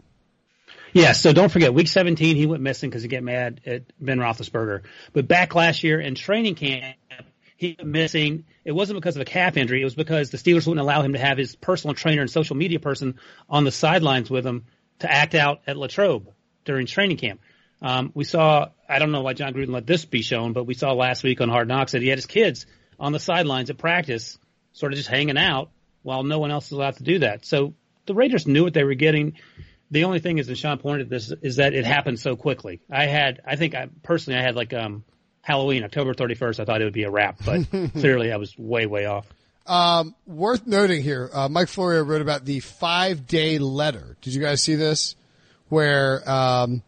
Yeah, 0.93 1.11
so 1.11 1.33
don't 1.33 1.51
forget, 1.51 1.73
week 1.73 1.87
17, 1.87 2.35
he 2.35 2.47
went 2.47 2.63
missing 2.63 2.89
because 2.89 3.03
he 3.03 3.09
get 3.09 3.23
mad 3.23 3.61
at 3.65 3.83
Ben 4.03 4.17
Roethlisberger. 4.17 4.83
But 5.13 5.27
back 5.27 5.53
last 5.53 5.83
year 5.83 5.99
in 5.99 6.15
training 6.15 6.55
camp, 6.55 6.95
he 7.59 7.75
missing. 7.83 8.45
It 8.63 8.71
wasn't 8.71 9.01
because 9.01 9.17
of 9.17 9.21
a 9.21 9.25
calf 9.25 9.57
injury. 9.57 9.81
It 9.81 9.83
was 9.83 9.93
because 9.93 10.29
the 10.29 10.37
Steelers 10.37 10.65
wouldn't 10.65 10.79
allow 10.79 11.01
him 11.01 11.11
to 11.11 11.19
have 11.19 11.37
his 11.37 11.57
personal 11.57 11.93
trainer 11.93 12.21
and 12.21 12.31
social 12.31 12.55
media 12.55 12.79
person 12.79 13.19
on 13.49 13.65
the 13.65 13.71
sidelines 13.71 14.29
with 14.29 14.47
him 14.47 14.63
to 14.99 15.11
act 15.11 15.35
out 15.35 15.59
at 15.67 15.75
Latrobe 15.75 16.29
during 16.63 16.85
training 16.85 17.17
camp. 17.17 17.41
Um, 17.81 18.13
we 18.13 18.23
saw, 18.23 18.69
I 18.87 18.99
don't 18.99 19.11
know 19.11 19.23
why 19.23 19.33
Jon 19.33 19.53
Gruden 19.53 19.73
let 19.73 19.85
this 19.85 20.05
be 20.05 20.21
shown, 20.21 20.53
but 20.53 20.67
we 20.67 20.73
saw 20.73 20.93
last 20.93 21.21
week 21.21 21.41
on 21.41 21.49
Hard 21.49 21.67
Knocks 21.67 21.91
that 21.91 22.01
he 22.01 22.07
had 22.07 22.17
his 22.17 22.27
kids 22.27 22.65
on 22.97 23.11
the 23.11 23.19
sidelines 23.19 23.69
at 23.69 23.77
practice, 23.77 24.37
sort 24.71 24.93
of 24.93 24.97
just 24.97 25.09
hanging 25.09 25.37
out 25.37 25.69
while 26.01 26.23
no 26.23 26.39
one 26.39 26.51
else 26.51 26.67
is 26.67 26.71
allowed 26.71 26.95
to 26.95 27.03
do 27.03 27.19
that. 27.19 27.43
So 27.43 27.73
the 28.05 28.13
Raiders 28.13 28.47
knew 28.47 28.63
what 28.63 28.73
they 28.73 28.85
were 28.85 28.93
getting. 28.93 29.33
The 29.91 30.05
only 30.05 30.19
thing 30.19 30.37
is, 30.37 30.47
and 30.47 30.57
Sean 30.57 30.77
pointed 30.77 31.09
this, 31.09 31.33
is 31.41 31.57
that 31.57 31.73
it 31.73 31.85
happened 31.85 32.21
so 32.21 32.37
quickly. 32.37 32.79
I 32.89 33.07
had, 33.07 33.41
I 33.45 33.57
think 33.57 33.75
I 33.75 33.89
personally, 34.01 34.39
I 34.39 34.43
had 34.43 34.55
like, 34.55 34.73
um, 34.73 35.03
Halloween, 35.49 35.83
October 35.83 36.13
31st. 36.13 36.59
I 36.59 36.65
thought 36.65 36.79
it 36.79 36.83
would 36.83 36.93
be 36.93 37.03
a 37.03 37.09
wrap, 37.09 37.39
but 37.43 37.65
clearly 37.93 38.31
I 38.31 38.37
was 38.37 38.55
way, 38.55 38.85
way 38.85 39.07
off. 39.07 39.25
Um, 39.65 40.13
worth 40.27 40.67
noting 40.67 41.01
here, 41.01 41.27
uh, 41.33 41.49
Mike 41.49 41.69
Florio 41.69 42.03
wrote 42.03 42.21
about 42.21 42.45
the 42.45 42.59
five 42.59 43.25
day 43.25 43.57
letter. 43.57 44.15
Did 44.21 44.35
you 44.35 44.41
guys 44.41 44.61
see 44.61 44.75
this? 44.75 45.15
Where, 45.69 46.27
um, 46.29 46.83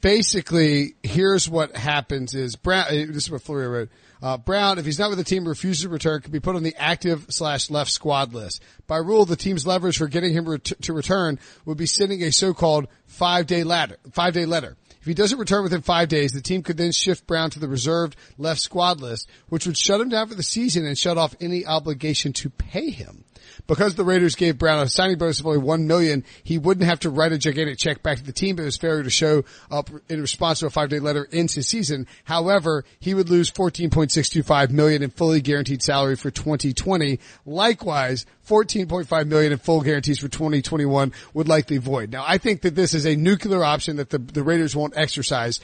basically 0.00 0.94
here's 1.04 1.48
what 1.48 1.76
happens 1.76 2.34
is 2.34 2.56
Brown, 2.56 2.86
uh, 2.88 2.90
this 2.90 3.24
is 3.24 3.30
what 3.30 3.42
Florio 3.42 3.68
wrote. 3.68 3.88
Uh, 4.20 4.36
Brown, 4.36 4.78
if 4.78 4.84
he's 4.84 4.98
not 4.98 5.10
with 5.10 5.18
the 5.18 5.24
team, 5.24 5.46
refuses 5.46 5.82
to 5.82 5.88
return, 5.88 6.22
could 6.22 6.32
be 6.32 6.40
put 6.40 6.56
on 6.56 6.64
the 6.64 6.74
active 6.76 7.26
slash 7.28 7.70
left 7.70 7.92
squad 7.92 8.34
list. 8.34 8.62
By 8.88 8.96
rule, 8.96 9.26
the 9.26 9.36
team's 9.36 9.64
leverage 9.64 9.98
for 9.98 10.08
getting 10.08 10.32
him 10.32 10.48
ret- 10.48 10.64
to 10.64 10.92
return 10.92 11.38
would 11.64 11.76
be 11.76 11.86
sending 11.86 12.22
a 12.22 12.32
so-called 12.32 12.88
five 13.04 13.46
day 13.46 13.62
ladder, 13.62 13.98
five 14.10 14.34
day 14.34 14.44
letter. 14.44 14.76
If 15.06 15.08
he 15.10 15.14
doesn't 15.14 15.38
return 15.38 15.62
within 15.62 15.82
five 15.82 16.08
days, 16.08 16.32
the 16.32 16.40
team 16.40 16.64
could 16.64 16.76
then 16.76 16.90
shift 16.90 17.28
Brown 17.28 17.50
to 17.50 17.60
the 17.60 17.68
reserved 17.68 18.16
left 18.38 18.60
squad 18.60 19.00
list, 19.00 19.28
which 19.48 19.64
would 19.64 19.76
shut 19.76 20.00
him 20.00 20.08
down 20.08 20.26
for 20.26 20.34
the 20.34 20.42
season 20.42 20.84
and 20.84 20.98
shut 20.98 21.16
off 21.16 21.36
any 21.40 21.64
obligation 21.64 22.32
to 22.32 22.50
pay 22.50 22.90
him. 22.90 23.22
Because 23.66 23.94
the 23.94 24.04
Raiders 24.04 24.34
gave 24.34 24.58
Brown 24.58 24.82
a 24.82 24.88
signing 24.88 25.18
bonus 25.18 25.40
of 25.40 25.46
only 25.46 25.58
one 25.58 25.86
million, 25.86 26.24
he 26.42 26.58
wouldn't 26.58 26.86
have 26.86 27.00
to 27.00 27.10
write 27.10 27.32
a 27.32 27.38
gigantic 27.38 27.78
check 27.78 28.02
back 28.02 28.18
to 28.18 28.24
the 28.24 28.32
team, 28.32 28.56
but 28.56 28.62
it 28.62 28.66
was 28.66 28.76
failure 28.76 29.02
to 29.02 29.10
show 29.10 29.44
up 29.70 29.90
in 30.08 30.20
response 30.20 30.60
to 30.60 30.66
a 30.66 30.70
five 30.70 30.88
day 30.88 30.98
letter 30.98 31.28
ends 31.32 31.54
his 31.54 31.68
season. 31.68 32.06
However, 32.24 32.84
he 33.00 33.14
would 33.14 33.28
lose 33.28 33.50
14.625 33.50 34.70
million 34.70 35.02
in 35.02 35.10
fully 35.10 35.40
guaranteed 35.40 35.82
salary 35.82 36.16
for 36.16 36.30
2020. 36.30 37.18
Likewise, 37.44 38.26
14.5 38.46 39.26
million 39.26 39.52
in 39.52 39.58
full 39.58 39.80
guarantees 39.80 40.18
for 40.18 40.28
2021 40.28 41.12
would 41.34 41.48
likely 41.48 41.78
void. 41.78 42.12
Now, 42.12 42.24
I 42.26 42.38
think 42.38 42.62
that 42.62 42.74
this 42.74 42.94
is 42.94 43.06
a 43.06 43.16
nuclear 43.16 43.64
option 43.64 43.96
that 43.96 44.10
the, 44.10 44.18
the 44.18 44.42
Raiders 44.42 44.76
won't 44.76 44.96
exercise. 44.96 45.60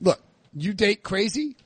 Look, 0.00 0.20
you 0.54 0.72
date 0.72 1.02
crazy, 1.02 1.56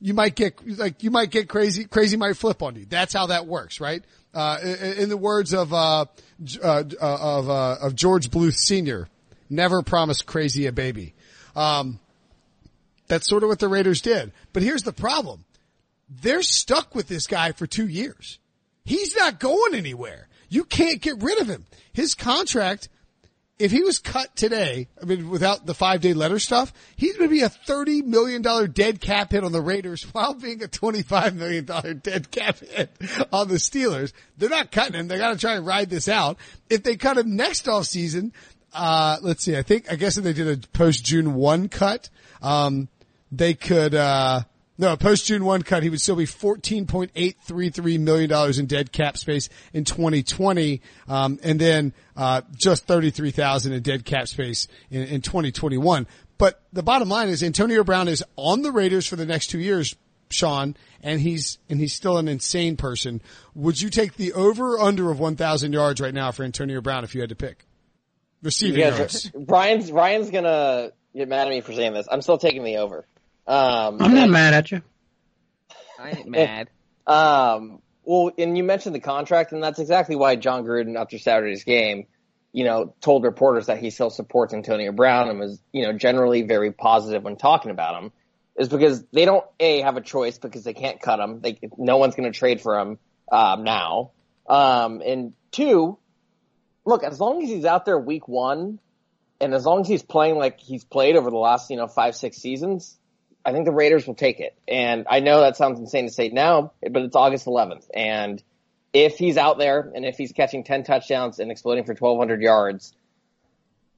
you 0.00 0.14
might 0.14 0.34
get 0.34 0.54
like 0.78 1.02
you 1.02 1.10
might 1.10 1.30
get 1.30 1.48
crazy. 1.48 1.84
Crazy 1.84 2.16
might 2.16 2.36
flip 2.36 2.62
on 2.62 2.76
you. 2.76 2.86
That's 2.86 3.12
how 3.12 3.26
that 3.26 3.46
works, 3.46 3.80
right? 3.80 4.02
Uh, 4.32 4.58
in, 4.98 5.08
the 5.08 5.16
words 5.16 5.54
of 5.54 5.72
uh, 5.72 6.06
uh, 6.62 6.66
uh, 6.66 6.82
of 7.00 7.48
uh, 7.48 7.76
of 7.80 7.94
George 7.94 8.30
Bluth 8.30 8.56
Senior, 8.56 9.08
never 9.48 9.82
promise 9.82 10.22
crazy 10.22 10.66
a 10.66 10.72
baby. 10.72 11.14
Um, 11.54 12.00
that's 13.06 13.28
sort 13.28 13.44
of 13.44 13.48
what 13.48 13.60
the 13.60 13.68
Raiders 13.68 14.00
did. 14.00 14.32
But 14.52 14.62
here's 14.62 14.82
the 14.82 14.92
problem: 14.92 15.44
they're 16.08 16.42
stuck 16.42 16.94
with 16.94 17.06
this 17.08 17.26
guy 17.26 17.52
for 17.52 17.66
two 17.66 17.86
years. 17.86 18.38
He's 18.84 19.16
not 19.16 19.40
going 19.40 19.74
anywhere. 19.74 20.28
You 20.48 20.64
can't 20.64 21.00
get 21.00 21.22
rid 21.22 21.40
of 21.40 21.48
him. 21.48 21.64
His 21.92 22.14
contract 22.14 22.88
if 23.58 23.70
he 23.70 23.82
was 23.82 23.98
cut 23.98 24.34
today, 24.34 24.88
I 25.00 25.04
mean, 25.04 25.30
without 25.30 25.64
the 25.64 25.74
five 25.74 26.00
day 26.00 26.12
letter 26.12 26.38
stuff, 26.38 26.72
he's 26.96 27.16
going 27.16 27.30
to 27.30 27.34
be 27.34 27.42
a 27.42 27.48
$30 27.48 28.04
million 28.04 28.42
dead 28.72 29.00
cap 29.00 29.32
hit 29.32 29.44
on 29.44 29.52
the 29.52 29.60
Raiders 29.60 30.02
while 30.12 30.34
being 30.34 30.62
a 30.62 30.66
$25 30.66 31.34
million 31.34 32.00
dead 32.00 32.30
cap 32.30 32.58
hit 32.58 32.90
on 33.32 33.48
the 33.48 33.54
Steelers. 33.54 34.12
They're 34.36 34.48
not 34.48 34.72
cutting 34.72 34.94
him. 34.94 35.08
They 35.08 35.18
got 35.18 35.32
to 35.32 35.38
try 35.38 35.54
and 35.54 35.66
ride 35.66 35.90
this 35.90 36.08
out. 36.08 36.38
If 36.68 36.82
they 36.82 36.96
cut 36.96 37.18
him 37.18 37.36
next 37.36 37.68
off 37.68 37.86
season, 37.86 38.32
uh, 38.72 39.18
let's 39.22 39.44
see, 39.44 39.56
I 39.56 39.62
think, 39.62 39.90
I 39.90 39.96
guess 39.96 40.16
if 40.16 40.24
they 40.24 40.32
did 40.32 40.64
a 40.64 40.68
post 40.68 41.04
June 41.04 41.34
1 41.34 41.68
cut, 41.68 42.10
um, 42.42 42.88
they 43.30 43.54
could, 43.54 43.94
uh, 43.94 44.42
no, 44.76 44.96
post 44.96 45.26
June 45.26 45.44
1 45.44 45.62
cut, 45.62 45.82
he 45.82 45.90
would 45.90 46.00
still 46.00 46.16
be 46.16 46.26
$14.833 46.26 48.00
million 48.00 48.58
in 48.58 48.66
dead 48.66 48.90
cap 48.92 49.16
space 49.16 49.48
in 49.72 49.84
2020. 49.84 50.80
Um, 51.08 51.38
and 51.42 51.60
then, 51.60 51.92
uh, 52.16 52.42
just 52.56 52.86
33,000 52.86 53.72
in 53.72 53.82
dead 53.82 54.04
cap 54.04 54.26
space 54.26 54.66
in, 54.90 55.02
in 55.02 55.20
2021. 55.20 56.06
But 56.38 56.60
the 56.72 56.82
bottom 56.82 57.08
line 57.08 57.28
is 57.28 57.42
Antonio 57.42 57.84
Brown 57.84 58.08
is 58.08 58.24
on 58.36 58.62
the 58.62 58.72
Raiders 58.72 59.06
for 59.06 59.14
the 59.14 59.26
next 59.26 59.46
two 59.48 59.60
years, 59.60 59.94
Sean, 60.30 60.76
and 61.02 61.20
he's, 61.20 61.58
and 61.70 61.78
he's 61.78 61.94
still 61.94 62.18
an 62.18 62.26
insane 62.26 62.76
person. 62.76 63.22
Would 63.54 63.80
you 63.80 63.90
take 63.90 64.16
the 64.16 64.32
over 64.32 64.74
or 64.74 64.80
under 64.80 65.12
of 65.12 65.20
1,000 65.20 65.72
yards 65.72 66.00
right 66.00 66.14
now 66.14 66.32
for 66.32 66.42
Antonio 66.42 66.80
Brown 66.80 67.04
if 67.04 67.14
you 67.14 67.20
had 67.20 67.30
to 67.30 67.36
pick? 67.36 67.64
Receiving 68.42 68.80
guys 68.80 68.98
yards. 68.98 69.30
Ryan's 69.34 69.90
Ryan's 69.90 70.28
gonna 70.28 70.90
get 71.16 71.28
mad 71.28 71.46
at 71.46 71.50
me 71.50 71.62
for 71.62 71.72
saying 71.72 71.94
this. 71.94 72.06
I'm 72.10 72.20
still 72.20 72.36
taking 72.36 72.62
the 72.62 72.76
over. 72.76 73.06
Um, 73.46 74.00
I'm 74.00 74.14
not 74.14 74.30
mad 74.30 74.54
at 74.54 74.70
you. 74.70 74.82
I 75.98 76.10
ain't 76.10 76.28
mad. 76.28 76.70
Um, 77.06 77.82
well, 78.04 78.32
and 78.38 78.56
you 78.56 78.64
mentioned 78.64 78.94
the 78.94 79.00
contract, 79.00 79.52
and 79.52 79.62
that's 79.62 79.78
exactly 79.78 80.16
why 80.16 80.36
Jon 80.36 80.64
Gruden, 80.64 80.96
after 80.96 81.18
Saturday's 81.18 81.64
game, 81.64 82.06
you 82.50 82.64
know, 82.64 82.94
told 83.02 83.24
reporters 83.24 83.66
that 83.66 83.78
he 83.78 83.90
still 83.90 84.10
supports 84.10 84.54
Antonio 84.54 84.92
Brown 84.92 85.28
and 85.28 85.38
was, 85.38 85.60
you 85.72 85.82
know, 85.82 85.92
generally 85.92 86.40
very 86.42 86.72
positive 86.72 87.22
when 87.22 87.36
talking 87.36 87.70
about 87.70 88.02
him, 88.02 88.12
is 88.56 88.68
because 88.68 89.04
they 89.12 89.24
don't 89.24 89.44
a 89.58 89.80
have 89.80 89.96
a 89.96 90.00
choice 90.00 90.38
because 90.38 90.64
they 90.64 90.72
can't 90.72 91.00
cut 91.00 91.20
him. 91.20 91.40
They 91.40 91.58
no 91.76 91.96
one's 91.96 92.14
going 92.14 92.30
to 92.32 92.38
trade 92.38 92.60
for 92.60 92.78
him 92.78 92.98
um, 93.30 93.64
now, 93.64 94.12
um, 94.46 95.02
and 95.04 95.32
two, 95.50 95.98
look, 96.84 97.02
as 97.02 97.18
long 97.20 97.42
as 97.42 97.48
he's 97.48 97.64
out 97.64 97.84
there 97.84 97.98
week 97.98 98.28
one, 98.28 98.78
and 99.40 99.52
as 99.52 99.66
long 99.66 99.80
as 99.80 99.88
he's 99.88 100.02
playing 100.02 100.36
like 100.36 100.60
he's 100.60 100.84
played 100.84 101.16
over 101.16 101.30
the 101.30 101.36
last, 101.36 101.70
you 101.70 101.76
know, 101.76 101.88
five 101.88 102.14
six 102.14 102.36
seasons, 102.36 102.96
I 103.44 103.52
think 103.52 103.66
the 103.66 103.72
Raiders 103.72 104.06
will 104.06 104.14
take 104.14 104.40
it. 104.40 104.56
And 104.66 105.06
I 105.08 105.20
know 105.20 105.40
that 105.40 105.56
sounds 105.56 105.78
insane 105.78 106.06
to 106.06 106.12
say 106.12 106.30
now, 106.30 106.72
but 106.80 107.02
it's 107.02 107.16
August 107.16 107.46
11th. 107.46 107.86
And 107.94 108.42
if 108.92 109.16
he's 109.18 109.36
out 109.36 109.58
there 109.58 109.92
and 109.94 110.04
if 110.04 110.16
he's 110.16 110.32
catching 110.32 110.64
10 110.64 110.84
touchdowns 110.84 111.38
and 111.40 111.50
exploding 111.50 111.84
for 111.84 111.92
1200 111.92 112.40
yards, 112.40 112.94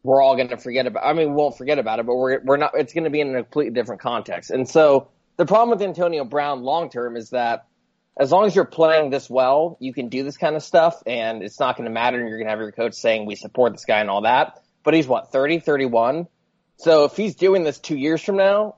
we're 0.02 0.22
all 0.22 0.36
going 0.36 0.48
to 0.48 0.56
forget 0.56 0.86
about, 0.86 1.04
I 1.04 1.12
mean, 1.12 1.30
we 1.30 1.34
won't 1.34 1.56
forget 1.56 1.78
about 1.78 2.00
it, 2.00 2.06
but 2.06 2.16
we're, 2.16 2.40
we're 2.40 2.56
not, 2.56 2.72
it's 2.74 2.92
going 2.92 3.04
to 3.04 3.10
be 3.10 3.20
in 3.20 3.34
a 3.34 3.42
completely 3.42 3.74
different 3.74 4.00
context. 4.00 4.50
And 4.50 4.68
so 4.68 5.08
the 5.36 5.46
problem 5.46 5.70
with 5.70 5.82
Antonio 5.82 6.24
Brown 6.24 6.62
long 6.62 6.90
term 6.90 7.16
is 7.16 7.30
that 7.30 7.66
as 8.18 8.32
long 8.32 8.46
as 8.46 8.54
you're 8.54 8.64
playing 8.64 9.10
this 9.10 9.28
well, 9.28 9.76
you 9.80 9.92
can 9.92 10.08
do 10.08 10.22
this 10.22 10.36
kind 10.36 10.56
of 10.56 10.62
stuff 10.62 11.02
and 11.06 11.42
it's 11.42 11.60
not 11.60 11.76
going 11.76 11.84
to 11.84 11.92
matter 11.92 12.18
and 12.18 12.28
you're 12.28 12.38
going 12.38 12.46
to 12.46 12.50
have 12.50 12.60
your 12.60 12.72
coach 12.72 12.94
saying 12.94 13.26
we 13.26 13.34
support 13.34 13.72
this 13.72 13.84
guy 13.84 14.00
and 14.00 14.08
all 14.08 14.22
that. 14.22 14.62
But 14.82 14.94
he's 14.94 15.06
what, 15.06 15.32
30, 15.32 15.60
31? 15.60 16.26
So 16.78 17.04
if 17.04 17.16
he's 17.16 17.34
doing 17.34 17.64
this 17.64 17.78
two 17.78 17.96
years 17.96 18.22
from 18.22 18.36
now, 18.36 18.76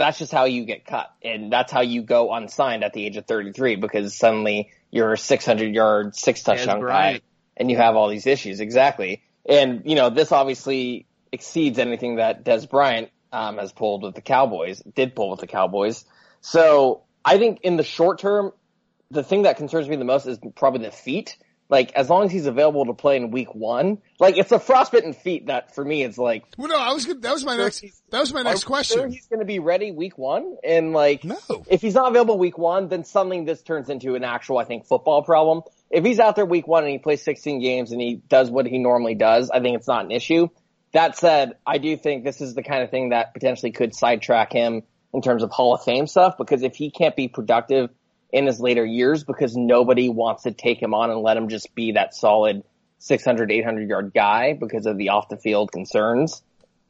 that's 0.00 0.18
just 0.18 0.32
how 0.32 0.44
you 0.44 0.64
get 0.64 0.84
cut. 0.84 1.14
And 1.22 1.52
that's 1.52 1.70
how 1.70 1.82
you 1.82 2.02
go 2.02 2.32
unsigned 2.32 2.82
at 2.82 2.92
the 2.92 3.04
age 3.04 3.16
of 3.16 3.26
33 3.26 3.76
because 3.76 4.16
suddenly 4.16 4.70
you're 4.90 5.12
a 5.12 5.18
600 5.18 5.74
yard, 5.74 6.16
six 6.16 6.42
touchdown 6.42 6.80
guy 6.80 7.20
and 7.56 7.70
you 7.70 7.76
have 7.76 7.94
all 7.94 8.08
these 8.08 8.26
issues. 8.26 8.60
Exactly. 8.60 9.22
And, 9.48 9.82
you 9.84 9.94
know, 9.94 10.10
this 10.10 10.32
obviously 10.32 11.06
exceeds 11.30 11.78
anything 11.78 12.16
that 12.16 12.44
Dez 12.44 12.68
Bryant 12.68 13.10
um, 13.32 13.58
has 13.58 13.72
pulled 13.72 14.02
with 14.02 14.14
the 14.14 14.22
Cowboys, 14.22 14.80
did 14.80 15.14
pull 15.14 15.30
with 15.30 15.40
the 15.40 15.46
Cowboys. 15.46 16.04
So 16.40 17.02
I 17.24 17.38
think 17.38 17.60
in 17.62 17.76
the 17.76 17.82
short 17.82 18.18
term, 18.18 18.52
the 19.10 19.22
thing 19.22 19.42
that 19.42 19.56
concerns 19.56 19.88
me 19.88 19.96
the 19.96 20.04
most 20.04 20.26
is 20.26 20.38
probably 20.56 20.86
the 20.86 20.92
feet. 20.92 21.36
Like 21.70 21.92
as 21.92 22.10
long 22.10 22.24
as 22.24 22.32
he's 22.32 22.46
available 22.46 22.86
to 22.86 22.94
play 22.94 23.16
in 23.16 23.30
week 23.30 23.54
one, 23.54 23.98
like 24.18 24.36
it's 24.36 24.50
a 24.50 24.58
frostbitten 24.58 25.12
feat 25.12 25.46
that 25.46 25.72
for 25.72 25.84
me 25.84 26.02
it's 26.02 26.18
like. 26.18 26.44
Well, 26.58 26.68
no, 26.68 26.76
I 26.76 26.92
was 26.92 27.06
gonna, 27.06 27.20
that 27.20 27.32
was 27.32 27.44
my 27.44 27.56
next 27.56 27.84
that 28.10 28.18
was 28.18 28.34
my 28.34 28.42
next 28.42 28.64
question. 28.64 28.98
Sure 28.98 29.08
he's 29.08 29.26
going 29.28 29.38
to 29.38 29.46
be 29.46 29.60
ready 29.60 29.92
week 29.92 30.18
one, 30.18 30.56
and 30.64 30.92
like 30.92 31.22
no. 31.22 31.36
if 31.68 31.80
he's 31.80 31.94
not 31.94 32.10
available 32.10 32.38
week 32.38 32.58
one, 32.58 32.88
then 32.88 33.04
suddenly 33.04 33.44
this 33.44 33.62
turns 33.62 33.88
into 33.88 34.16
an 34.16 34.24
actual 34.24 34.58
I 34.58 34.64
think 34.64 34.86
football 34.86 35.22
problem. 35.22 35.62
If 35.90 36.04
he's 36.04 36.18
out 36.18 36.34
there 36.34 36.44
week 36.44 36.66
one 36.66 36.82
and 36.82 36.92
he 36.92 36.98
plays 36.98 37.22
16 37.22 37.60
games 37.60 37.92
and 37.92 38.00
he 38.00 38.16
does 38.16 38.50
what 38.50 38.66
he 38.66 38.78
normally 38.78 39.14
does, 39.14 39.50
I 39.50 39.60
think 39.60 39.76
it's 39.76 39.88
not 39.88 40.04
an 40.04 40.10
issue. 40.10 40.48
That 40.92 41.16
said, 41.16 41.54
I 41.64 41.78
do 41.78 41.96
think 41.96 42.24
this 42.24 42.40
is 42.40 42.54
the 42.54 42.64
kind 42.64 42.82
of 42.82 42.90
thing 42.90 43.10
that 43.10 43.32
potentially 43.32 43.70
could 43.70 43.94
sidetrack 43.94 44.52
him 44.52 44.82
in 45.12 45.22
terms 45.22 45.42
of 45.42 45.50
Hall 45.50 45.74
of 45.74 45.84
Fame 45.84 46.06
stuff 46.06 46.36
because 46.36 46.62
if 46.62 46.74
he 46.74 46.90
can't 46.90 47.14
be 47.14 47.28
productive 47.28 47.90
in 48.32 48.46
his 48.46 48.60
later 48.60 48.84
years 48.84 49.24
because 49.24 49.56
nobody 49.56 50.08
wants 50.08 50.44
to 50.44 50.52
take 50.52 50.80
him 50.80 50.94
on 50.94 51.10
and 51.10 51.20
let 51.20 51.36
him 51.36 51.48
just 51.48 51.74
be 51.74 51.92
that 51.92 52.14
solid 52.14 52.62
600, 52.98 53.50
800 53.50 53.88
yard 53.88 54.12
guy 54.14 54.52
because 54.52 54.86
of 54.86 54.96
the 54.96 55.10
off 55.10 55.28
the 55.28 55.36
field 55.36 55.72
concerns, 55.72 56.42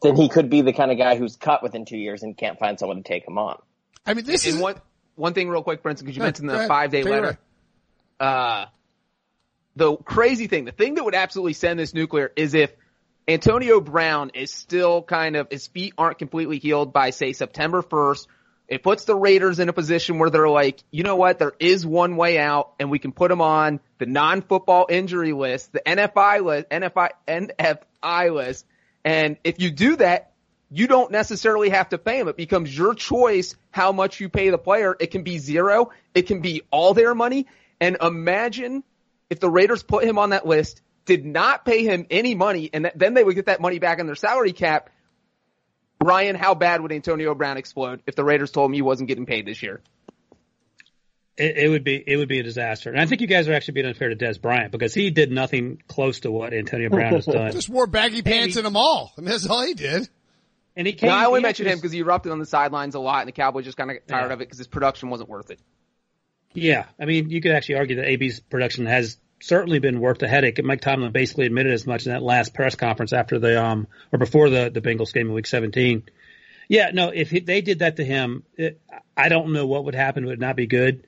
then 0.03 0.17
he 0.17 0.29
could 0.29 0.51
be 0.51 0.63
the 0.63 0.73
kind 0.73 0.91
of 0.91 0.99
guy 0.99 1.17
who's 1.17 1.37
cut 1.37 1.63
within 1.63 1.85
two 1.85 1.99
years 1.99 2.23
and 2.23 2.37
can't 2.37 2.59
find 2.59 2.79
someone 2.79 2.99
to 2.99 3.03
take 3.03 3.27
him 3.27 3.39
on. 3.39 3.61
I 4.07 4.15
mean, 4.15 4.25
this 4.25 4.47
and 4.47 4.57
is 4.57 4.61
one, 4.61 4.75
one 5.15 5.35
thing 5.35 5.49
real 5.49 5.63
quick, 5.63 5.83
Brinson, 5.83 6.01
because 6.01 6.17
you 6.17 6.23
mentioned 6.23 6.49
the 6.49 6.67
five 6.67 6.91
day 6.91 7.03
letter. 7.03 7.39
Uh, 8.19 8.67
the 9.77 9.97
crazy 9.97 10.47
thing, 10.47 10.65
the 10.65 10.73
thing 10.73 10.95
that 10.95 11.05
would 11.05 11.15
absolutely 11.15 11.53
send 11.53 11.79
this 11.79 11.95
nuclear 11.95 12.33
is 12.37 12.55
if 12.55 12.73
Antonio 13.29 13.81
Brown 13.81 14.31
is 14.35 14.53
still 14.53 15.03
kind 15.03 15.37
of, 15.37 15.49
his 15.51 15.69
feet 15.69 15.95
aren't 15.97 16.19
completely 16.19 16.59
healed 16.59 16.93
by 16.93 17.11
say 17.11 17.33
September 17.33 17.83
1st. 17.83 18.27
It 18.71 18.85
puts 18.85 19.05
the 19.05 19.17
Raiders 19.17 19.59
in 19.59 19.69
a 19.69 19.73
position 19.73 20.21
where 20.21 20.31
they're 20.31 20.49
like, 20.49 20.85
you 20.93 21.03
know 21.03 21.17
what? 21.17 21.41
There 21.41 21.55
is 21.59 21.85
one 21.85 22.17
way 22.17 22.39
out 22.39 22.73
and 22.79 22.89
we 22.89 23.01
can 23.01 23.11
put 23.11 23.29
them 23.29 23.41
on 23.41 23.81
the 23.99 24.07
non-football 24.07 24.87
injury 24.89 25.33
list, 25.33 25.73
the 25.73 25.83
NFI 25.85 26.45
list, 26.45 26.71
NFI, 26.71 27.11
NFI 27.27 28.33
list. 28.33 28.65
And 29.05 29.39
if 29.43 29.61
you 29.61 29.73
do 29.73 29.97
that, 29.97 30.31
you 30.71 30.87
don't 30.87 31.11
necessarily 31.11 31.71
have 31.71 31.89
to 31.89 31.99
pay 31.99 32.19
them. 32.19 32.29
It 32.29 32.37
becomes 32.37 32.77
your 32.77 32.95
choice 32.95 33.57
how 33.73 33.91
much 33.91 34.21
you 34.21 34.29
pay 34.29 34.51
the 34.51 34.59
player. 34.59 34.97
It 35.01 35.09
can 35.09 35.25
be 35.25 35.39
zero. 35.39 35.91
It 36.15 36.29
can 36.29 36.41
be 36.41 36.63
all 36.71 36.95
their 36.95 37.13
money. 37.13 37.47
And 37.81 37.97
imagine 38.01 38.85
if 39.29 39.41
the 39.41 39.51
Raiders 39.51 39.83
put 39.83 40.05
him 40.05 40.17
on 40.17 40.31
that 40.31 40.47
list 40.47 40.81
did 41.07 41.27
not 41.27 41.65
pay 41.65 41.83
him 41.83 42.07
any 42.09 42.37
money, 42.37 42.71
and 42.73 42.93
then 42.95 43.15
they 43.15 43.25
would 43.25 43.35
get 43.35 43.47
that 43.47 43.61
money 43.61 43.81
back 43.81 43.99
in 43.99 44.07
their 44.07 44.15
salary 44.15 44.53
cap. 44.53 44.91
Ryan, 46.03 46.37
how 46.37 46.55
bad 46.55 46.81
would 46.81 46.93
Antonio 46.93 47.35
Brown 47.35 47.57
explode 47.57 48.03
if 48.07 48.17
the 48.17 48.25
Raiders 48.25 48.51
told 48.51 48.71
him 48.71 48.75
he 48.75 48.83
wasn't 48.83 49.09
getting 49.09 49.27
paid 49.27 49.47
this 49.47 49.63
year? 49.63 49.83
It, 51.37 51.57
it, 51.57 51.69
would 51.69 51.85
be 51.85 52.03
it 52.07 52.17
would 52.17 52.29
be 52.29 52.41
a 52.41 52.43
disaster, 52.43 52.91
and 52.91 53.01
I 53.01 53.07
think 53.07 53.21
you 53.23 53.27
guys 53.27 53.49
are 53.49 53.55
actually 53.55 53.75
being 53.75 53.87
unfair 53.87 54.11
to 54.11 54.17
Dez 54.17 54.41
Bryant 54.41 54.73
because 54.73 54.93
he 54.93 55.11
did 55.11 55.31
nothing 55.33 55.83
close 55.89 56.21
to 56.21 56.31
what 56.31 56.53
Antonio 56.53 56.91
Brown 56.91 57.15
has 57.15 57.25
done. 57.25 57.53
Just 57.53 57.71
wore 57.71 57.87
baggy 57.87 58.21
pants 58.21 58.55
he, 58.55 58.61
in 58.61 58.65
the 58.65 58.71
mall. 58.71 59.13
I 59.17 59.21
mean, 59.23 59.31
that's 59.31 59.47
all 59.47 59.65
he 59.65 59.75
did. 59.75 60.09
And 60.77 60.87
he 60.87 60.93
came. 60.93 61.09
No, 61.09 61.17
I 61.17 61.25
only 61.27 61.41
mentioned 61.41 61.69
him 61.69 61.79
because 61.79 61.93
he 61.93 62.01
erupted 62.01 62.31
on 62.33 62.39
the 62.39 62.47
sidelines 62.47 62.95
a 62.95 63.01
lot, 63.01 63.21
and 63.21 63.29
the 63.29 63.33
Cowboys 63.33 63.65
just 63.65 63.79
kind 63.79 63.91
of 63.91 64.07
tired 64.07 64.29
yeah. 64.29 64.33
of 64.35 64.41
it 64.41 64.45
because 64.45 64.59
his 64.59 64.67
production 64.67 65.09
wasn't 65.09 65.31
worth 65.31 65.51
it. 65.51 65.61
Yeah, 66.53 66.87
I 66.99 67.05
mean, 67.05 67.31
you 67.31 67.41
could 67.41 67.53
actually 67.53 67.77
argue 67.77 67.97
that 67.97 68.09
AB's 68.09 68.41
production 68.41 68.87
has 68.87 69.17
certainly 69.41 69.79
been 69.79 70.01
worth 70.01 70.19
the 70.19 70.29
headache. 70.29 70.63
Mike 70.63 70.81
Tomlin 70.81 71.13
basically 71.13 71.47
admitted 71.47 71.73
as 71.73 71.87
much 71.87 72.07
in 72.07 72.13
that 72.13 72.23
last 72.23 72.55
press 72.55 72.75
conference 72.75 73.13
after 73.13 73.39
the 73.39 73.63
um 73.63 73.87
or 74.13 74.19
before 74.19 74.51
the 74.51 74.71
the 74.71 74.81
Bengals 74.81 75.13
game 75.13 75.29
in 75.29 75.33
Week 75.35 75.47
17. 75.47 76.05
Yeah, 76.69 76.91
no, 76.93 77.09
if 77.09 77.31
he, 77.31 77.41
they 77.41 77.63
did 77.63 77.81
that 77.81 77.97
to 77.97 78.05
him, 78.05 78.45
it, 78.57 78.81
I 79.17 79.29
don't 79.29 79.53
know 79.53 79.67
what 79.67 79.87
would 79.87 79.97
happen. 79.97 80.23
It 80.23 80.29
would 80.29 80.41
not 80.41 80.55
be 80.55 80.69
good. 80.69 81.05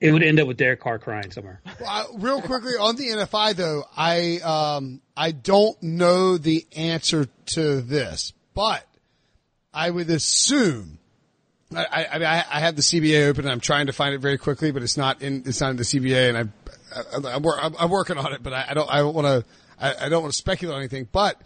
It 0.00 0.12
would 0.12 0.24
end 0.24 0.40
up 0.40 0.48
with 0.48 0.56
Derek 0.56 0.80
Carr 0.80 0.98
crying 0.98 1.30
somewhere. 1.30 1.60
Well, 1.80 2.16
real 2.18 2.42
quickly 2.42 2.72
on 2.78 2.96
the 2.96 3.08
NFI 3.08 3.54
though, 3.54 3.84
I 3.96 4.38
um 4.38 5.00
I 5.16 5.32
don't 5.32 5.80
know 5.82 6.38
the 6.38 6.66
answer 6.76 7.28
to 7.46 7.80
this, 7.80 8.32
but 8.54 8.84
I 9.72 9.90
would 9.90 10.10
assume 10.10 10.98
I, 11.74 12.06
I, 12.10 12.44
I 12.50 12.60
have 12.60 12.76
the 12.76 12.82
CBA 12.82 13.28
open 13.28 13.44
and 13.44 13.52
I'm 13.52 13.60
trying 13.60 13.86
to 13.86 13.92
find 13.92 14.14
it 14.14 14.20
very 14.20 14.38
quickly, 14.38 14.70
but 14.70 14.82
it's 14.82 14.96
not 14.96 15.20
in, 15.20 15.42
it's 15.44 15.60
not 15.60 15.70
in 15.70 15.76
the 15.76 15.82
CBA 15.82 16.30
and 16.30 16.38
I, 16.38 16.67
I, 16.94 17.34
I'm, 17.34 17.74
I'm 17.78 17.90
working 17.90 18.18
on 18.18 18.32
it, 18.32 18.42
but 18.42 18.52
I, 18.52 18.66
I 18.70 18.74
don't, 18.74 18.90
I 18.90 18.98
don't 18.98 19.14
want 19.14 19.26
to, 19.26 19.44
I, 19.80 20.06
I 20.06 20.08
don't 20.08 20.22
want 20.22 20.32
to 20.32 20.38
speculate 20.38 20.74
on 20.74 20.80
anything, 20.80 21.08
but 21.10 21.40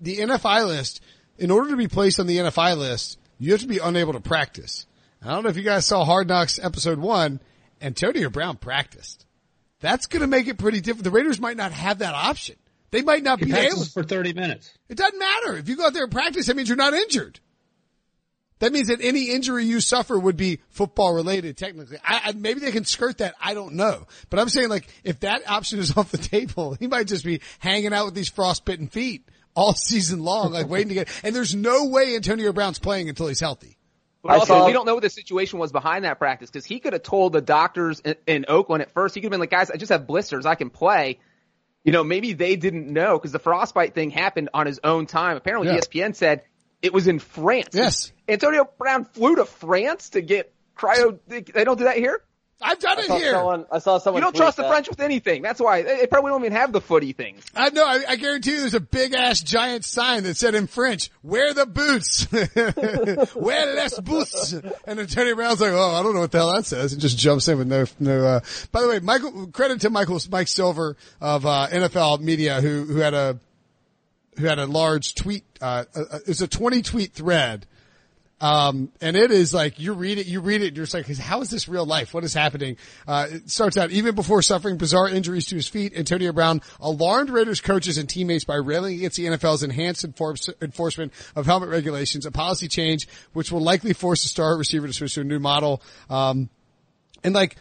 the 0.00 0.18
NFI 0.18 0.66
list, 0.66 1.02
in 1.38 1.50
order 1.50 1.70
to 1.70 1.76
be 1.76 1.88
placed 1.88 2.20
on 2.20 2.26
the 2.26 2.38
NFI 2.38 2.76
list, 2.76 3.18
you 3.38 3.52
have 3.52 3.60
to 3.60 3.66
be 3.66 3.78
unable 3.78 4.12
to 4.14 4.20
practice. 4.20 4.86
I 5.22 5.28
don't 5.28 5.42
know 5.42 5.50
if 5.50 5.56
you 5.56 5.62
guys 5.62 5.86
saw 5.86 6.04
Hard 6.04 6.28
Knocks 6.28 6.58
episode 6.58 6.98
one, 6.98 7.40
and 7.80 7.96
Antonio 7.96 8.30
Brown 8.30 8.56
practiced. 8.56 9.26
That's 9.80 10.06
going 10.06 10.22
to 10.22 10.26
make 10.26 10.48
it 10.48 10.58
pretty 10.58 10.80
different. 10.80 11.04
The 11.04 11.10
Raiders 11.10 11.40
might 11.40 11.56
not 11.56 11.72
have 11.72 11.98
that 11.98 12.14
option. 12.14 12.56
They 12.90 13.02
might 13.02 13.22
not 13.22 13.38
he 13.38 13.46
be 13.46 13.54
able 13.54 13.84
for 13.84 14.02
30 14.02 14.32
minutes. 14.32 14.72
It 14.88 14.96
doesn't 14.96 15.18
matter. 15.18 15.56
If 15.56 15.68
you 15.68 15.76
go 15.76 15.86
out 15.86 15.92
there 15.92 16.04
and 16.04 16.12
practice, 16.12 16.46
that 16.46 16.56
means 16.56 16.68
you're 16.68 16.76
not 16.76 16.94
injured. 16.94 17.38
That 18.60 18.72
means 18.72 18.88
that 18.88 19.00
any 19.00 19.30
injury 19.30 19.64
you 19.64 19.80
suffer 19.80 20.18
would 20.18 20.36
be 20.36 20.60
football 20.70 21.14
related 21.14 21.56
technically. 21.56 21.98
I, 22.04 22.20
I, 22.26 22.32
maybe 22.32 22.60
they 22.60 22.72
can 22.72 22.84
skirt 22.84 23.18
that. 23.18 23.34
I 23.40 23.54
don't 23.54 23.74
know. 23.74 24.06
But 24.30 24.40
I'm 24.40 24.48
saying 24.48 24.68
like, 24.68 24.88
if 25.04 25.20
that 25.20 25.48
option 25.48 25.78
is 25.78 25.96
off 25.96 26.10
the 26.10 26.18
table, 26.18 26.74
he 26.74 26.86
might 26.86 27.06
just 27.06 27.24
be 27.24 27.40
hanging 27.58 27.92
out 27.92 28.06
with 28.06 28.14
these 28.14 28.28
frostbitten 28.28 28.88
feet 28.88 29.28
all 29.54 29.72
season 29.76 30.22
long, 30.24 30.52
like 30.52 30.68
waiting 30.68 30.88
to 30.88 30.94
get, 30.94 31.08
and 31.22 31.34
there's 31.34 31.54
no 31.54 31.86
way 31.86 32.16
Antonio 32.16 32.52
Brown's 32.52 32.78
playing 32.78 33.08
until 33.08 33.28
he's 33.28 33.40
healthy. 33.40 33.76
But 34.22 34.40
also, 34.40 34.46
saw, 34.46 34.66
we 34.66 34.72
don't 34.72 34.84
know 34.84 34.94
what 34.94 35.04
the 35.04 35.10
situation 35.10 35.60
was 35.60 35.70
behind 35.70 36.04
that 36.04 36.18
practice 36.18 36.50
because 36.50 36.66
he 36.66 36.80
could 36.80 36.92
have 36.92 37.04
told 37.04 37.32
the 37.32 37.40
doctors 37.40 38.00
in, 38.00 38.16
in 38.26 38.44
Oakland 38.48 38.82
at 38.82 38.90
first. 38.90 39.14
He 39.14 39.20
could 39.20 39.26
have 39.26 39.30
been 39.30 39.40
like, 39.40 39.50
guys, 39.50 39.70
I 39.70 39.76
just 39.76 39.90
have 39.90 40.06
blisters. 40.06 40.44
I 40.44 40.56
can 40.56 40.70
play. 40.70 41.20
You 41.84 41.92
know, 41.92 42.02
maybe 42.02 42.32
they 42.32 42.56
didn't 42.56 42.92
know 42.92 43.16
because 43.16 43.30
the 43.30 43.38
frostbite 43.38 43.94
thing 43.94 44.10
happened 44.10 44.50
on 44.52 44.66
his 44.66 44.80
own 44.82 45.06
time. 45.06 45.36
Apparently 45.36 45.68
yeah. 45.68 45.78
ESPN 45.78 46.16
said 46.16 46.42
it 46.82 46.92
was 46.92 47.06
in 47.06 47.20
France. 47.20 47.68
Yes. 47.72 48.12
Antonio 48.28 48.68
Brown 48.78 49.04
flew 49.04 49.36
to 49.36 49.44
France 49.44 50.10
to 50.10 50.20
get 50.20 50.52
cryo. 50.76 51.18
They 51.26 51.64
don't 51.64 51.78
do 51.78 51.84
that 51.84 51.96
here. 51.96 52.22
I've 52.60 52.80
done 52.80 52.98
I 52.98 53.02
it 53.02 53.10
here. 53.20 53.32
Someone, 53.34 53.66
I 53.70 53.78
saw 53.78 53.98
someone. 53.98 54.20
You 54.20 54.26
don't 54.26 54.34
trust 54.34 54.56
that. 54.56 54.64
the 54.64 54.68
French 54.68 54.88
with 54.88 54.98
anything. 54.98 55.42
That's 55.42 55.60
why 55.60 55.82
they 55.82 56.08
probably 56.08 56.30
don't 56.30 56.40
even 56.42 56.52
have 56.52 56.72
the 56.72 56.80
footy 56.80 57.12
things. 57.12 57.44
I 57.54 57.70
know. 57.70 57.84
I, 57.86 58.02
I 58.08 58.16
guarantee 58.16 58.52
you, 58.52 58.60
there's 58.60 58.74
a 58.74 58.80
big 58.80 59.14
ass 59.14 59.40
giant 59.40 59.84
sign 59.84 60.24
that 60.24 60.36
said 60.36 60.56
in 60.56 60.66
French, 60.66 61.10
"Wear 61.22 61.54
the 61.54 61.66
boots, 61.66 62.26
wear 63.36 63.74
les 63.74 64.00
boots." 64.00 64.54
And 64.86 64.98
Antonio 64.98 65.36
Brown's 65.36 65.60
like, 65.60 65.72
"Oh, 65.72 65.94
I 65.94 66.02
don't 66.02 66.14
know 66.14 66.20
what 66.20 66.32
the 66.32 66.38
hell 66.38 66.52
that 66.52 66.66
says," 66.66 66.92
and 66.92 67.00
just 67.00 67.16
jumps 67.16 67.46
in 67.46 67.58
with 67.58 67.68
no, 67.68 67.84
no. 68.00 68.26
Uh, 68.26 68.40
by 68.72 68.82
the 68.82 68.88
way, 68.88 68.98
Michael, 68.98 69.46
credit 69.48 69.82
to 69.82 69.90
Michael, 69.90 70.20
Mike 70.28 70.48
Silver 70.48 70.96
of 71.20 71.46
uh, 71.46 71.68
NFL 71.70 72.20
Media, 72.20 72.60
who 72.60 72.84
who 72.84 72.96
had 72.96 73.14
a 73.14 73.38
who 74.36 74.46
had 74.46 74.58
a 74.58 74.66
large 74.66 75.14
tweet. 75.14 75.44
Uh, 75.60 75.84
uh, 75.94 76.00
uh 76.10 76.16
it 76.16 76.28
was 76.28 76.42
a 76.42 76.48
20 76.48 76.82
tweet 76.82 77.12
thread. 77.12 77.66
Um, 78.40 78.92
and 79.00 79.16
it 79.16 79.30
is 79.30 79.52
like, 79.52 79.80
you 79.80 79.92
read 79.94 80.18
it, 80.18 80.26
you 80.26 80.40
read 80.40 80.62
it, 80.62 80.68
and 80.68 80.76
you're 80.76 80.86
just 80.86 80.94
like, 80.94 81.06
how 81.18 81.40
is 81.40 81.50
this 81.50 81.68
real 81.68 81.84
life? 81.84 82.14
What 82.14 82.24
is 82.24 82.34
happening? 82.34 82.76
Uh, 83.06 83.26
it 83.30 83.50
starts 83.50 83.76
out, 83.76 83.90
even 83.90 84.14
before 84.14 84.42
suffering 84.42 84.76
bizarre 84.76 85.08
injuries 85.08 85.46
to 85.46 85.56
his 85.56 85.66
feet, 85.66 85.92
Antonio 85.96 86.32
Brown 86.32 86.62
alarmed 86.80 87.30
Raiders 87.30 87.60
coaches 87.60 87.98
and 87.98 88.08
teammates 88.08 88.44
by 88.44 88.54
railing 88.54 88.96
against 88.96 89.16
the 89.16 89.26
NFL's 89.26 89.62
enhanced 89.62 90.04
enforce, 90.04 90.48
enforcement 90.62 91.12
of 91.34 91.46
helmet 91.46 91.68
regulations, 91.68 92.26
a 92.26 92.30
policy 92.30 92.68
change 92.68 93.08
which 93.32 93.50
will 93.50 93.62
likely 93.62 93.92
force 93.92 94.24
a 94.24 94.28
star 94.28 94.56
receiver 94.56 94.86
to 94.86 94.92
switch 94.92 95.14
to 95.14 95.22
a 95.22 95.24
new 95.24 95.40
model. 95.40 95.82
Um, 96.08 96.48
and 97.24 97.34
like, 97.34 97.56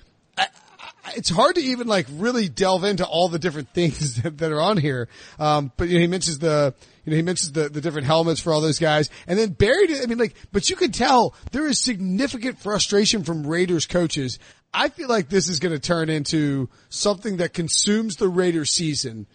it's 1.16 1.30
hard 1.30 1.56
to 1.56 1.62
even 1.62 1.88
like 1.88 2.06
really 2.12 2.50
delve 2.50 2.84
into 2.84 3.06
all 3.06 3.30
the 3.30 3.40
different 3.40 3.70
things 3.70 4.22
that, 4.22 4.38
that 4.40 4.52
are 4.52 4.62
on 4.62 4.78
here. 4.78 5.08
Um, 5.40 5.72
but 5.78 5.88
you 5.88 5.96
know, 5.96 6.02
he 6.02 6.08
mentions 6.08 6.40
the, 6.40 6.74
you 7.08 7.12
know, 7.12 7.16
he 7.16 7.24
mentions 7.24 7.54
the, 7.54 7.70
the 7.70 7.80
different 7.80 8.06
helmets 8.06 8.42
for 8.42 8.52
all 8.52 8.60
those 8.60 8.80
guys 8.80 9.10
and 9.28 9.40
then 9.40 9.52
buried 9.52 9.90
it. 9.90 10.04
I 10.04 10.08
mean, 10.08 10.18
like, 10.18 10.36
but 10.52 10.70
you 10.70 10.76
can 10.76 10.92
tell 10.92 11.34
there 11.54 11.66
is 11.66 11.82
significant 11.82 12.60
frustration 12.60 13.24
from 13.24 13.48
Raiders 13.48 13.86
coaches. 13.86 14.40
I 14.74 14.90
feel 14.90 15.08
like 15.08 15.30
this 15.30 15.48
is 15.48 15.62
going 15.62 15.72
to 15.72 15.80
turn 15.80 16.10
into 16.10 16.68
something 16.90 17.38
that 17.38 17.54
consumes 17.54 18.18
the 18.18 18.28
Raiders 18.28 18.72
season. 18.72 19.26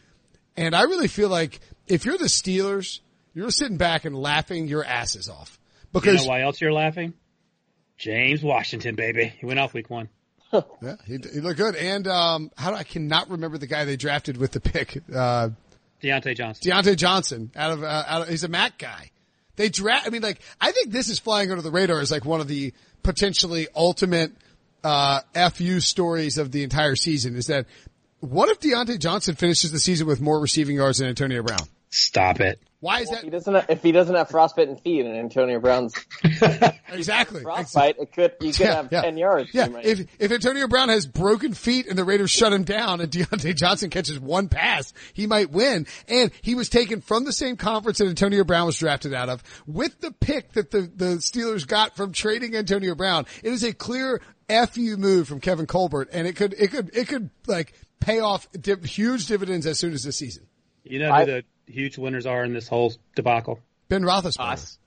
And 0.55 0.77
I 0.77 0.83
really 0.83 1.09
feel 1.09 1.31
like 1.31 1.61
if 1.87 2.05
you're 2.05 2.19
the 2.19 2.27
Steelers, 2.27 3.01
you're 3.33 3.51
sitting 3.51 3.79
back 3.79 4.05
and 4.05 4.15
laughing 4.15 4.69
your 4.69 4.85
asses 4.85 5.31
off 5.31 5.59
because 5.95 6.21
you 6.21 6.27
know 6.27 6.31
why 6.31 6.43
else 6.43 6.61
you're 6.61 6.75
laughing? 6.75 7.15
James 7.97 8.43
Washington, 8.43 8.97
baby. 8.97 9.33
He 9.39 9.47
went 9.47 9.59
off 9.59 9.73
week 9.73 9.89
one. 9.89 10.11
Yeah, 10.83 10.97
he, 11.07 11.17
he 11.33 11.41
looked 11.41 11.57
good. 11.57 11.77
And 11.77 12.07
um, 12.07 12.51
how 12.59 12.73
do 12.73 12.77
I 12.77 12.83
cannot 12.83 13.31
remember 13.31 13.57
the 13.57 13.67
guy 13.67 13.87
they 13.87 13.97
drafted 13.97 14.37
with 14.37 14.53
the 14.53 14.61
pick? 14.61 15.03
Uh, 15.11 15.49
Diontae 16.03 16.37
Johnson. 16.37 16.71
Diontae 16.71 16.97
Johnson 16.97 17.51
out 17.55 17.73
of, 17.73 17.83
uh, 17.83 18.05
out 18.07 18.23
of 18.23 18.29
he's 18.29 18.45
a 18.45 18.49
Mac 18.49 18.79
guy. 18.79 19.11
They 19.57 19.69
draft. 19.69 20.07
I 20.07 20.11
mean, 20.11 20.23
like 20.23 20.41
I 20.61 20.73
think 20.73 20.91
this 20.91 21.09
is 21.09 21.19
flying 21.19 21.51
under 21.51 21.63
the 21.63 21.71
radar 21.71 22.01
as 22.01 22.11
like 22.11 22.25
one 22.25 22.41
of 22.41 22.49
the 22.49 22.73
potentially 23.03 23.69
ultimate 23.75 24.33
uh, 24.83 25.21
fu 25.51 25.81
stories 25.81 26.39
of 26.39 26.51
the 26.53 26.63
entire 26.63 26.97
season. 26.97 27.37
Is 27.37 27.47
that 27.49 27.67
what 28.21 28.49
if 28.49 28.61
Diontae 28.61 28.99
Johnson 28.99 29.35
finishes 29.35 29.73
the 29.73 29.79
season 29.79 30.07
with 30.07 30.21
more 30.21 30.41
receiving 30.41 30.77
yards 30.77 30.99
than 30.99 31.09
Antonio 31.09 31.43
Brown? 31.43 31.67
Stop 31.91 32.41
it. 32.41 32.61
Why 32.83 33.01
is 33.03 33.11
If 33.13 33.21
he 33.21 33.31
that? 33.31 33.31
doesn't, 33.31 33.55
have, 33.55 33.67
if 33.71 33.83
he 33.83 33.93
doesn't 33.93 34.15
have 34.17 34.29
frostbitten 34.29 34.75
feet 34.77 35.07
and 35.07 35.17
Antonio 35.17 35.61
Brown's 35.61 35.95
Exactly. 36.89 37.43
frostbite, 37.43 37.97
it 38.01 38.13
could 38.13 38.33
you 38.41 38.53
could 38.53 38.67
have 38.67 38.91
ten 38.91 39.17
yards. 39.17 39.51
Yeah, 39.55 39.69
if 39.83 40.07
if 40.19 40.33
Antonio 40.33 40.67
Brown 40.67 40.89
has 40.89 41.07
broken 41.07 41.55
feet 41.55 41.87
and 41.87 41.97
the 41.97 42.03
Raiders 42.05 42.31
shut 42.33 42.53
him 42.53 42.65
down 42.65 43.01
and 43.01 43.11
Diontae 43.13 43.55
Johnson 43.55 43.89
catches 43.91 44.19
one 44.19 44.49
pass, 44.49 44.93
he 45.15 45.27
might 45.29 45.51
win. 45.51 45.87
And 46.09 46.33
he 46.43 46.55
was 46.57 46.69
taken 46.69 47.01
from 47.01 47.25
the 47.25 47.33
same 47.33 47.57
conference 47.57 47.99
that 47.99 48.09
Antonio 48.09 48.45
Brown 48.45 48.67
was 48.67 48.77
drafted 48.77 49.15
out 49.15 49.29
of 49.29 49.43
with 49.67 50.01
the 50.01 50.11
pick 50.11 50.53
that 50.55 50.71
the, 50.73 50.83
the 50.83 51.17
Steelers 51.19 51.67
got 51.67 51.95
from 51.97 52.13
trading 52.13 52.57
Antonio 52.57 52.95
Brown. 52.97 53.27
It 53.45 53.53
is 53.53 53.63
a 53.63 53.73
clear 53.73 54.21
FU 54.49 54.97
move 54.97 55.29
from 55.29 55.39
Kevin 55.41 55.67
Colbert 55.67 56.09
and 56.13 56.27
it 56.27 56.35
could, 56.37 56.53
it 56.59 56.73
could, 56.73 56.91
it 56.97 57.07
could 57.09 57.31
like 57.47 57.75
pay 58.01 58.19
off 58.19 58.49
div- 58.53 58.85
huge 58.85 59.27
dividends 59.27 59.67
as 59.67 59.79
soon 59.79 59.93
as 59.93 60.03
this 60.03 60.17
season. 60.19 60.47
You 60.85 60.99
know 60.99 61.07
who 61.09 61.13
I- 61.15 61.25
the 61.25 61.45
huge 61.73 61.99
winners 61.99 62.27
are 62.27 62.45
in 62.45 62.53
this 62.53 62.69
whole 62.69 62.93
debacle? 63.17 63.61
Ben 63.89 64.03
Roethlisberger. 64.03 64.53
Us. 64.53 64.79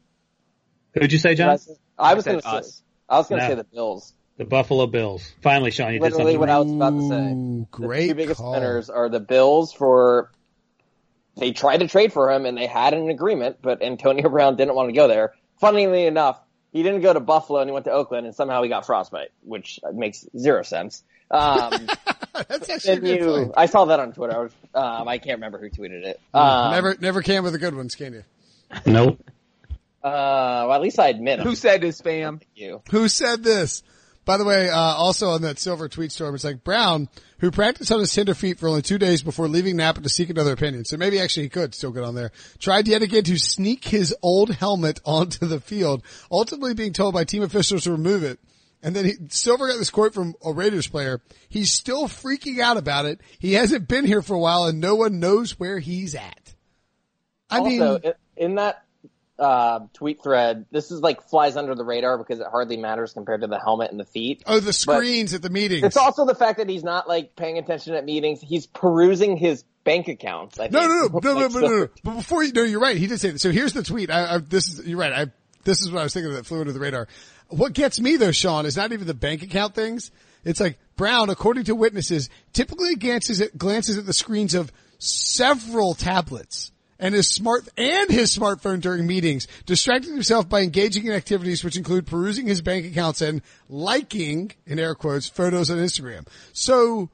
Who'd 0.94 1.12
you 1.12 1.18
say, 1.20 1.36
John? 1.36 1.58
I 1.98 2.14
was 2.14 2.24
going 2.26 2.42
said 2.42 2.50
to 2.50 2.56
us. 2.56 2.76
say, 2.76 2.84
I 3.10 3.18
was 3.18 3.28
going 3.28 3.42
to 3.42 3.48
No. 3.48 3.52
say 3.52 3.56
the 3.56 3.64
Bills. 3.66 4.14
The 4.38 4.46
Buffalo 4.46 4.88
Bills. 4.88 5.30
Finally, 5.42 5.72
Sean, 5.72 5.94
you 5.94 6.00
did 6.00 6.12
Literally 6.14 6.34
something 6.34 6.40
what 6.40 6.50
right. 6.50 6.56
I 6.56 6.60
was 6.60 6.72
about 6.72 6.90
to 7.00 7.08
say. 7.08 7.32
Ooh, 7.34 7.68
The 8.02 8.08
two 8.10 8.16
biggest 8.16 8.40
call. 8.40 8.52
winners 8.54 8.90
are 8.90 9.10
the 9.10 9.20
Bills 9.20 9.72
for 9.74 10.32
they 11.38 11.52
tried 11.52 11.78
to 11.78 11.88
trade 11.88 12.14
for 12.14 12.32
him 12.32 12.46
and 12.46 12.58
they 12.58 12.68
had 12.68 12.94
an 12.94 13.10
agreement, 13.10 13.58
but 13.62 13.82
Antonio 13.82 14.30
Brown 14.30 14.56
didn't 14.56 14.76
want 14.76 14.90
to 14.90 14.94
go 14.94 15.08
there. 15.08 15.34
Funnily 15.60 16.06
enough, 16.06 16.40
he 16.72 16.84
didn't 16.84 17.02
go 17.02 17.14
to 17.14 17.20
Buffalo 17.20 17.60
and 17.60 17.70
he 17.70 17.74
went 17.74 17.86
to 17.86 17.92
Oakland 17.92 18.26
and 18.26 18.36
somehow 18.36 18.62
he 18.64 18.70
got 18.70 18.86
frostbite, 18.86 19.30
which 19.42 19.80
makes 19.94 20.26
zero 20.38 20.64
sense. 20.64 21.04
Um, 21.32 21.88
That's 22.48 22.70
actually 22.70 22.98
good 22.98 23.20
you, 23.20 23.26
point. 23.26 23.52
I 23.58 23.66
saw 23.66 23.86
that 23.86 24.00
on 24.00 24.14
Twitter. 24.14 24.36
I, 24.36 24.40
was, 24.40 24.52
um, 24.74 25.08
I 25.08 25.18
can't 25.18 25.38
remember 25.38 25.58
who 25.58 25.70
tweeted 25.70 26.04
it. 26.04 26.20
Um, 26.34 26.72
never, 26.72 26.96
never 27.00 27.22
can 27.22 27.44
with 27.44 27.54
the 27.54 27.60
good 27.60 27.76
ones, 27.76 27.96
can 27.96 28.14
you? 28.14 28.24
Nope. 28.86 29.22
Uh, 30.04 30.66
well, 30.68 30.74
at 30.74 30.82
least 30.82 31.00
I 31.00 31.08
admit 31.08 31.40
him. 31.40 31.48
Who 31.48 31.56
said 31.56 31.82
this, 31.82 32.00
fam? 32.02 32.40
you. 32.54 32.82
Who 32.92 33.08
said 33.08 33.44
this? 33.44 33.82
By 34.26 34.38
the 34.38 34.46
way, 34.46 34.70
uh, 34.70 34.76
also 34.76 35.30
on 35.30 35.44
that 35.44 35.60
silver 35.60 35.88
tweet 35.88 36.12
storm, 36.12 36.34
it's 36.34 36.44
like 36.44 36.64
Brown, 36.64 37.10
who 37.40 37.52
practiced 37.52 37.92
on 37.92 38.00
his 38.00 38.14
tender 38.14 38.34
feet 38.34 38.60
for 38.60 38.68
only 38.68 38.82
two 38.82 38.98
days 38.98 39.22
before 39.22 39.48
leaving 39.48 39.78
Napa 39.78 40.02
to 40.02 40.10
seek 40.10 40.32
another 40.32 40.52
opinion. 40.52 40.84
So 40.84 40.98
maybe 40.98 41.20
actually 41.20 41.44
he 41.44 41.50
could 41.50 41.76
still 41.76 41.92
get 41.92 42.04
on 42.04 42.16
there. 42.16 42.32
Tried 42.60 42.88
yet 42.88 43.04
again 43.04 43.24
to 43.24 43.38
sneak 43.38 43.86
his 43.86 44.16
old 44.24 44.50
helmet 44.50 45.00
onto 45.06 45.46
the 45.46 45.60
field, 45.60 46.04
ultimately 46.32 46.74
being 46.74 46.94
told 46.94 47.14
by 47.14 47.24
team 47.24 47.44
officials 47.44 47.84
to 47.84 47.92
remove 47.92 48.24
it. 48.24 48.40
And 48.86 48.96
then 48.96 49.06
he, 49.06 49.14
Silver 49.30 49.68
got 49.68 49.80
this 49.80 49.90
quote 49.90 50.14
from 50.14 50.36
a 50.46 50.54
Raiders 50.54 50.88
player. 50.88 51.20
He's 51.50 51.72
still 51.72 52.08
freaking 52.08 52.60
out 52.60 52.78
about 52.78 53.06
it. 53.06 53.20
He 53.40 53.54
hasn't 53.54 53.88
been 53.88 54.06
here 54.06 54.22
for 54.22 54.36
a 54.36 54.40
while 54.40 54.66
and 54.66 54.80
no 54.80 54.94
one 54.94 55.20
knows 55.20 55.60
where 55.60 55.80
he's 55.80 56.14
at. 56.14 56.54
I 57.50 57.58
also, 57.60 58.00
mean, 58.00 58.14
in 58.38 58.56
that 58.56 58.84
uh, 59.40 59.80
tweet 59.94 60.22
thread, 60.22 60.66
this 60.72 60.92
is 60.92 61.02
like 61.02 61.24
flies 61.24 61.58
under 61.58 61.74
the 61.74 61.84
radar 61.84 62.20
because 62.20 62.40
it 62.40 62.46
hardly 62.50 62.78
matters 62.78 63.12
compared 63.14 63.42
to 63.42 63.48
the 63.48 63.60
helmet 63.60 63.90
and 63.90 64.00
the 64.00 64.06
feet. 64.06 64.44
oh, 64.46 64.60
the 64.60 64.72
screens 64.72 65.34
at 65.34 65.42
the 65.42 65.50
meetings. 65.50 65.84
It's 65.84 65.98
also 65.98 66.26
the 66.26 66.36
fact 66.36 66.60
that 66.60 66.70
he's 66.70 66.84
not 66.84 67.08
like 67.08 67.36
paying 67.36 67.58
attention 67.58 67.96
at 67.96 68.06
meetings. 68.06 68.40
He's 68.40 68.68
perusing 68.68 69.36
his 69.36 69.64
bank 69.84 70.08
accounts. 70.08 70.60
I 70.60 70.68
No, 70.68 70.80
think. 71.10 71.24
no, 71.24 71.34
no, 71.34 71.34
no, 71.34 71.34
no, 71.34 71.40
Like, 71.48 71.52
no, 71.54 71.60
no, 71.60 71.78
no. 71.78 71.88
But 72.04 72.16
before 72.18 72.44
you, 72.44 72.54
no, 72.54 72.62
you're 72.64 72.80
right. 72.80 72.98
He 72.98 73.08
did 73.08 73.20
say 73.20 73.32
that. 73.32 73.40
So 73.40 73.50
here's 73.52 73.74
the 73.74 73.84
tweet. 73.84 74.12
I, 74.12 74.36
I, 74.36 74.38
this 74.38 74.68
is, 74.68 74.86
you're 74.88 75.00
right. 75.00 75.12
I, 75.12 75.32
this 75.64 75.82
is 75.82 75.92
what 75.92 76.02
I 76.02 76.04
was 76.04 76.14
thinking 76.14 76.30
of 76.30 76.36
that 76.38 76.46
flew 76.46 76.60
under 76.62 76.72
the 76.72 76.80
radar. 76.80 77.08
What 77.50 77.74
gets 77.74 78.00
me 78.00 78.18
though, 78.18 78.32
Sean, 78.32 78.66
is 78.66 78.78
not 78.78 78.92
even 78.92 79.08
the 79.08 79.14
bank 79.14 79.44
account 79.44 79.76
things. 79.76 80.12
It's 80.44 80.60
like 80.60 80.78
Brown, 80.96 81.30
according 81.30 81.66
to 81.66 81.76
witnesses, 81.76 82.30
typically 82.54 82.96
glances 82.96 83.42
at, 83.42 83.58
glances 83.58 83.98
at 83.98 84.06
the 84.06 84.14
screens 84.14 84.54
of 84.54 84.72
several 85.00 85.94
tablets 85.94 86.72
and 87.00 87.14
his 87.14 87.28
smart, 87.28 87.68
and 87.78 88.10
his 88.10 88.36
smartphone 88.38 88.80
during 88.80 89.06
meetings, 89.06 89.48
distracting 89.66 90.14
himself 90.14 90.48
by 90.48 90.62
engaging 90.62 91.06
in 91.06 91.14
activities 91.14 91.64
which 91.64 91.76
include 91.76 92.08
perusing 92.08 92.48
his 92.48 92.62
bank 92.62 92.86
accounts 92.86 93.22
and 93.22 93.42
liking, 93.70 94.52
in 94.66 94.80
air 94.80 94.96
quotes, 94.96 95.28
photos 95.28 95.70
on 95.70 95.78
Instagram. 95.78 96.26
So, 96.54 97.10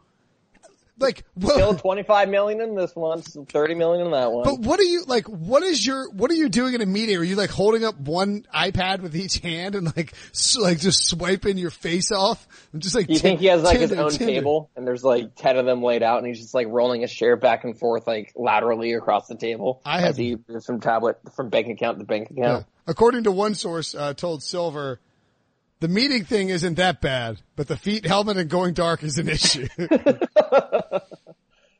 like, 1.01 1.23
well, 1.35 1.53
Still 1.55 1.75
25 1.75 2.29
million 2.29 2.61
in 2.61 2.75
this 2.75 2.95
one, 2.95 3.21
30 3.21 3.75
million 3.75 4.05
in 4.05 4.11
that 4.13 4.31
one. 4.31 4.43
But 4.43 4.59
what 4.59 4.79
are 4.79 4.83
you 4.83 5.03
like? 5.05 5.25
What 5.27 5.63
is 5.63 5.85
your? 5.85 6.09
What 6.11 6.31
are 6.31 6.35
you 6.35 6.49
doing 6.49 6.73
in 6.73 6.81
a 6.81 6.85
meeting? 6.85 7.17
Are 7.17 7.23
you 7.23 7.35
like 7.35 7.49
holding 7.49 7.83
up 7.83 7.99
one 7.99 8.45
iPad 8.55 9.01
with 9.01 9.15
each 9.15 9.39
hand 9.39 9.75
and 9.75 9.85
like 9.95 10.13
s- 10.31 10.57
like 10.57 10.79
just 10.79 11.07
swiping 11.07 11.57
your 11.57 11.71
face 11.71 12.11
off? 12.11 12.47
I'm 12.73 12.79
just 12.79 12.95
like. 12.95 13.09
You 13.09 13.19
think 13.19 13.39
he 13.39 13.47
has 13.47 13.63
like 13.63 13.79
his 13.79 13.89
Tinder, 13.89 14.03
own 14.05 14.11
table 14.11 14.69
and 14.75 14.87
there's 14.87 15.03
like 15.03 15.35
10 15.35 15.57
of 15.57 15.65
them 15.65 15.83
laid 15.83 16.03
out 16.03 16.19
and 16.19 16.27
he's 16.27 16.39
just 16.39 16.53
like 16.53 16.67
rolling 16.69 17.01
his 17.01 17.11
chair 17.11 17.35
back 17.35 17.63
and 17.63 17.77
forth 17.77 18.07
like 18.07 18.31
laterally 18.35 18.93
across 18.93 19.27
the 19.27 19.35
table? 19.35 19.81
I 19.85 19.99
have- 20.01 20.09
As 20.11 20.17
he 20.17 20.37
moves 20.47 20.65
from 20.65 20.79
tablet, 20.79 21.17
from 21.35 21.49
bank 21.49 21.67
account 21.67 21.99
to 21.99 22.05
bank 22.05 22.29
Yeah. 22.35 22.43
account. 22.45 22.65
According 22.87 23.23
to 23.25 23.31
one 23.31 23.53
source, 23.55 23.93
uh, 23.95 24.13
told 24.13 24.41
Silver, 24.43 24.99
the 25.81 25.87
meeting 25.87 26.23
thing 26.23 26.49
isn't 26.49 26.75
that 26.75 27.01
bad, 27.01 27.41
but 27.55 27.67
the 27.67 27.75
feet 27.75 28.05
helmet 28.05 28.37
and 28.37 28.49
going 28.49 28.75
dark 28.75 29.03
is 29.03 29.17
an 29.17 29.27
issue. 29.27 29.67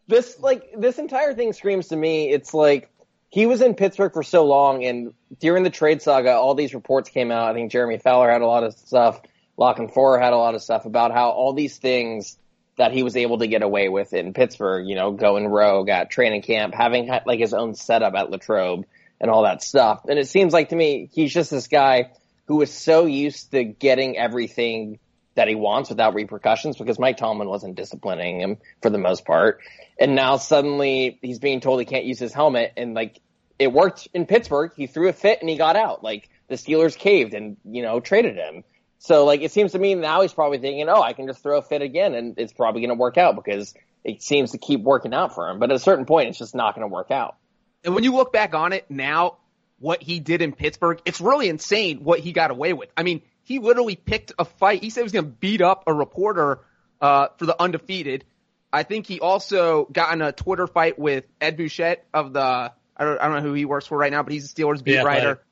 this 0.07 0.39
like 0.39 0.73
this 0.77 0.97
entire 0.97 1.35
thing 1.35 1.53
screams 1.53 1.89
to 1.89 1.95
me 1.95 2.31
it's 2.31 2.53
like 2.53 2.89
he 3.29 3.45
was 3.45 3.61
in 3.61 3.75
Pittsburgh 3.75 4.11
for 4.11 4.23
so 4.23 4.45
long 4.45 4.83
and 4.83 5.13
during 5.39 5.63
the 5.63 5.69
trade 5.69 6.01
saga 6.01 6.33
all 6.33 6.55
these 6.55 6.73
reports 6.73 7.09
came 7.09 7.31
out. 7.31 7.49
I 7.49 7.53
think 7.53 7.71
Jeremy 7.71 7.99
Fowler 7.99 8.29
had 8.29 8.41
a 8.41 8.47
lot 8.47 8.63
of 8.63 8.73
stuff. 8.73 9.21
La 9.55 9.75
Canfora 9.75 10.19
had 10.19 10.33
a 10.33 10.37
lot 10.37 10.55
of 10.55 10.63
stuff 10.63 10.85
about 10.85 11.11
how 11.11 11.29
all 11.29 11.53
these 11.53 11.77
things 11.77 12.37
that 12.77 12.93
he 12.93 13.03
was 13.03 13.15
able 13.15 13.37
to 13.37 13.47
get 13.47 13.61
away 13.61 13.87
with 13.87 14.13
in 14.13 14.33
Pittsburgh 14.33 14.87
you 14.87 14.95
know 14.95 15.11
going 15.11 15.47
rogue 15.47 15.89
at 15.89 16.09
training 16.09 16.41
camp 16.41 16.73
having 16.73 17.05
had, 17.05 17.27
like 17.27 17.39
his 17.39 17.53
own 17.53 17.75
setup 17.75 18.15
at 18.15 18.31
Latrobe 18.31 18.85
and 19.19 19.29
all 19.29 19.43
that 19.43 19.61
stuff. 19.61 20.05
And 20.09 20.17
it 20.17 20.27
seems 20.27 20.53
like 20.53 20.69
to 20.69 20.75
me 20.75 21.07
he's 21.13 21.31
just 21.31 21.51
this 21.51 21.67
guy 21.67 22.09
who 22.51 22.61
is 22.61 22.73
so 22.73 23.05
used 23.05 23.51
to 23.51 23.63
getting 23.63 24.17
everything 24.17 24.99
that 25.35 25.47
he 25.47 25.55
wants 25.55 25.89
without 25.89 26.13
repercussions 26.13 26.77
because 26.77 26.99
Mike 26.99 27.15
Tomlin 27.15 27.47
wasn't 27.47 27.75
disciplining 27.75 28.41
him 28.41 28.57
for 28.81 28.89
the 28.89 28.97
most 28.97 29.23
part. 29.23 29.61
And 29.97 30.15
now 30.15 30.35
suddenly 30.35 31.17
he's 31.21 31.39
being 31.39 31.61
told 31.61 31.79
he 31.79 31.85
can't 31.85 32.03
use 32.03 32.19
his 32.19 32.33
helmet 32.33 32.73
and 32.75 32.93
like 32.93 33.21
it 33.57 33.71
worked 33.71 34.09
in 34.13 34.25
Pittsburgh. 34.25 34.73
He 34.75 34.85
threw 34.85 35.07
a 35.07 35.13
fit 35.13 35.39
and 35.39 35.49
he 35.49 35.55
got 35.55 35.77
out. 35.77 36.03
Like 36.03 36.29
the 36.49 36.55
Steelers 36.55 36.97
caved 36.97 37.33
and, 37.33 37.55
you 37.63 37.83
know, 37.83 38.01
traded 38.01 38.35
him. 38.35 38.65
So 38.99 39.23
like 39.23 39.39
it 39.39 39.53
seems 39.53 39.71
to 39.71 39.79
me 39.79 39.95
now 39.95 40.21
he's 40.21 40.33
probably 40.33 40.57
thinking, 40.57 40.89
oh, 40.89 41.01
I 41.01 41.13
can 41.13 41.27
just 41.27 41.41
throw 41.41 41.57
a 41.59 41.61
fit 41.61 41.81
again 41.81 42.13
and 42.15 42.37
it's 42.37 42.51
probably 42.51 42.81
going 42.81 42.89
to 42.89 42.99
work 42.99 43.17
out 43.17 43.37
because 43.37 43.73
it 44.03 44.21
seems 44.21 44.51
to 44.51 44.57
keep 44.57 44.81
working 44.81 45.13
out 45.13 45.35
for 45.35 45.47
him. 45.47 45.57
But 45.57 45.71
at 45.71 45.77
a 45.77 45.79
certain 45.79 46.03
point, 46.03 46.27
it's 46.27 46.37
just 46.37 46.53
not 46.53 46.75
going 46.75 46.83
to 46.83 46.93
work 46.93 47.11
out. 47.11 47.37
And 47.85 47.95
when 47.95 48.03
you 48.03 48.13
look 48.13 48.33
back 48.33 48.53
on 48.53 48.73
it 48.73 48.91
now, 48.91 49.37
what 49.81 50.01
he 50.01 50.19
did 50.19 50.41
in 50.41 50.53
Pittsburgh, 50.53 51.01
it's 51.05 51.19
really 51.19 51.49
insane 51.49 52.03
what 52.03 52.19
he 52.19 52.31
got 52.31 52.51
away 52.51 52.71
with. 52.73 52.89
I 52.95 53.03
mean, 53.03 53.21
he 53.43 53.59
literally 53.59 53.95
picked 53.95 54.31
a 54.39 54.45
fight. 54.45 54.81
He 54.81 54.89
said 54.89 55.01
he 55.01 55.03
was 55.03 55.11
going 55.11 55.25
to 55.25 55.31
beat 55.31 55.61
up 55.61 55.83
a 55.87 55.93
reporter 55.93 56.59
uh, 57.01 57.27
for 57.37 57.45
the 57.45 57.59
undefeated. 57.61 58.23
I 58.71 58.83
think 58.83 59.07
he 59.07 59.19
also 59.19 59.85
got 59.91 60.13
in 60.13 60.21
a 60.21 60.31
Twitter 60.31 60.67
fight 60.67 60.97
with 60.97 61.25
Ed 61.41 61.57
Bouchette 61.57 62.05
of 62.13 62.31
the 62.31 62.39
I 62.39 63.03
don't, 63.03 63.19
I 63.19 63.25
don't 63.27 63.37
know 63.37 63.41
who 63.41 63.53
he 63.53 63.65
works 63.65 63.87
for 63.87 63.97
right 63.97 64.11
now, 64.11 64.23
but 64.23 64.31
he's 64.31 64.45
a 64.45 64.53
Steelers 64.53 64.83
beat 64.83 64.97
The 64.97 65.03
writer. 65.03 65.19
Athletic. 65.19 65.43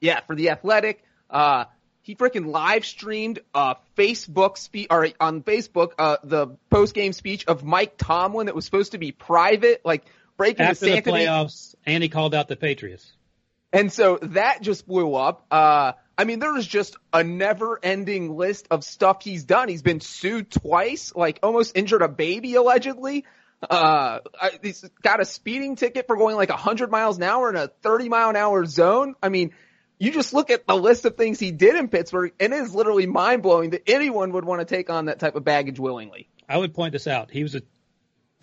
Yeah, 0.00 0.20
for 0.20 0.36
the 0.36 0.50
Athletic. 0.50 1.02
Uh, 1.30 1.64
he 2.02 2.14
freaking 2.14 2.46
live 2.46 2.84
streamed 2.84 3.40
a 3.54 3.76
Facebook 3.96 4.56
speech 4.58 4.86
or 4.90 5.08
on 5.20 5.42
Facebook 5.42 5.92
uh, 5.98 6.18
the 6.22 6.56
post 6.70 6.94
game 6.94 7.12
speech 7.12 7.46
of 7.46 7.64
Mike 7.64 7.94
Tomlin 7.98 8.46
that 8.46 8.54
was 8.54 8.64
supposed 8.64 8.92
to 8.92 8.98
be 8.98 9.12
private, 9.12 9.84
like 9.84 10.04
breaking 10.36 10.64
After 10.64 10.80
the 10.80 10.86
the 10.86 10.92
sanctity. 10.96 11.18
playoffs, 11.26 11.74
and 11.84 12.02
he 12.02 12.08
called 12.08 12.34
out 12.34 12.48
the 12.48 12.56
Patriots. 12.56 13.12
And 13.72 13.92
so 13.92 14.18
that 14.22 14.62
just 14.62 14.86
blew 14.86 15.14
up. 15.14 15.46
Uh, 15.50 15.92
I 16.16 16.24
mean, 16.24 16.38
there 16.38 16.56
is 16.56 16.66
just 16.66 16.96
a 17.12 17.22
never 17.22 17.78
ending 17.82 18.36
list 18.36 18.66
of 18.70 18.82
stuff 18.82 19.22
he's 19.22 19.44
done. 19.44 19.68
He's 19.68 19.82
been 19.82 20.00
sued 20.00 20.50
twice, 20.50 21.14
like 21.14 21.38
almost 21.42 21.76
injured 21.76 22.02
a 22.02 22.08
baby 22.08 22.54
allegedly. 22.54 23.24
Uh, 23.68 24.20
he's 24.62 24.84
got 25.02 25.20
a 25.20 25.24
speeding 25.24 25.76
ticket 25.76 26.06
for 26.06 26.16
going 26.16 26.36
like 26.36 26.48
100 26.48 26.90
miles 26.90 27.16
an 27.18 27.24
hour 27.24 27.50
in 27.50 27.56
a 27.56 27.68
30 27.68 28.08
mile 28.08 28.30
an 28.30 28.36
hour 28.36 28.64
zone. 28.64 29.14
I 29.22 29.28
mean, 29.28 29.52
you 29.98 30.12
just 30.12 30.32
look 30.32 30.50
at 30.50 30.66
the 30.66 30.76
list 30.76 31.04
of 31.04 31.16
things 31.16 31.40
he 31.40 31.50
did 31.50 31.74
in 31.74 31.88
Pittsburgh 31.88 32.32
and 32.40 32.52
it 32.52 32.56
is 32.56 32.74
literally 32.74 33.06
mind 33.06 33.42
blowing 33.42 33.70
that 33.70 33.82
anyone 33.88 34.32
would 34.32 34.44
want 34.44 34.60
to 34.60 34.64
take 34.64 34.90
on 34.90 35.06
that 35.06 35.18
type 35.18 35.34
of 35.34 35.44
baggage 35.44 35.78
willingly. 35.78 36.28
I 36.48 36.56
would 36.56 36.72
point 36.72 36.92
this 36.92 37.06
out. 37.06 37.30
He 37.30 37.42
was 37.42 37.54
a 37.54 37.60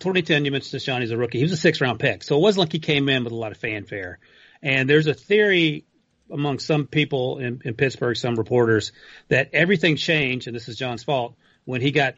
2010. 0.00 0.44
You 0.44 0.50
mentioned 0.50 0.80
Deshaun. 0.80 1.00
He's 1.00 1.10
a 1.10 1.16
rookie. 1.16 1.38
He 1.38 1.44
was 1.44 1.52
a 1.52 1.56
six 1.56 1.80
round 1.80 1.98
pick, 1.98 2.22
so 2.22 2.36
it 2.36 2.40
wasn't 2.40 2.60
like 2.60 2.72
he 2.72 2.78
came 2.78 3.08
in 3.08 3.24
with 3.24 3.32
a 3.32 3.36
lot 3.36 3.52
of 3.52 3.58
fanfare. 3.58 4.18
And 4.62 4.88
there's 4.88 5.06
a 5.06 5.14
theory 5.14 5.84
among 6.30 6.58
some 6.58 6.86
people 6.86 7.38
in, 7.38 7.62
in 7.64 7.74
Pittsburgh, 7.74 8.16
some 8.16 8.36
reporters, 8.36 8.92
that 9.28 9.50
everything 9.52 9.96
changed, 9.96 10.46
and 10.46 10.56
this 10.56 10.68
is 10.68 10.76
John's 10.76 11.04
fault, 11.04 11.36
when 11.64 11.80
he 11.80 11.92
got 11.92 12.14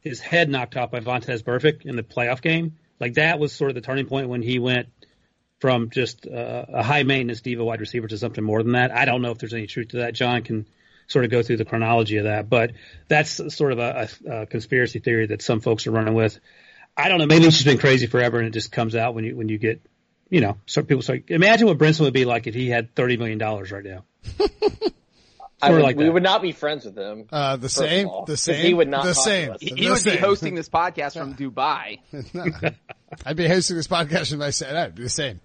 his 0.00 0.20
head 0.20 0.48
knocked 0.48 0.76
off 0.76 0.90
by 0.90 1.00
Vontaze 1.00 1.42
Burfict 1.42 1.84
in 1.84 1.96
the 1.96 2.02
playoff 2.02 2.40
game. 2.40 2.76
Like 2.98 3.14
that 3.14 3.38
was 3.38 3.52
sort 3.52 3.70
of 3.70 3.74
the 3.74 3.80
turning 3.80 4.06
point 4.06 4.28
when 4.28 4.42
he 4.42 4.58
went 4.58 4.88
from 5.60 5.90
just 5.90 6.26
uh, 6.26 6.64
a 6.68 6.82
high 6.82 7.04
maintenance 7.04 7.40
diva 7.40 7.64
wide 7.64 7.80
receiver 7.80 8.08
to 8.08 8.18
something 8.18 8.42
more 8.42 8.62
than 8.62 8.72
that. 8.72 8.90
I 8.90 9.04
don't 9.04 9.22
know 9.22 9.30
if 9.30 9.38
there's 9.38 9.54
any 9.54 9.66
truth 9.66 9.88
to 9.88 9.98
that. 9.98 10.14
John 10.14 10.42
can 10.42 10.66
sort 11.06 11.24
of 11.24 11.30
go 11.30 11.42
through 11.42 11.58
the 11.58 11.64
chronology 11.64 12.16
of 12.16 12.24
that, 12.24 12.48
but 12.48 12.72
that's 13.06 13.54
sort 13.54 13.72
of 13.72 13.78
a, 13.78 14.08
a, 14.26 14.32
a 14.42 14.46
conspiracy 14.46 14.98
theory 14.98 15.26
that 15.26 15.42
some 15.42 15.60
folks 15.60 15.86
are 15.86 15.92
running 15.92 16.14
with. 16.14 16.38
I 16.96 17.08
don't 17.08 17.18
know. 17.18 17.26
Maybe 17.26 17.44
just 17.44 17.64
been 17.64 17.78
crazy 17.78 18.06
forever, 18.06 18.38
and 18.38 18.48
it 18.48 18.52
just 18.52 18.72
comes 18.72 18.94
out 18.94 19.14
when 19.14 19.24
you 19.24 19.36
when 19.36 19.48
you 19.48 19.58
get, 19.58 19.80
you 20.32 20.40
know, 20.40 20.56
some 20.64 20.86
people 20.86 21.02
say, 21.02 21.22
imagine 21.28 21.66
what 21.68 21.76
Brinson 21.76 22.00
would 22.00 22.14
be 22.14 22.24
like 22.24 22.46
if 22.46 22.54
he 22.54 22.70
had 22.70 22.94
thirty 22.94 23.18
million 23.18 23.36
dollars 23.36 23.70
right 23.70 23.84
now. 23.84 24.04
I 25.64 25.70
would, 25.70 25.82
like 25.82 25.96
we 25.96 26.06
that. 26.06 26.12
would 26.12 26.22
not 26.24 26.40
be 26.42 26.50
friends 26.52 26.84
with 26.86 26.96
him. 26.98 27.26
Uh, 27.30 27.54
the 27.56 27.68
same, 27.68 28.08
all, 28.08 28.24
the 28.24 28.32
'cause 28.32 28.40
same, 28.40 28.64
he 28.66 28.74
would 28.74 28.88
not 28.88 29.04
the 29.04 29.12
talk 29.14 29.24
to 29.24 29.30
same. 29.30 29.50
us. 29.52 29.60
He, 29.60 29.70
the 29.70 29.76
he 29.76 29.90
would 29.90 30.02
be 30.04 30.16
hosting 30.16 30.54
this 30.56 30.68
podcast 30.68 31.16
from 31.16 31.34
Dubai. 31.36 31.98
I'd 33.26 33.36
be 33.36 33.46
hosting 33.46 33.76
this 33.76 33.86
podcast 33.86 34.32
if 34.32 34.40
I 34.40 34.50
said 34.50 34.74
that'd 34.74 34.94
be 34.96 35.02
the 35.04 35.08
same. 35.08 35.40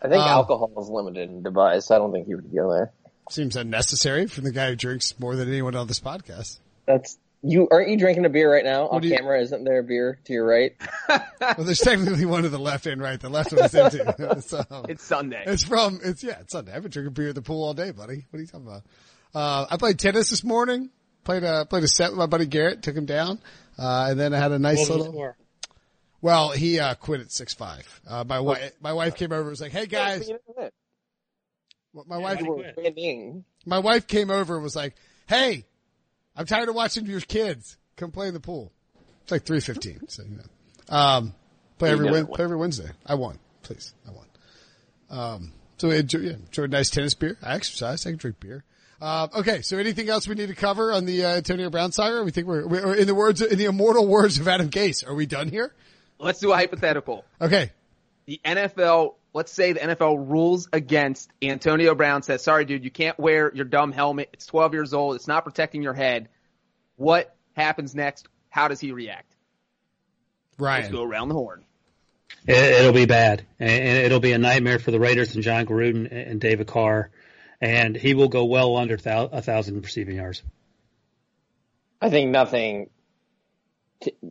I 0.00 0.08
think 0.08 0.22
Um, 0.22 0.28
alcohol 0.28 0.72
is 0.80 0.88
limited 0.88 1.28
in 1.30 1.42
Dubai, 1.42 1.82
so 1.82 1.94
I 1.94 1.98
don't 1.98 2.12
think 2.12 2.26
he 2.28 2.34
would 2.34 2.50
go 2.54 2.72
there. 2.72 2.92
Seems 3.28 3.56
unnecessary 3.56 4.26
from 4.26 4.44
the 4.44 4.52
guy 4.52 4.68
who 4.70 4.76
drinks 4.76 5.18
more 5.20 5.36
than 5.36 5.48
anyone 5.48 5.74
on 5.76 5.86
this 5.86 6.00
podcast. 6.00 6.58
That's 6.86 7.18
you. 7.42 7.68
Aren't 7.70 7.88
you 7.90 7.96
drinking 7.98 8.24
a 8.24 8.28
beer 8.28 8.50
right 8.52 8.64
now 8.64 8.88
on 8.88 9.00
do 9.02 9.08
you- 9.08 9.16
camera? 9.16 9.40
Isn't 9.40 9.64
there 9.64 9.80
a 9.80 9.82
beer 9.82 10.18
to 10.24 10.32
your 10.32 10.46
right? 10.46 10.72
Well, 11.40 11.64
there's 11.66 11.80
technically 11.80 12.24
one 12.24 12.44
to 12.44 12.48
the 12.48 12.58
left 12.58 12.86
and 12.86 13.02
right. 13.02 13.18
The 13.20 13.28
left 13.28 13.52
one 13.52 13.64
is 13.64 13.74
empty. 13.74 13.98
so 14.40 14.64
It's 14.88 15.02
Sunday. 15.04 15.42
it's 15.46 15.64
from 15.64 16.00
it's 16.04 16.22
yeah, 16.22 16.38
it's 16.40 16.52
Sunday. 16.52 16.72
I've 16.72 16.82
been 16.82 16.90
drinking 16.92 17.14
beer 17.14 17.30
at 17.30 17.34
the 17.34 17.42
pool 17.42 17.64
all 17.64 17.74
day, 17.74 17.90
buddy. 17.90 18.24
What 18.30 18.38
are 18.38 18.40
you 18.42 18.46
talking 18.46 18.66
about? 18.68 18.82
Uh, 19.34 19.66
I 19.70 19.76
played 19.76 19.98
tennis 19.98 20.30
this 20.30 20.44
morning. 20.44 20.90
Played 21.24 21.42
a 21.44 21.66
played 21.66 21.82
a 21.84 21.88
set 21.88 22.10
with 22.10 22.18
my 22.18 22.26
buddy 22.26 22.46
Garrett. 22.46 22.82
Took 22.82 22.94
him 22.96 23.06
down, 23.06 23.38
uh, 23.78 24.06
and 24.10 24.18
then 24.20 24.32
I 24.34 24.38
had 24.38 24.52
a 24.52 24.58
nice 24.58 24.78
What 24.88 24.98
little. 24.98 25.12
score? 25.12 25.36
Well, 26.20 26.50
he 26.50 26.78
uh, 26.78 26.94
quit 26.94 27.20
at 27.20 27.32
six 27.32 27.52
five. 27.54 28.00
Uh, 28.06 28.24
my 28.26 28.38
wife 28.40 28.72
my 28.80 28.92
wife 28.92 29.16
came 29.16 29.32
over 29.32 29.40
and 29.42 29.50
was 29.50 29.60
like, 29.60 29.72
"Hey 29.72 29.86
guys," 29.86 30.30
my 32.06 32.18
wife 32.18 32.38
he 32.38 32.44
quit. 32.46 33.44
my 33.66 33.78
wife 33.80 34.06
came 34.06 34.30
over 34.30 34.54
and 34.54 34.62
was 34.62 34.76
like, 34.76 34.94
"Hey, 35.28 35.64
I'm 36.36 36.46
tired 36.46 36.68
of 36.68 36.74
watching 36.74 37.06
your 37.06 37.20
kids. 37.20 37.76
Come 37.96 38.10
play 38.10 38.28
in 38.28 38.34
the 38.34 38.40
pool." 38.40 38.72
It's 39.22 39.32
like 39.32 39.44
three 39.44 39.60
fifteen, 39.60 40.08
so 40.08 40.22
you 40.22 40.36
know. 40.36 40.94
Um, 40.96 41.34
play 41.78 41.90
every 41.90 42.06
never 42.06 42.16
win, 42.18 42.26
win. 42.26 42.34
play 42.34 42.44
every 42.44 42.56
Wednesday. 42.56 42.90
I 43.06 43.14
won, 43.14 43.38
please. 43.62 43.94
I 44.06 44.10
won. 44.12 44.26
Um, 45.10 45.52
so 45.78 45.90
enjoy, 45.90 46.18
yeah, 46.20 46.32
enjoyed 46.32 46.70
a 46.70 46.72
nice 46.72 46.90
tennis 46.90 47.14
beer. 47.14 47.36
I 47.42 47.54
exercise. 47.54 48.06
I 48.06 48.10
can 48.10 48.18
drink 48.18 48.40
beer. 48.40 48.64
Um, 49.00 49.30
okay, 49.38 49.62
so 49.62 49.78
anything 49.78 50.08
else 50.08 50.28
we 50.28 50.36
need 50.36 50.46
to 50.48 50.54
cover 50.54 50.92
on 50.92 51.06
the 51.06 51.24
uh, 51.24 51.36
Antonio 51.36 51.70
Brown 51.70 51.90
saga? 51.90 52.22
We 52.22 52.30
think 52.30 52.46
we're, 52.46 52.66
we're 52.66 52.94
in 52.94 53.08
the 53.08 53.14
words 53.16 53.42
in 53.42 53.58
the 53.58 53.64
immortal 53.64 54.06
words 54.06 54.38
of 54.38 54.46
Adam 54.46 54.70
Gase. 54.70 55.06
Are 55.06 55.14
we 55.14 55.26
done 55.26 55.48
here? 55.48 55.74
Let's 56.20 56.38
do 56.38 56.52
a 56.52 56.54
hypothetical. 56.56 57.24
Okay, 57.40 57.72
The 58.26 58.40
NFL, 58.44 59.14
let's 59.32 59.52
say 59.52 59.72
the 59.72 59.80
NFL 59.80 60.30
rules 60.30 60.68
against 60.72 61.30
Antonio 61.40 61.94
Brown 61.94 62.22
says, 62.22 62.42
sorry 62.42 62.64
dude, 62.64 62.84
you 62.84 62.90
can't 62.90 63.18
wear 63.18 63.52
your 63.54 63.64
dumb 63.64 63.92
helmet. 63.92 64.30
It's 64.32 64.46
12 64.46 64.74
years 64.74 64.94
old. 64.94 65.16
It's 65.16 65.28
not 65.28 65.44
protecting 65.44 65.82
your 65.82 65.94
head. 65.94 66.28
What 66.96 67.34
happens 67.54 67.94
next? 67.94 68.28
How 68.48 68.68
does 68.68 68.80
he 68.80 68.92
react? 68.92 69.34
Let's 70.82 70.92
go 70.92 71.02
around 71.02 71.28
the 71.28 71.34
horn. 71.34 71.64
It, 72.46 72.56
it'll 72.56 72.92
be 72.92 73.06
bad, 73.06 73.44
and 73.60 73.70
and 73.70 73.98
it'll 73.98 74.20
be 74.20 74.32
a 74.32 74.38
nightmare 74.38 74.78
for 74.78 74.90
the 74.90 74.98
Raiders 74.98 75.34
and 75.34 75.44
Jon 75.44 75.66
Gruden 75.66 76.08
and 76.10 76.40
David 76.40 76.66
Carr, 76.66 77.10
and 77.60 77.96
he 77.96 78.14
will 78.14 78.28
go 78.28 78.44
well 78.44 78.76
under 78.76 78.94
a 78.94 79.42
thousand 79.42 79.82
receiving 79.82 80.16
yards. 80.16 80.42
I 82.00 82.10
think 82.10 82.30
nothing, 82.30 82.90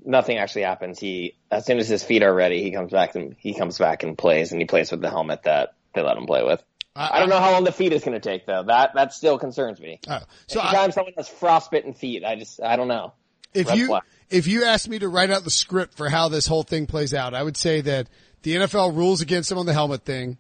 nothing 0.06 0.38
actually 0.38 0.64
happens. 0.64 1.00
He, 1.00 1.36
as 1.50 1.66
soon 1.66 1.80
as 1.80 1.88
his 1.88 2.04
feet 2.04 2.24
are 2.24 2.34
ready, 2.34 2.62
he 2.64 2.72
comes 2.72 2.92
back 2.92 3.16
and 3.16 3.36
he 3.40 3.54
comes 3.54 3.78
back 3.78 4.04
and 4.04 4.18
plays, 4.18 4.52
and 4.52 4.62
he 4.62 4.66
plays 4.66 4.92
with 4.92 5.02
the 5.02 5.10
helmet 5.10 5.44
that 5.44 5.74
they 5.94 6.02
let 6.02 6.18
him 6.18 6.26
play 6.26 6.44
with. 6.44 6.64
I 6.94 7.20
don't 7.20 7.30
know 7.30 7.40
how 7.40 7.52
long 7.54 7.64
the 7.64 7.72
feet 7.72 7.94
is 7.94 8.04
going 8.04 8.20
to 8.20 8.30
take 8.30 8.46
though. 8.46 8.64
That 8.64 8.96
that 8.96 9.14
still 9.14 9.38
concerns 9.40 9.80
me. 9.80 10.02
Oh, 10.10 10.20
so 10.48 10.60
I, 10.60 10.70
Anytime 10.70 10.92
someone 10.92 11.14
has 11.16 11.30
frostbitten 11.30 11.94
feet, 11.94 12.26
I 12.26 12.36
just 12.36 12.62
I 12.62 12.76
don't 12.76 12.90
know. 12.90 13.14
if 13.54 13.70
Red 13.70 13.78
you 13.78 13.88
flag. 13.88 14.04
if 14.30 14.46
you 14.48 14.66
asked 14.66 14.90
me 14.90 15.00
to 15.00 15.08
write 15.08 15.30
out 15.32 15.46
the 15.46 15.52
script 15.52 15.96
for 15.96 16.10
how 16.10 16.28
this 16.28 16.48
whole 16.48 16.64
thing 16.64 16.88
plays 16.88 17.14
out, 17.14 17.34
I 17.34 17.44
would 17.44 17.56
say 17.56 17.80
that 17.82 18.08
the 18.42 18.56
NFL 18.56 18.94
rules 18.96 19.22
against 19.22 19.50
him 19.50 19.58
on 19.58 19.66
the 19.66 19.74
helmet 19.74 20.04
thing, 20.04 20.38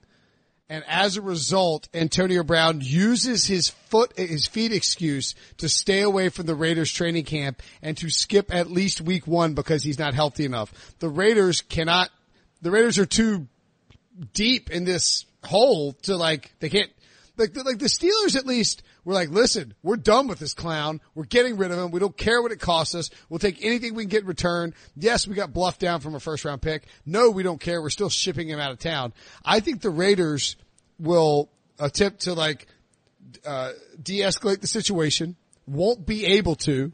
and 0.72 0.86
as 0.88 1.18
a 1.18 1.22
result, 1.22 1.90
Antonio 1.94 2.44
Brown 2.44 2.80
uses 2.80 3.46
his 3.46 3.68
foot 3.68 4.18
his 4.18 4.48
feet 4.48 4.72
excuse 4.72 5.36
to 5.58 5.68
stay 5.68 6.00
away 6.00 6.30
from 6.30 6.46
the 6.46 6.56
Raiders 6.56 6.90
training 6.90 7.26
camp 7.26 7.62
and 7.82 7.98
to 7.98 8.10
skip 8.10 8.56
at 8.56 8.72
least 8.72 9.02
week 9.02 9.28
one 9.28 9.54
because 9.54 9.84
he's 9.84 10.00
not 10.00 10.14
healthy 10.14 10.46
enough. 10.46 10.96
The 11.00 11.10
Raiders 11.10 11.60
cannot. 11.60 12.10
The 12.62 12.72
Raiders 12.72 12.98
are 13.00 13.06
too 13.06 13.50
deep 14.34 14.72
in 14.72 14.86
this 14.86 15.26
hole 15.44 15.92
to 16.04 16.16
like 16.16 16.54
they 16.62 16.70
can't 16.70 16.92
like 17.36 17.54
like 17.54 17.80
the 17.80 17.88
Steelers 17.88 18.38
at 18.38 18.46
least 18.46 18.82
were 19.04 19.14
like, 19.14 19.30
listen, 19.30 19.74
we're 19.84 19.98
done 19.98 20.28
with 20.28 20.40
this 20.40 20.54
clown. 20.54 21.02
We're 21.16 21.26
getting 21.26 21.58
rid 21.58 21.72
of 21.72 21.80
him. 21.80 21.92
We 21.92 22.00
don't 22.00 22.16
care 22.16 22.42
what 22.42 22.52
it 22.52 22.60
costs 22.60 22.96
us. 22.96 23.10
We'll 23.30 23.40
take 23.40 23.64
anything 23.64 23.96
we 23.96 24.04
can 24.04 24.10
get 24.10 24.22
in 24.22 24.28
return. 24.28 24.74
Yes, 24.96 25.28
we 25.28 25.36
got 25.36 25.54
bluffed 25.54 25.80
down 25.80 26.02
from 26.02 26.16
a 26.16 26.20
first 26.20 26.46
round 26.46 26.62
pick. 26.62 26.86
No, 27.06 27.30
we 27.30 27.44
don't 27.44 27.60
care. 27.60 27.82
We're 27.82 27.90
still 27.90 28.10
shipping 28.10 28.48
him 28.48 28.60
out 28.60 28.72
of 28.72 28.80
town. 28.80 29.14
I 29.44 29.60
think 29.60 29.82
the 29.82 29.90
Raiders 29.90 30.56
will 31.00 31.50
attempt 31.80 32.22
to 32.22 32.34
like 32.34 32.68
uh, 33.46 33.72
de-escalate 34.02 34.62
the 34.62 34.68
situation. 34.68 35.36
Won't 35.68 36.06
be 36.06 36.26
able 36.26 36.56
to. 36.58 36.92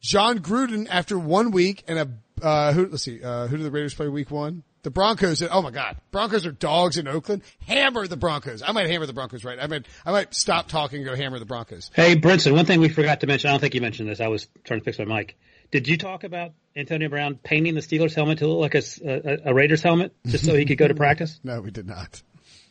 Jon 0.00 0.38
Gruden, 0.38 0.86
after 0.88 1.18
one 1.18 1.50
week 1.50 1.82
and 1.88 1.98
a 1.98 2.08
uh, 2.42 2.72
who 2.72 2.86
let's 2.86 3.02
see, 3.02 3.22
uh, 3.22 3.46
who 3.46 3.56
did 3.56 3.64
the 3.64 3.70
Raiders 3.70 3.94
play 3.94 4.08
week 4.08 4.30
one? 4.30 4.62
The 4.86 4.92
Broncos. 4.92 5.42
Oh 5.42 5.62
my 5.62 5.72
God, 5.72 5.96
Broncos 6.12 6.46
are 6.46 6.52
dogs 6.52 6.96
in 6.96 7.08
Oakland. 7.08 7.42
Hammer 7.66 8.06
the 8.06 8.16
Broncos. 8.16 8.62
I 8.62 8.70
might 8.70 8.88
hammer 8.88 9.04
the 9.04 9.12
Broncos 9.12 9.44
right. 9.44 9.58
I 9.60 9.66
might 9.66 9.84
I 10.06 10.12
might 10.12 10.32
stop 10.32 10.68
talking 10.68 10.98
and 10.98 11.04
go 11.04 11.16
hammer 11.16 11.40
the 11.40 11.44
Broncos. 11.44 11.90
Hey, 11.92 12.14
Brinson, 12.14 12.52
one 12.52 12.66
thing 12.66 12.78
we 12.78 12.88
forgot 12.88 13.22
to 13.22 13.26
mention, 13.26 13.48
I 13.50 13.54
don't 13.54 13.58
think 13.58 13.74
you 13.74 13.80
mentioned 13.80 14.08
this. 14.08 14.20
I 14.20 14.28
was 14.28 14.46
trying 14.62 14.78
to 14.78 14.84
fix 14.84 15.00
my 15.00 15.04
mic. 15.04 15.36
Did 15.72 15.88
you 15.88 15.98
talk 15.98 16.22
about 16.22 16.52
Antonio 16.76 17.08
Brown 17.08 17.34
painting 17.34 17.74
the 17.74 17.80
Steelers 17.80 18.14
helmet 18.14 18.38
to 18.38 18.46
look 18.46 18.60
like 18.60 18.76
a 18.76 19.52
Raiders 19.52 19.82
helmet 19.82 20.14
just 20.24 20.44
so 20.44 20.54
he 20.54 20.64
could 20.64 20.78
go 20.78 20.86
to 20.86 20.94
practice? 21.04 21.40
No, 21.42 21.60
we 21.60 21.72
did 21.72 21.88
not. 21.88 22.22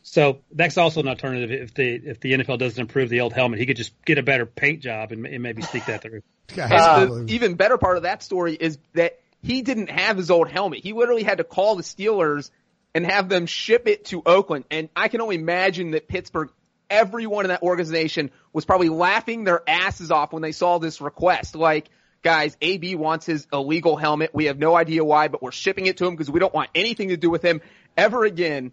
So 0.03 0.39
that's 0.53 0.77
also 0.77 1.01
an 1.01 1.09
alternative. 1.09 1.51
If 1.51 1.73
the 1.73 1.95
if 1.95 2.21
the 2.21 2.31
NFL 2.31 2.59
doesn't 2.59 2.79
improve 2.79 3.09
the 3.09 3.19
old 3.19 3.33
helmet, 3.33 3.59
he 3.59 3.65
could 3.65 3.75
just 3.75 3.91
get 4.05 4.17
a 4.19 4.23
better 4.23 4.45
paint 4.45 4.79
job 4.79 5.11
and, 5.11 5.25
and 5.25 5.43
maybe 5.43 5.63
sneak 5.63 5.87
that 5.87 6.01
through. 6.01 6.21
God, 6.55 6.71
And 6.71 7.27
the 7.27 7.33
even 7.33 7.55
better 7.55 7.77
part 7.77 7.97
of 7.97 8.03
that 8.03 8.23
story 8.23 8.55
is 8.55 8.77
that 8.93 9.19
he 9.45 9.61
didn't 9.61 9.91
have 9.91 10.17
his 10.17 10.31
old 10.31 10.49
helmet. 10.49 10.79
He 10.79 10.93
literally 10.93 11.23
had 11.23 11.37
to 11.37 11.43
call 11.43 11.75
the 11.75 11.83
Steelers 11.83 12.49
and 12.95 13.05
have 13.05 13.29
them 13.29 13.45
ship 13.45 13.87
it 13.87 14.05
to 14.05 14.23
Oakland. 14.25 14.65
And 14.71 14.89
I 14.95 15.07
can 15.07 15.21
only 15.21 15.35
imagine 15.35 15.91
that 15.91 16.07
Pittsburgh, 16.07 16.49
everyone 16.89 17.45
in 17.45 17.49
that 17.49 17.61
organization 17.61 18.31
was 18.53 18.65
probably 18.65 18.89
laughing 18.89 19.43
their 19.43 19.61
asses 19.69 20.09
off 20.09 20.33
when 20.33 20.41
they 20.41 20.51
saw 20.51 20.79
this 20.79 20.99
request. 20.99 21.55
Like, 21.55 21.89
guys, 22.23 22.57
AB 22.59 22.95
wants 22.95 23.27
his 23.27 23.47
illegal 23.53 23.95
helmet. 23.95 24.31
We 24.33 24.45
have 24.45 24.57
no 24.57 24.75
idea 24.75 25.05
why, 25.05 25.27
but 25.27 25.43
we're 25.43 25.51
shipping 25.51 25.85
it 25.85 25.97
to 25.97 26.07
him 26.07 26.15
because 26.15 26.31
we 26.31 26.39
don't 26.39 26.53
want 26.53 26.71
anything 26.73 27.09
to 27.09 27.17
do 27.17 27.29
with 27.29 27.43
him 27.43 27.61
ever 27.95 28.25
again. 28.25 28.71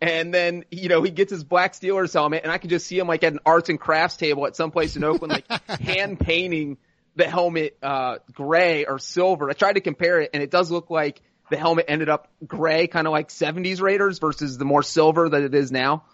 And 0.00 0.32
then, 0.32 0.64
you 0.70 0.88
know, 0.88 1.02
he 1.02 1.10
gets 1.10 1.30
his 1.32 1.44
black 1.44 1.74
Steelers 1.74 2.14
helmet 2.14 2.44
and 2.44 2.52
I 2.52 2.56
can 2.56 2.70
just 2.70 2.86
see 2.86 2.98
him 2.98 3.08
like 3.08 3.22
at 3.24 3.34
an 3.34 3.40
arts 3.44 3.68
and 3.68 3.78
crafts 3.78 4.16
table 4.16 4.46
at 4.46 4.56
some 4.56 4.70
place 4.70 4.96
in 4.96 5.04
Oakland, 5.04 5.32
like 5.32 5.68
hand 5.80 6.18
painting 6.18 6.78
the 7.16 7.24
helmet, 7.28 7.76
uh, 7.82 8.16
gray 8.32 8.84
or 8.84 8.98
silver. 8.98 9.48
I 9.50 9.52
tried 9.52 9.74
to 9.74 9.80
compare 9.80 10.20
it 10.20 10.30
and 10.34 10.42
it 10.42 10.50
does 10.50 10.70
look 10.70 10.90
like 10.90 11.20
the 11.50 11.56
helmet 11.56 11.86
ended 11.88 12.08
up 12.08 12.28
gray, 12.46 12.86
kind 12.86 13.06
of 13.06 13.12
like 13.12 13.28
70s 13.28 13.80
Raiders 13.80 14.18
versus 14.18 14.58
the 14.58 14.64
more 14.64 14.82
silver 14.82 15.28
that 15.28 15.42
it 15.42 15.54
is 15.54 15.70
now. 15.70 16.04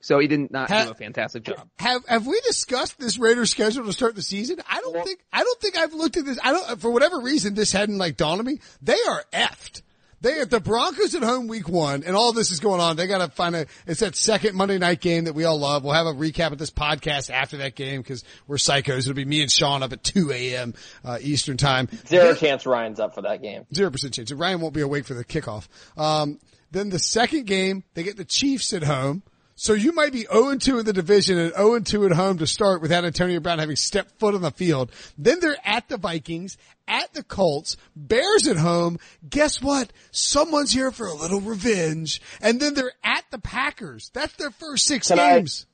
So 0.00 0.18
he 0.20 0.28
did 0.28 0.50
not 0.52 0.70
Ha- 0.70 0.84
do 0.84 0.90
a 0.92 0.94
fantastic 0.94 1.42
job. 1.42 1.68
Have 1.80 2.06
have 2.06 2.26
we 2.26 2.40
discussed 2.42 2.98
this 2.98 3.18
Raiders 3.18 3.50
schedule 3.50 3.84
to 3.86 3.92
start 3.92 4.14
the 4.14 4.22
season? 4.22 4.58
I 4.68 4.80
don't 4.80 5.02
think 5.04 5.18
I 5.32 5.42
don't 5.42 5.60
think 5.60 5.76
I've 5.76 5.94
looked 5.94 6.16
at 6.16 6.24
this. 6.24 6.38
I 6.42 6.52
don't 6.52 6.80
for 6.80 6.90
whatever 6.90 7.18
reason 7.18 7.54
this 7.54 7.72
hadn't 7.72 7.98
like 7.98 8.16
dawned 8.16 8.38
on 8.38 8.46
me. 8.46 8.60
They 8.82 8.98
are 9.08 9.24
effed. 9.32 9.82
They 10.26 10.42
the 10.44 10.58
Broncos 10.58 11.14
at 11.14 11.22
home 11.22 11.46
week 11.46 11.68
one, 11.68 12.02
and 12.02 12.16
all 12.16 12.32
this 12.32 12.50
is 12.50 12.58
going 12.58 12.80
on. 12.80 12.96
They 12.96 13.06
got 13.06 13.18
to 13.18 13.28
find 13.28 13.54
a. 13.54 13.66
It's 13.86 14.00
that 14.00 14.16
second 14.16 14.56
Monday 14.56 14.76
night 14.76 15.00
game 15.00 15.26
that 15.26 15.34
we 15.34 15.44
all 15.44 15.56
love. 15.56 15.84
We'll 15.84 15.92
have 15.92 16.08
a 16.08 16.12
recap 16.12 16.50
of 16.50 16.58
this 16.58 16.72
podcast 16.72 17.30
after 17.30 17.58
that 17.58 17.76
game 17.76 18.02
because 18.02 18.24
we're 18.48 18.56
psychos. 18.56 18.98
It'll 18.98 19.14
be 19.14 19.24
me 19.24 19.40
and 19.42 19.48
Sean 19.48 19.84
up 19.84 19.92
at 19.92 20.02
two 20.02 20.32
a.m. 20.32 20.74
Uh, 21.04 21.18
Eastern 21.20 21.56
time. 21.56 21.88
0 22.08 22.34
chance 22.34 22.66
Ryan's 22.66 22.98
up 22.98 23.14
for 23.14 23.22
that 23.22 23.40
game. 23.40 23.66
Zero 23.72 23.88
percent 23.92 24.14
chance. 24.14 24.32
Ryan 24.32 24.60
won't 24.60 24.74
be 24.74 24.80
awake 24.80 25.04
for 25.04 25.14
the 25.14 25.24
kickoff. 25.24 25.68
Um, 25.96 26.40
then 26.72 26.90
the 26.90 26.98
second 26.98 27.46
game, 27.46 27.84
they 27.94 28.02
get 28.02 28.16
the 28.16 28.24
Chiefs 28.24 28.72
at 28.72 28.82
home. 28.82 29.22
So 29.58 29.72
you 29.72 29.92
might 29.92 30.12
be 30.12 30.24
0-2 30.24 30.80
in 30.80 30.84
the 30.84 30.92
division 30.92 31.38
and 31.38 31.52
0-2 31.54 32.10
at 32.10 32.16
home 32.16 32.36
to 32.38 32.46
start 32.46 32.82
without 32.82 33.06
Antonio 33.06 33.40
Brown 33.40 33.58
having 33.58 33.74
stepped 33.76 34.18
foot 34.18 34.34
on 34.34 34.42
the 34.42 34.50
field. 34.50 34.92
Then 35.16 35.40
they're 35.40 35.56
at 35.64 35.88
the 35.88 35.96
Vikings, 35.96 36.58
at 36.86 37.14
the 37.14 37.22
Colts, 37.24 37.78
Bears 37.96 38.46
at 38.46 38.58
home. 38.58 38.98
Guess 39.28 39.62
what? 39.62 39.90
Someone's 40.10 40.72
here 40.72 40.90
for 40.90 41.06
a 41.06 41.14
little 41.14 41.40
revenge. 41.40 42.20
And 42.42 42.60
then 42.60 42.74
they're 42.74 42.92
at 43.02 43.24
the 43.30 43.38
Packers. 43.38 44.10
That's 44.12 44.34
their 44.34 44.50
first 44.50 44.84
six 44.84 45.08
Can 45.08 45.18
I- 45.18 45.38
games. 45.38 45.66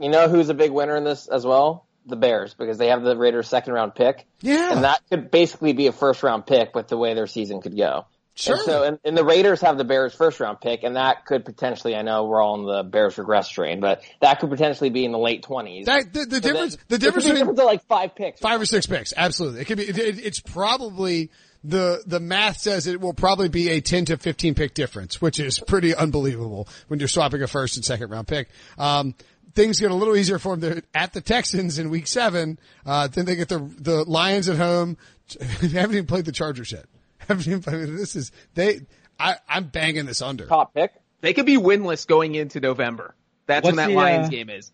You 0.00 0.08
know 0.08 0.26
who's 0.30 0.48
a 0.48 0.54
big 0.54 0.70
winner 0.70 0.96
in 0.96 1.04
this 1.04 1.28
as 1.28 1.44
well? 1.44 1.86
The 2.06 2.16
Bears, 2.16 2.54
because 2.54 2.78
they 2.78 2.88
have 2.88 3.02
the 3.02 3.14
Raiders' 3.14 3.46
second 3.46 3.74
round 3.74 3.94
pick. 3.94 4.26
Yeah. 4.40 4.72
And 4.72 4.84
that 4.84 5.02
could 5.10 5.30
basically 5.30 5.74
be 5.74 5.86
a 5.86 5.92
first 5.92 6.22
round 6.22 6.46
pick 6.46 6.74
with 6.74 6.88
the 6.88 6.96
way 6.96 7.12
their 7.12 7.26
season 7.26 7.60
could 7.60 7.76
go. 7.76 8.06
Sure. 8.34 8.56
And 8.56 8.64
so, 8.64 8.82
and, 8.84 8.98
and 9.04 9.16
the 9.16 9.24
Raiders 9.24 9.60
have 9.60 9.76
the 9.76 9.84
Bears' 9.84 10.14
first 10.14 10.40
round 10.40 10.60
pick, 10.60 10.84
and 10.84 10.96
that 10.96 11.26
could 11.26 11.44
potentially, 11.44 11.94
I 11.94 12.00
know 12.02 12.24
we're 12.24 12.40
all 12.40 12.54
on 12.54 12.64
the 12.66 12.82
Bears 12.82 13.18
regress 13.18 13.48
train, 13.50 13.80
but 13.80 14.02
that 14.20 14.40
could 14.40 14.48
potentially 14.48 14.88
be 14.88 15.04
in 15.04 15.12
the 15.12 15.18
late 15.18 15.42
20s. 15.44 15.84
That, 15.84 16.12
the, 16.12 16.24
the 16.24 16.40
difference, 16.40 16.76
the 16.88 16.96
There 16.96 17.12
could 17.12 17.20
difference 17.20 17.24
between 17.26 17.38
difference 17.54 17.58
like 17.58 17.84
five 17.86 18.14
picks. 18.14 18.40
five 18.40 18.60
or 18.60 18.64
six 18.64 18.86
picks. 18.86 19.12
Absolutely. 19.16 19.60
It 19.60 19.64
could 19.66 19.76
be, 19.78 19.84
it, 19.84 19.98
it- 19.98 20.24
it's 20.24 20.40
probably 20.40 21.30
the, 21.64 22.02
the 22.06 22.20
math 22.20 22.58
says 22.58 22.86
it 22.86 23.00
will 23.00 23.12
probably 23.12 23.48
be 23.48 23.68
a 23.70 23.80
10 23.80 24.06
to 24.06 24.16
15 24.16 24.54
pick 24.54 24.72
difference, 24.74 25.20
which 25.20 25.38
is 25.38 25.60
pretty 25.60 25.94
unbelievable 25.94 26.68
when 26.88 26.98
you're 27.00 27.08
swapping 27.08 27.42
a 27.42 27.46
first 27.46 27.76
and 27.76 27.84
second 27.84 28.10
round 28.10 28.26
pick. 28.28 28.48
Um, 28.78 29.14
things 29.54 29.78
get 29.78 29.90
a 29.90 29.94
little 29.94 30.16
easier 30.16 30.38
for 30.38 30.56
them 30.56 30.60
They're 30.72 30.82
at 30.94 31.12
the 31.12 31.20
Texans 31.20 31.78
in 31.78 31.90
week 31.90 32.06
seven. 32.06 32.58
Uh, 32.86 33.08
then 33.08 33.26
they 33.26 33.36
get 33.36 33.48
the, 33.50 33.58
the 33.58 34.04
Lions 34.04 34.48
at 34.48 34.56
home. 34.56 34.96
they 35.60 35.68
haven't 35.68 35.96
even 35.96 36.06
played 36.06 36.24
the 36.24 36.32
Chargers 36.32 36.72
yet. 36.72 36.86
Haven't 37.28 37.46
even 37.46 37.62
played, 37.62 37.88
this 37.88 38.16
is, 38.16 38.32
they, 38.54 38.80
I, 39.18 39.36
I'm 39.48 39.64
banging 39.64 40.06
this 40.06 40.22
under. 40.22 40.46
Top 40.46 40.74
pick. 40.74 40.92
They 41.20 41.32
could 41.34 41.46
be 41.46 41.56
winless 41.56 42.06
going 42.06 42.34
into 42.34 42.60
November. 42.60 43.14
That's 43.46 43.64
when 43.64 43.76
that 43.76 43.88
the, 43.88 43.94
Lions 43.94 44.26
uh, 44.26 44.30
game 44.30 44.50
is. 44.50 44.72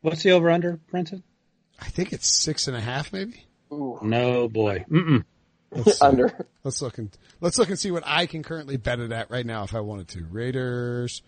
What's 0.00 0.22
the 0.22 0.32
over 0.32 0.50
under, 0.50 0.80
Brinson? 0.92 1.22
I 1.80 1.88
think 1.88 2.12
it's 2.12 2.26
six 2.28 2.68
and 2.68 2.76
a 2.76 2.80
half 2.80 3.12
maybe. 3.12 3.44
No 3.70 4.48
boy. 4.48 4.84
Mm-mm. 4.90 5.24
Let's 5.70 6.00
Under. 6.02 6.46
Let's 6.64 6.80
look 6.80 6.98
and 6.98 7.10
let's 7.40 7.58
look 7.58 7.68
and 7.68 7.78
see 7.78 7.90
what 7.90 8.04
I 8.06 8.26
can 8.26 8.42
currently 8.42 8.76
bet 8.76 9.00
it 9.00 9.12
at 9.12 9.30
right 9.30 9.44
now 9.44 9.64
if 9.64 9.74
I 9.74 9.80
wanted 9.80 10.08
to. 10.08 10.24
Raiders. 10.24 11.22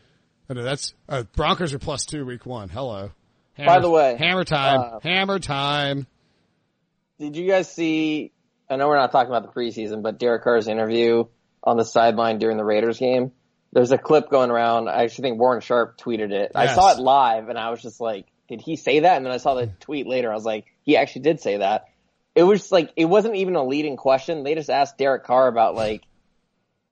Oh 0.48 0.54
no, 0.54 0.62
that's 0.62 0.94
uh, 1.08 1.24
Broncos 1.34 1.74
are 1.74 1.78
plus 1.78 2.04
two 2.04 2.24
week 2.24 2.46
one. 2.46 2.68
Hello. 2.68 3.10
Hammer, 3.54 3.66
By 3.66 3.80
the 3.80 3.90
way, 3.90 4.16
hammer 4.16 4.44
time. 4.44 4.80
uh, 4.80 5.00
hammer 5.00 5.38
time. 5.40 6.06
Did 7.18 7.36
you 7.36 7.48
guys 7.48 7.70
see? 7.70 8.32
I 8.70 8.76
know 8.76 8.88
we're 8.88 8.96
not 8.96 9.12
talking 9.12 9.32
about 9.32 9.42
the 9.42 9.60
preseason, 9.60 10.02
but 10.02 10.18
Derek 10.18 10.44
Carr's 10.44 10.68
interview 10.68 11.24
on 11.62 11.76
the 11.76 11.84
sideline 11.84 12.38
during 12.38 12.56
the 12.56 12.64
Raiders 12.64 12.98
game. 12.98 13.32
There's 13.72 13.92
a 13.92 13.98
clip 13.98 14.30
going 14.30 14.50
around. 14.50 14.88
I 14.88 15.04
actually 15.04 15.22
think 15.22 15.40
Warren 15.40 15.60
Sharp 15.60 15.98
tweeted 15.98 16.30
it. 16.32 16.52
I 16.54 16.74
saw 16.74 16.92
it 16.92 16.98
live, 16.98 17.48
and 17.48 17.58
I 17.58 17.70
was 17.70 17.82
just 17.82 18.00
like, 18.00 18.26
"Did 18.48 18.60
he 18.60 18.76
say 18.76 19.00
that?" 19.00 19.16
And 19.16 19.26
then 19.26 19.32
I 19.32 19.36
saw 19.36 19.54
the 19.54 19.66
hmm. 19.66 19.72
tweet 19.80 20.06
later. 20.06 20.30
I 20.30 20.34
was 20.34 20.44
like, 20.44 20.66
"He 20.82 20.96
actually 20.96 21.22
did 21.22 21.40
say 21.40 21.58
that." 21.58 21.88
It 22.34 22.44
was 22.44 22.70
like 22.72 22.92
it 22.96 23.06
wasn't 23.06 23.36
even 23.36 23.56
a 23.56 23.64
leading 23.64 23.96
question. 23.96 24.42
They 24.42 24.54
just 24.54 24.70
asked 24.70 24.96
Derek 24.96 25.24
Carr 25.24 25.48
about 25.48 25.74
like 25.74 26.02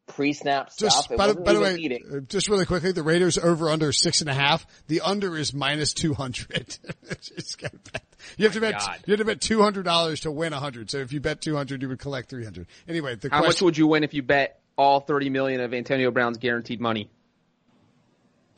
pre-snap 0.06 0.70
stuff. 0.70 0.90
Just 0.92 1.10
it 1.10 1.18
by 1.18 1.28
the, 1.28 1.34
by 1.34 1.52
the 1.52 1.60
way, 1.60 1.76
leading. 1.76 2.04
uh, 2.12 2.20
just 2.20 2.48
really 2.48 2.66
quickly, 2.66 2.92
the 2.92 3.02
Raiders 3.02 3.38
over 3.38 3.68
under 3.68 3.92
six 3.92 4.20
and 4.20 4.30
a 4.30 4.34
half. 4.34 4.66
The 4.88 5.00
under 5.00 5.36
is 5.36 5.52
minus 5.52 5.92
two 5.92 6.14
hundred. 6.14 6.78
Just 7.20 7.60
gotta 7.60 7.78
bet. 7.92 8.02
you 8.36 8.44
have 8.44 8.54
to 8.54 8.60
bet. 8.60 8.78
God. 8.78 8.98
You 9.06 9.12
have 9.12 9.18
to 9.20 9.24
bet 9.24 9.40
two 9.40 9.62
hundred 9.62 9.84
dollars 9.84 10.20
to 10.20 10.30
win 10.30 10.52
a 10.52 10.60
hundred. 10.60 10.90
So 10.90 10.98
if 10.98 11.12
you 11.12 11.20
bet 11.20 11.40
two 11.40 11.56
hundred, 11.56 11.82
you 11.82 11.88
would 11.88 11.98
collect 11.98 12.28
three 12.28 12.44
hundred. 12.44 12.66
Anyway, 12.88 13.16
the 13.16 13.28
How 13.30 13.42
much 13.42 13.60
would 13.62 13.76
you 13.76 13.86
win 13.86 14.04
if 14.04 14.14
you 14.14 14.22
bet 14.22 14.60
all 14.76 15.00
30 15.00 15.30
million 15.30 15.60
of 15.60 15.72
Antonio 15.72 16.10
Brown's 16.10 16.38
guaranteed 16.38 16.80
money? 16.80 17.10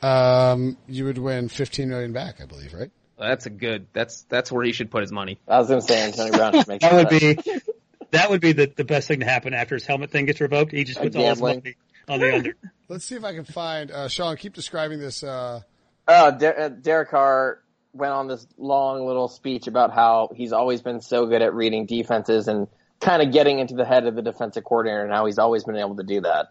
um, 0.01 0.77
you 0.87 1.05
would 1.05 1.17
win 1.17 1.49
fifteen 1.49 1.89
million 1.89 2.13
back, 2.13 2.41
I 2.41 2.45
believe, 2.45 2.73
right? 2.73 2.91
That's 3.17 3.45
a 3.45 3.49
good. 3.49 3.87
That's 3.91 4.21
that's 4.29 4.51
where 4.51 4.63
he 4.63 4.71
should 4.71 4.91
put 4.91 5.01
his 5.01 5.11
money. 5.11 5.39
I 5.47 5.59
was 5.59 5.67
going 5.67 5.81
to 5.81 5.85
say 5.85 6.03
Antonio 6.03 6.31
Brown 6.31 6.53
should 6.53 6.67
make 6.69 6.81
That 6.81 6.89
sure 6.91 7.33
would 7.35 7.45
be 7.45 7.61
that 8.11 8.29
would 8.29 8.41
be 8.41 8.51
the, 8.53 8.71
the 8.75 8.83
best 8.83 9.07
thing 9.07 9.19
to 9.19 9.25
happen 9.25 9.53
after 9.53 9.75
his 9.75 9.85
helmet 9.85 10.11
thing 10.11 10.25
gets 10.25 10.41
revoked. 10.41 10.71
He 10.71 10.83
just 10.83 10.99
puts 10.99 11.15
all 11.15 11.29
his 11.29 11.41
money 11.41 11.75
on 12.07 12.19
the 12.19 12.35
under. 12.35 12.55
Let's 12.87 13.05
see 13.05 13.15
if 13.15 13.23
I 13.23 13.33
can 13.33 13.45
find 13.45 13.91
uh, 13.91 14.07
Sean. 14.07 14.35
Keep 14.37 14.53
describing 14.53 14.99
this. 14.99 15.23
Uh, 15.23 15.61
Uh, 16.07 16.31
Der- 16.31 16.59
uh, 16.59 16.69
Derek 16.69 17.09
Carr 17.11 17.59
went 17.93 18.11
on 18.13 18.27
this 18.27 18.47
long 18.57 19.05
little 19.05 19.27
speech 19.27 19.67
about 19.67 19.93
how 19.93 20.29
he's 20.35 20.53
always 20.53 20.81
been 20.81 21.01
so 21.01 21.27
good 21.27 21.41
at 21.41 21.53
reading 21.53 21.85
defenses 21.85 22.47
and 22.47 22.67
kind 22.99 23.21
of 23.21 23.31
getting 23.31 23.59
into 23.59 23.75
the 23.75 23.85
head 23.85 24.05
of 24.07 24.15
the 24.15 24.21
defensive 24.21 24.63
coordinator 24.63 25.03
and 25.03 25.13
how 25.13 25.25
he's 25.27 25.37
always 25.37 25.63
been 25.63 25.75
able 25.75 25.95
to 25.95 26.03
do 26.03 26.21
that. 26.21 26.47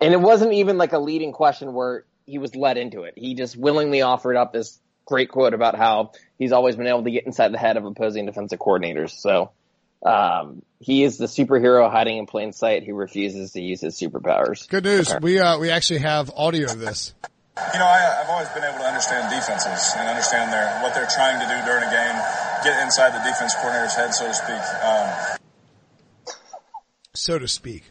And 0.00 0.12
it 0.12 0.20
wasn't 0.20 0.52
even 0.52 0.78
like 0.78 0.92
a 0.92 0.98
leading 0.98 1.32
question 1.32 1.72
where 1.72 2.04
he 2.26 2.38
was 2.38 2.54
led 2.54 2.76
into 2.76 3.02
it. 3.02 3.14
He 3.16 3.34
just 3.34 3.56
willingly 3.56 4.02
offered 4.02 4.36
up 4.36 4.52
this 4.52 4.78
great 5.04 5.30
quote 5.30 5.54
about 5.54 5.76
how 5.76 6.12
he's 6.38 6.52
always 6.52 6.76
been 6.76 6.86
able 6.86 7.04
to 7.04 7.10
get 7.10 7.26
inside 7.26 7.52
the 7.52 7.58
head 7.58 7.76
of 7.76 7.84
opposing 7.84 8.26
defensive 8.26 8.58
coordinators. 8.58 9.10
So, 9.10 9.50
um, 10.04 10.62
he 10.80 11.04
is 11.04 11.18
the 11.18 11.26
superhero 11.26 11.90
hiding 11.90 12.18
in 12.18 12.26
plain 12.26 12.52
sight 12.52 12.84
who 12.84 12.94
refuses 12.94 13.52
to 13.52 13.60
use 13.60 13.80
his 13.80 13.98
superpowers. 13.98 14.68
good 14.68 14.84
news. 14.84 15.14
We 15.20 15.38
uh, 15.38 15.58
we 15.58 15.70
actually 15.70 16.00
have 16.00 16.30
audio 16.34 16.70
of 16.70 16.78
this. 16.78 17.14
You 17.74 17.78
know, 17.78 17.84
I, 17.84 18.22
I've 18.22 18.30
always 18.30 18.48
been 18.48 18.64
able 18.64 18.78
to 18.78 18.86
understand 18.86 19.28
defenses 19.28 19.92
and 19.96 20.08
understand 20.08 20.52
their 20.52 20.80
what 20.82 20.94
they're 20.94 21.08
trying 21.14 21.38
to 21.40 21.46
do 21.46 21.64
during 21.66 21.84
a 21.84 21.90
game, 21.90 22.16
get 22.64 22.82
inside 22.82 23.10
the 23.10 23.22
defense 23.28 23.54
coordinator's 23.54 23.94
head, 23.94 24.14
so 24.14 24.26
to 24.26 24.34
speak. 24.34 24.62
Um, 24.82 25.36
so 27.14 27.38
to 27.38 27.48
speak. 27.48 27.84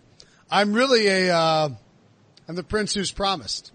I'm 0.49 0.73
really 0.73 1.07
a, 1.07 1.35
uh, 1.35 1.69
I'm 2.47 2.55
the 2.55 2.63
prince 2.63 2.95
who's 2.95 3.11
promised. 3.11 3.71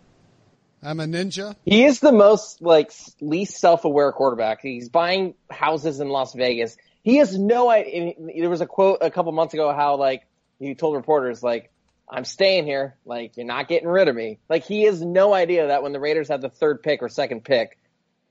I'm 0.83 1.01
a 1.01 1.05
ninja. 1.05 1.55
He 1.65 1.85
is 1.85 2.01
the 2.01 2.13
most 2.13 2.61
like 2.61 2.93
least 3.21 3.59
self-aware 3.59 4.13
quarterback. 4.13 4.61
He's 4.61 4.89
buying 4.89 5.35
houses 5.51 6.01
in 6.01 6.09
Las 6.09 6.35
Vegas. 6.35 6.77
He 7.05 7.19
has 7.19 7.39
no 7.39 7.71
idea. 7.71 8.15
There 8.19 8.51
was 8.51 8.61
a 8.63 8.67
quote 8.67 8.99
a 9.03 9.11
couple 9.11 9.31
months 9.31 9.55
ago 9.55 9.73
how 9.73 9.97
like 9.97 10.27
he 10.59 10.75
told 10.75 10.97
reporters 10.97 11.43
like, 11.43 11.71
"I'm 12.11 12.25
staying 12.25 12.65
here. 12.65 12.97
Like 13.05 13.37
you're 13.37 13.47
not 13.47 13.69
getting 13.69 13.89
rid 13.89 14.09
of 14.09 14.17
me." 14.17 14.39
Like 14.49 14.65
he 14.65 14.83
has 14.85 15.01
no 15.01 15.33
idea 15.33 15.69
that 15.69 15.83
when 15.83 15.93
the 15.93 16.01
Raiders 16.01 16.29
have 16.29 16.41
the 16.41 16.49
third 16.49 16.83
pick 16.83 17.03
or 17.03 17.09
second 17.09 17.45
pick, 17.45 17.79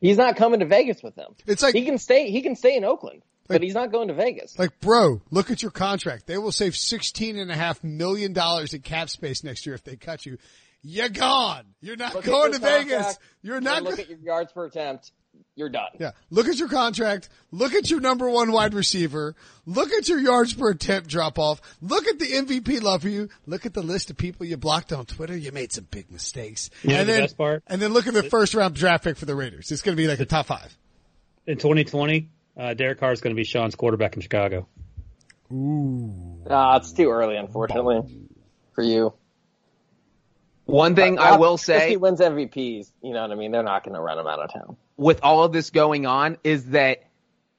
he's 0.01 0.17
not 0.17 0.35
coming 0.35 0.59
to 0.59 0.65
Vegas 0.65 1.01
with 1.03 1.15
them. 1.15 1.35
It's 1.45 1.61
like, 1.63 1.75
He 1.75 1.85
can 1.85 1.97
stay. 1.99 2.31
He 2.31 2.41
can 2.41 2.55
stay 2.55 2.75
in 2.75 2.83
Oakland, 2.83 3.21
Like- 3.47 3.59
but 3.59 3.63
he's 3.63 3.75
not 3.75 3.91
going 3.91 4.07
to 4.07 4.15
Vegas. 4.15 4.57
like, 4.57 4.79
bro, 4.79 5.21
look 5.29 5.51
at 5.51 5.61
your 5.61 5.71
contract. 5.71 6.25
They 6.25 6.39
will 6.39 6.51
save 6.51 6.75
sixteen 6.75 7.37
and 7.37 7.51
a 7.51 7.55
half 7.55 7.83
million 7.83 8.33
dollars 8.33 8.73
in 8.73 8.81
cap 8.81 9.09
space 9.09 9.43
next 9.43 9.65
year 9.67 9.75
if 9.75 9.83
they 9.83 9.95
cut 9.97 10.25
you. 10.25 10.39
You're 10.81 11.09
gone. 11.09 11.63
You're 11.79 11.95
not 11.95 12.13
Look 12.15 12.25
going 12.25 12.51
to 12.53 12.59
Vegas. 12.59 13.17
You're 13.43 13.61
not. 13.61 13.83
Look 13.83 13.97
go- 13.97 14.01
at 14.01 14.09
your 14.09 14.17
yards 14.19 14.51
per 14.51 14.65
attempt. 14.65 15.11
You're 15.55 15.69
done. 15.69 15.89
yeah. 15.99 16.11
Look 16.31 16.47
at 16.47 16.57
your 16.57 16.67
contract. 16.67 17.29
Look 17.51 17.75
at 17.75 17.91
your 17.91 17.99
number 17.99 18.27
one 18.27 18.51
wide 18.51 18.73
receiver. 18.73 19.35
Look 19.67 19.91
at 19.91 20.07
your 20.09 20.17
yards 20.19 20.53
per 20.53 20.71
attempt 20.71 21.09
drop 21.09 21.37
off. 21.37 21.61
Look 21.79 22.07
at 22.07 22.17
the 22.17 22.25
MVP 22.25 22.81
love 22.81 23.03
for 23.03 23.09
you. 23.09 23.29
Look 23.45 23.67
at 23.67 23.73
the 23.75 23.83
list 23.83 24.09
of 24.09 24.17
people 24.17 24.47
you 24.47 24.57
blocked 24.57 24.91
on 24.91 25.05
Twitter. 25.05 25.37
You 25.37 25.51
made 25.51 25.71
some 25.71 25.87
big 25.91 26.11
mistakes. 26.11 26.71
know 26.83 26.95
and 26.95 27.07
the 27.07 27.13
then, 27.13 27.21
best 27.21 27.37
part? 27.37 27.63
and 27.67 27.79
then 27.79 27.93
look 27.93 28.07
at 28.07 28.15
the 28.15 28.23
first 28.23 28.55
round 28.55 28.73
draft 28.73 29.03
pick 29.03 29.15
for 29.15 29.25
the 29.25 29.35
Raiders. 29.35 29.71
It's 29.71 29.83
going 29.83 29.95
to 29.95 30.01
be 30.01 30.07
like 30.07 30.19
a 30.19 30.25
top 30.25 30.47
five. 30.47 30.75
In 31.45 31.57
2020, 31.57 32.29
uh, 32.57 32.73
Derek 32.73 32.99
Carr 32.99 33.11
is 33.11 33.21
going 33.21 33.35
to 33.35 33.39
be 33.39 33.43
Sean's 33.43 33.75
quarterback 33.75 34.15
in 34.15 34.21
Chicago. 34.21 34.67
Nah, 35.51 36.77
it's 36.77 36.93
too 36.93 37.11
early, 37.11 37.35
unfortunately, 37.37 38.01
for 38.73 38.83
you. 38.83 39.13
One 40.65 40.95
thing 40.95 41.19
I 41.19 41.37
will 41.37 41.57
say, 41.57 41.77
If 41.83 41.89
he 41.89 41.97
wins 41.97 42.19
MVPs, 42.19 42.89
you 43.03 43.13
know 43.13 43.21
what 43.21 43.31
I 43.31 43.35
mean. 43.35 43.51
They're 43.51 43.61
not 43.61 43.83
going 43.83 43.93
to 43.95 44.01
run 44.01 44.17
him 44.17 44.25
out 44.25 44.39
of 44.39 44.51
town. 44.53 44.77
With 44.97 45.21
all 45.23 45.43
of 45.43 45.51
this 45.53 45.69
going 45.69 46.05
on 46.05 46.37
is 46.43 46.65
that 46.67 47.03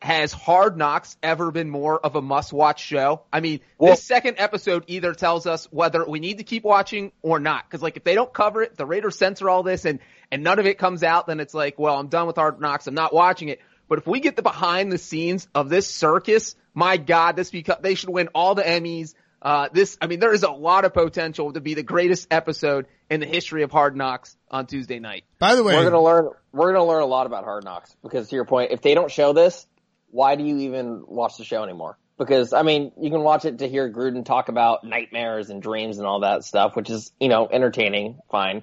has 0.01 0.33
Hard 0.33 0.77
Knocks 0.77 1.17
ever 1.23 1.51
been 1.51 1.71
more 1.71 1.99
of 1.99 2.15
a 2.15 2.21
must-watch 2.21 2.83
show? 2.83 3.23
I 3.33 3.41
mean, 3.41 3.61
Well- 3.79 3.93
this 3.93 4.03
second 4.03 4.37
episode 4.39 4.85
either 4.87 5.15
tells 5.15 5.47
us 5.47 5.67
whether 5.73 6.05
we 6.05 6.21
need 6.21 6.39
to 6.39 6.45
keep 6.45 6.63
watching 6.63 7.13
or 7.23 7.41
not. 7.41 7.65
Because 7.69 7.83
like 7.83 7.97
if 7.97 8.05
they 8.05 8.15
don't 8.15 8.33
cover 8.33 8.63
it, 8.63 8.77
the 8.77 8.85
Raiders 8.85 9.17
censor 9.17 9.49
all 9.49 9.63
this, 9.63 9.85
and 9.85 10.01
and 10.31 10.43
none 10.43 10.59
of 10.59 10.67
it 10.67 10.79
comes 10.79 11.03
out, 11.03 11.27
then 11.27 11.39
it's 11.41 11.55
like, 11.55 11.79
well, 11.79 11.99
I'm 11.99 12.09
done 12.09 12.27
with 12.27 12.37
Hard 12.37 12.61
Knocks. 12.61 12.87
I'm 12.87 12.95
not 12.95 13.15
watching 13.15 13.49
it. 13.49 13.61
But 13.89 13.99
if 13.99 14.07
we 14.07 14.21
get 14.21 14.37
the 14.37 14.43
behind 14.43 14.91
the 14.91 14.99
scenes 14.99 15.47
of 15.55 15.69
this 15.69 15.87
circus, 15.89 16.57
my 16.75 16.97
God, 16.97 17.37
this 17.37 17.51
beca- 17.51 17.81
they 17.83 17.95
should 17.95 18.09
win 18.11 18.29
all 18.35 18.55
the 18.55 18.63
Emmys. 18.63 19.15
Uh, 19.41 19.69
this, 19.73 19.99
I 20.01 20.07
mean, 20.07 20.21
there 20.21 20.33
is 20.33 20.43
a 20.43 20.51
lot 20.51 20.87
of 20.87 20.95
potential 20.95 21.53
to 21.53 21.61
be 21.61 21.75
the 21.75 21.83
greatest 21.83 22.29
episode 22.31 22.87
in 23.11 23.21
the 23.21 23.27
history 23.27 23.63
of 23.63 23.71
Hard 23.71 23.95
Knocks 23.95 24.37
on 24.51 24.67
Tuesday 24.67 24.99
night. 24.99 25.25
By 25.39 25.55
the 25.55 25.63
way, 25.63 25.77
We're 25.77 25.85
gonna 25.85 26.03
learn. 26.03 26.31
We're 26.55 26.73
gonna 26.73 26.85
learn 26.87 27.03
a 27.03 27.07
lot 27.07 27.27
about 27.27 27.45
Hard 27.45 27.65
Knocks 27.65 27.95
because, 28.03 28.29
to 28.29 28.37
your 28.37 28.45
point, 28.45 28.71
if 28.73 28.81
they 28.81 28.95
don't 28.95 29.11
show 29.11 29.33
this, 29.33 29.67
why 30.11 30.37
do 30.37 30.45
you 30.45 30.59
even 30.59 31.05
watch 31.07 31.37
the 31.37 31.45
show 31.45 31.65
anymore? 31.65 31.99
Because 32.17 32.53
I 32.53 32.63
mean, 32.63 32.93
you 33.01 33.11
can 33.11 33.23
watch 33.23 33.45
it 33.45 33.59
to 33.59 33.69
hear 33.69 33.93
Gruden 33.93 34.25
talk 34.25 34.49
about 34.49 34.85
nightmares 34.85 35.51
and 35.51 35.61
dreams 35.61 35.99
and 35.99 36.07
all 36.07 36.21
that 36.21 36.45
stuff, 36.45 36.77
which 36.77 36.89
is 36.91 37.11
you 37.19 37.29
know 37.29 37.49
entertaining, 37.51 38.21
fine. 38.31 38.63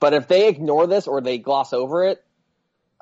But 0.00 0.14
if 0.14 0.28
they 0.28 0.48
ignore 0.48 0.86
this 0.86 1.06
or 1.06 1.20
they 1.20 1.38
gloss 1.38 1.72
over 1.74 2.04
it, 2.04 2.24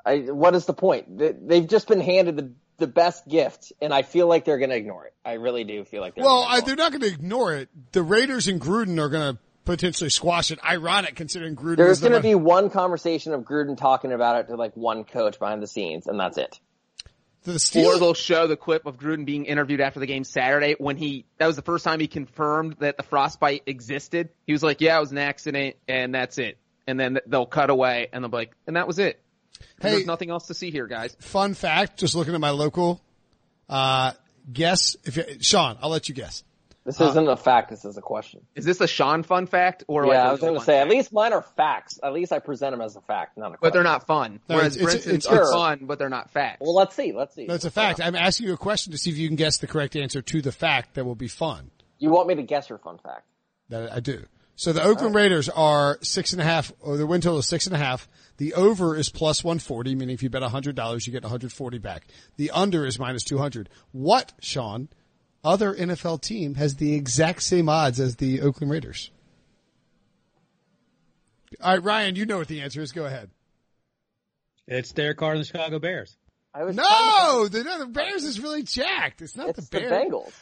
I, 0.05 0.17
what 0.19 0.53
is 0.55 0.65
the 0.65 0.73
point? 0.73 1.17
They- 1.17 1.31
They've 1.33 1.67
just 1.67 1.87
been 1.87 2.01
handed 2.01 2.35
the 2.37 2.51
the 2.77 2.87
best 2.87 3.25
gift, 3.25 3.71
and 3.81 3.93
I 3.93 4.01
feel 4.01 4.27
like 4.27 4.43
they're 4.43 4.57
gonna 4.59 4.75
ignore 4.75 5.05
it. 5.05 5.13
I 5.23 5.33
really 5.33 5.63
do 5.63 5.85
feel 5.85 6.01
like 6.01 6.13
they're. 6.15 6.25
well, 6.25 6.45
I, 6.45 6.59
they're 6.59 6.75
not 6.75 6.91
going 6.91 7.01
to 7.01 7.07
ignore 7.07 7.53
it. 7.55 7.69
The 7.93 8.03
Raiders 8.03 8.47
and 8.49 8.59
Gruden 8.59 8.99
are 8.99 9.07
going 9.07 9.35
to 9.35 9.39
potentially 9.65 10.09
squash 10.09 10.51
it. 10.51 10.59
Ironic 10.63 11.15
considering 11.15 11.55
Gruden. 11.55 11.77
There's 11.77 11.99
going 11.99 12.13
to 12.13 12.21
be 12.21 12.35
one 12.35 12.69
conversation 12.69 13.33
of 13.33 13.41
Gruden 13.41 13.75
talking 13.77 14.11
about 14.11 14.39
it 14.41 14.47
to 14.47 14.55
like 14.55 14.75
one 14.77 15.03
coach 15.03 15.39
behind 15.39 15.61
the 15.61 15.67
scenes, 15.67 16.07
and 16.07 16.19
that's 16.19 16.37
it. 16.37 16.59
the 17.43 17.51
Or 17.51 17.55
Steelers. 17.55 17.99
they'll 17.99 18.13
show 18.13 18.47
the 18.47 18.55
clip 18.57 18.85
of 18.85 18.97
Gruden 18.97 19.25
being 19.25 19.45
interviewed 19.45 19.81
after 19.81 19.99
the 19.99 20.05
game 20.07 20.23
Saturday 20.23 20.75
when 20.77 20.97
he, 20.97 21.25
that 21.37 21.47
was 21.47 21.55
the 21.55 21.61
first 21.61 21.83
time 21.83 21.99
he 21.99 22.07
confirmed 22.07 22.77
that 22.79 22.97
the 22.97 23.03
frostbite 23.03 23.63
existed. 23.65 24.29
He 24.47 24.53
was 24.53 24.63
like, 24.63 24.81
yeah, 24.81 24.97
it 24.97 25.01
was 25.01 25.11
an 25.11 25.17
accident 25.17 25.75
and 25.87 26.13
that's 26.15 26.37
it. 26.37 26.57
And 26.87 26.99
then 26.99 27.19
they'll 27.27 27.45
cut 27.47 27.69
away 27.69 28.07
and 28.13 28.23
they'll 28.23 28.29
be 28.31 28.37
like, 28.37 28.51
and 28.67 28.75
that 28.75 28.87
was 28.87 28.99
it. 28.99 29.19
Hey, 29.81 29.91
There's 29.91 30.05
nothing 30.05 30.29
else 30.29 30.47
to 30.47 30.53
see 30.53 30.69
here, 30.71 30.85
guys. 30.87 31.15
fun 31.19 31.53
fact, 31.53 31.97
just 31.97 32.13
looking 32.15 32.33
at 32.35 32.41
my 32.41 32.49
local, 32.51 33.01
uh, 33.69 34.11
guess 34.51 34.95
if 35.03 35.17
you, 35.17 35.23
Sean, 35.41 35.77
I'll 35.81 35.89
let 35.89 36.07
you 36.09 36.15
guess. 36.15 36.43
This 36.85 37.01
isn't 37.01 37.27
a 37.27 37.35
fact. 37.35 37.71
This 37.71 37.83
is 37.83 37.97
a 37.97 38.01
question. 38.01 38.41
Is 38.53 38.63
this 38.63 38.79
a 38.79 38.87
Sean 38.87 39.23
fun 39.23 39.47
fact 39.47 39.83
or 39.87 40.03
like 40.05 40.13
yeah, 40.13 40.25
a 40.25 40.27
I 40.27 40.31
was 40.31 40.39
going 40.39 40.53
to 40.53 40.59
fun 40.59 40.65
say, 40.67 40.79
at 40.79 40.87
least 40.87 41.11
mine 41.11 41.33
are 41.33 41.41
facts. 41.41 41.99
At 42.03 42.13
least 42.13 42.31
I 42.31 42.37
present 42.37 42.73
them 42.73 42.81
as 42.81 42.95
a 42.95 43.01
fact, 43.01 43.37
not 43.37 43.47
a 43.47 43.49
question. 43.49 43.59
but 43.61 43.73
they're 43.73 43.83
not 43.83 44.05
fun. 44.05 44.39
No, 44.47 44.57
Whereas 44.57 44.75
it's- 44.77 44.93
it's- 44.93 45.05
Brinson's 45.05 45.25
it's- 45.25 45.33
are 45.33 45.41
it's- 45.41 45.51
fun, 45.51 45.79
but 45.87 45.97
they're 45.97 46.09
not 46.09 46.29
facts. 46.29 46.61
Well, 46.61 46.75
let's 46.75 46.95
see. 46.95 47.11
Let's 47.11 47.33
see. 47.33 47.47
No, 47.47 47.55
it's 47.55 47.65
a 47.65 47.71
fact. 47.71 47.99
I'm 47.99 48.15
asking 48.15 48.47
you 48.47 48.53
a 48.53 48.57
question 48.57 48.91
to 48.91 48.99
see 48.99 49.09
if 49.09 49.17
you 49.17 49.27
can 49.27 49.35
guess 49.35 49.57
the 49.57 49.65
correct 49.67 49.95
answer 49.95 50.21
to 50.21 50.41
the 50.43 50.51
fact 50.51 50.93
that 50.93 51.05
will 51.05 51.15
be 51.15 51.27
fun. 51.27 51.71
You 51.97 52.11
want 52.11 52.27
me 52.27 52.35
to 52.35 52.43
guess 52.43 52.69
your 52.69 52.77
fun 52.77 52.99
fact? 52.99 53.23
That 53.69 53.91
I 53.91 53.99
do. 53.99 54.23
So 54.57 54.71
the 54.71 54.83
Oakland 54.83 55.15
Raiders 55.15 55.49
are 55.49 55.97
six 56.01 56.31
and 56.33 56.41
a 56.41 56.45
half, 56.45 56.71
or 56.79 56.97
the 56.97 57.05
win 57.07 57.19
total 57.19 57.39
is 57.39 57.47
six 57.47 57.65
and 57.65 57.75
a 57.75 57.79
half. 57.79 58.07
The 58.37 58.53
over 58.53 58.95
is 58.95 59.09
plus 59.09 59.43
140, 59.43 59.95
meaning 59.95 60.13
if 60.13 60.21
you 60.23 60.29
bet 60.29 60.43
$100, 60.43 61.07
you 61.07 61.11
get 61.11 61.23
140 61.23 61.77
back. 61.79 62.05
The 62.37 62.51
under 62.51 62.85
is 62.85 62.97
minus 62.99 63.23
200. 63.23 63.69
What, 63.91 64.31
Sean, 64.39 64.87
other 65.45 65.73
NFL 65.73 66.21
team 66.21 66.55
has 66.55 66.75
the 66.75 66.93
exact 66.95 67.43
same 67.43 67.69
odds 67.69 67.99
as 67.99 68.17
the 68.17 68.41
Oakland 68.41 68.71
Raiders? 68.71 69.11
All 71.61 71.71
right, 71.71 71.83
Ryan, 71.83 72.15
you 72.15 72.25
know 72.25 72.37
what 72.37 72.47
the 72.47 72.61
answer 72.61 72.81
is. 72.81 72.91
Go 72.91 73.05
ahead. 73.05 73.29
It's 74.67 74.91
Derek 74.91 75.17
Carr 75.17 75.33
and 75.33 75.41
the 75.41 75.45
Chicago 75.45 75.79
Bears. 75.79 76.17
I 76.53 76.63
was 76.63 76.75
No, 76.75 77.47
the, 77.47 77.63
the 77.79 77.85
Bears 77.85 78.23
is 78.23 78.39
really 78.39 78.63
jacked. 78.63 79.21
It's 79.21 79.35
not 79.35 79.49
It's 79.49 79.69
the 79.69 79.79
the 79.79 79.87
Bears. 79.87 79.91
Bengals. 79.91 80.33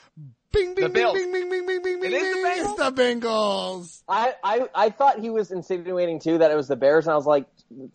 Bing, 0.54 0.76
bing, 0.76 0.84
The 0.86 0.90
bing, 0.90 0.94
Bills. 0.94 1.14
bing, 1.18 1.32
bing, 1.34 1.50
bing, 1.50 1.66
bing, 1.66 1.82
bing, 1.84 2.00
bing, 2.02 2.12
It 2.14 2.16
is 2.16 2.36
the 2.36 2.42
bing. 2.44 2.54
It's 2.58 2.70
Bengals? 2.70 2.96
the 2.96 3.02
Bengals. 3.28 4.02
I, 4.08 4.34
I, 4.44 4.68
I 4.76 4.90
thought 4.92 5.20
he 5.20 5.30
was 5.30 5.52
insinuating 5.52 6.20
too 6.20 6.38
that 6.38 6.52
it 6.52 6.56
was 6.56 6.68
the 6.68 6.76
Bears, 6.76 7.06
and 7.08 7.14
I 7.14 7.16
was 7.18 7.26
like 7.26 7.46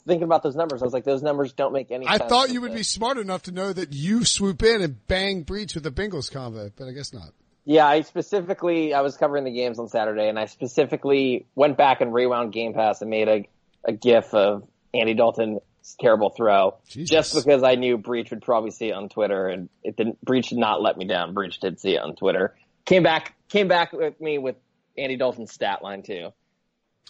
thinking 0.06 0.24
about 0.24 0.42
those 0.42 0.56
numbers. 0.56 0.82
I 0.82 0.84
was 0.84 0.92
like, 0.92 1.04
those 1.04 1.22
numbers 1.22 1.52
don't 1.52 1.72
make 1.72 1.90
any 1.90 2.06
I 2.06 2.18
sense. 2.18 2.28
thought 2.28 2.50
you 2.50 2.60
would 2.60 2.72
with 2.72 2.78
be 2.78 2.82
smart 2.82 3.16
enough 3.16 3.42
to 3.44 3.52
know 3.52 3.72
that 3.72 3.92
you 3.92 4.24
swoop 4.24 4.62
in 4.62 4.82
and 4.82 5.06
bang 5.06 5.42
Breech 5.42 5.74
with 5.74 5.84
the 5.84 5.90
Bengals 5.92 6.30
combo, 6.32 6.70
but 6.76 6.88
I 6.88 6.92
guess 6.92 7.12
not. 7.14 7.30
Yeah, 7.64 7.86
I 7.86 8.00
specifically 8.00 8.92
I 8.94 9.02
was 9.02 9.16
covering 9.16 9.44
the 9.44 9.52
games 9.52 9.78
on 9.78 9.88
Saturday, 9.88 10.28
and 10.28 10.38
I 10.38 10.46
specifically 10.46 11.46
went 11.54 11.76
back 11.76 12.00
and 12.00 12.12
rewound 12.12 12.52
Game 12.52 12.74
Pass 12.74 13.00
and 13.02 13.10
made 13.10 13.28
a 13.28 13.48
a 13.84 13.92
GIF 13.92 14.34
of 14.34 14.66
Andy 14.92 15.14
Dalton's 15.14 15.60
terrible 16.00 16.30
throw, 16.30 16.76
Jesus. 16.88 17.10
just 17.10 17.34
because 17.34 17.62
I 17.62 17.74
knew 17.76 17.98
Breech 17.98 18.30
would 18.30 18.42
probably 18.42 18.70
see 18.70 18.88
it 18.88 18.92
on 18.94 19.08
Twitter, 19.08 19.48
and 19.48 19.68
it 19.82 19.96
didn't. 19.96 20.20
Breech 20.24 20.48
did 20.50 20.58
not 20.58 20.82
let 20.82 20.96
me 20.96 21.04
down. 21.06 21.34
Breech 21.34 21.60
did 21.60 21.80
see 21.80 21.94
it 21.94 22.02
on 22.02 22.14
Twitter. 22.16 22.54
Came 22.84 23.02
back, 23.02 23.34
came 23.48 23.68
back 23.68 23.92
with 23.92 24.20
me 24.20 24.38
with 24.38 24.56
Andy 24.96 25.16
Dalton's 25.16 25.52
stat 25.52 25.82
line 25.82 26.02
too. 26.02 26.32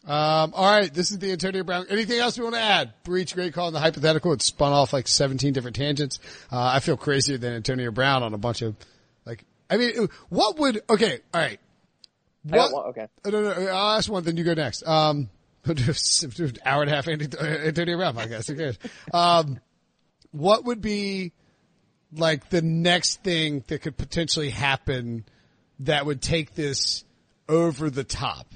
Um, 0.06 0.52
all 0.54 0.70
right, 0.78 0.92
this 0.94 1.10
is 1.10 1.18
the 1.18 1.32
Antonio 1.32 1.64
Brown. 1.64 1.86
Anything 1.90 2.20
else 2.20 2.38
we 2.38 2.44
want 2.44 2.54
to 2.54 2.60
add? 2.60 2.92
Breech, 3.02 3.34
great 3.34 3.52
call 3.52 3.66
on 3.66 3.72
the 3.72 3.80
hypothetical. 3.80 4.32
It 4.32 4.42
spun 4.42 4.72
off 4.72 4.92
like 4.92 5.08
17 5.08 5.52
different 5.52 5.74
tangents. 5.76 6.20
Uh, 6.52 6.70
I 6.74 6.78
feel 6.80 6.96
crazier 6.96 7.36
than 7.36 7.52
Antonio 7.52 7.90
Brown 7.90 8.22
on 8.22 8.32
a 8.32 8.38
bunch 8.38 8.62
of, 8.62 8.76
like, 9.26 9.44
I 9.68 9.76
mean, 9.76 10.08
what 10.28 10.56
would, 10.58 10.82
okay, 10.88 11.18
all 11.34 11.40
right. 11.40 11.58
I 12.52 12.56
What, 12.56 12.72
want- 12.72 12.86
okay. 12.90 13.08
Uh, 13.24 13.30
no, 13.30 13.42
no, 13.42 13.50
I'll 13.72 13.96
ask 13.98 14.10
one, 14.10 14.22
then 14.22 14.36
you 14.36 14.44
go 14.44 14.54
next. 14.54 14.86
Um, 14.86 15.28
hour 16.64 16.82
and 16.82 16.90
a 16.90 16.94
half 16.94 17.08
Antonio 17.08 17.96
Brown 17.96 18.14
podcast. 18.14 18.48
Who 18.48 18.56
cares? 18.56 18.78
Um, 19.12 19.60
what 20.30 20.64
would 20.64 20.80
be 20.80 21.32
like 22.12 22.48
the 22.50 22.62
next 22.62 23.22
thing 23.22 23.64
that 23.68 23.82
could 23.82 23.96
potentially 23.96 24.50
happen 24.50 25.24
that 25.80 26.06
would 26.06 26.22
take 26.22 26.54
this 26.54 27.04
over 27.48 27.90
the 27.90 28.04
top? 28.04 28.54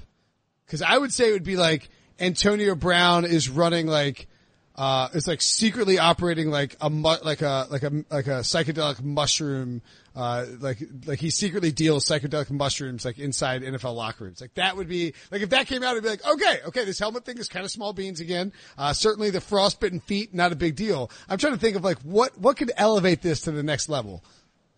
Cause 0.67 0.81
I 0.81 0.97
would 0.97 1.13
say 1.13 1.29
it 1.29 1.33
would 1.33 1.43
be 1.43 1.57
like 1.57 1.89
Antonio 2.19 2.73
Brown 2.75 3.25
is 3.25 3.49
running 3.49 3.85
like, 3.85 4.27
uh, 4.75 5.09
it's 5.13 5.27
like 5.27 5.41
secretly 5.41 5.99
operating 5.99 6.49
like 6.49 6.75
a 6.81 6.89
like 6.89 7.43
a 7.43 7.67
like 7.69 7.83
a 7.83 8.03
like 8.09 8.27
a 8.27 8.41
psychedelic 8.41 9.03
mushroom, 9.03 9.83
uh, 10.15 10.45
like 10.59 10.79
like 11.05 11.19
he 11.19 11.29
secretly 11.29 11.71
deals 11.71 12.05
psychedelic 12.05 12.49
mushrooms 12.51 13.03
like 13.03 13.17
inside 13.17 13.63
NFL 13.63 13.95
locker 13.95 14.25
rooms. 14.25 14.41
Like 14.41 14.53
that 14.55 14.77
would 14.77 14.87
be 14.87 15.13
like 15.31 15.41
if 15.41 15.49
that 15.49 15.67
came 15.67 15.83
out, 15.83 15.91
it'd 15.91 16.03
be 16.03 16.09
like 16.09 16.25
okay, 16.25 16.59
okay, 16.67 16.85
this 16.85 16.99
helmet 16.99 17.25
thing 17.25 17.37
is 17.37 17.49
kind 17.49 17.65
of 17.65 17.71
small 17.71 17.93
beans 17.93 18.19
again. 18.19 18.53
Uh, 18.77 18.93
certainly 18.93 19.29
the 19.31 19.41
frostbitten 19.41 19.99
feet, 19.99 20.33
not 20.33 20.51
a 20.51 20.55
big 20.55 20.75
deal. 20.75 21.09
I'm 21.27 21.37
trying 21.37 21.53
to 21.53 21.59
think 21.59 21.75
of 21.75 21.83
like 21.83 21.99
what 22.01 22.37
what 22.37 22.57
could 22.57 22.71
elevate 22.77 23.21
this 23.21 23.41
to 23.41 23.51
the 23.51 23.63
next 23.63 23.89
level. 23.89 24.23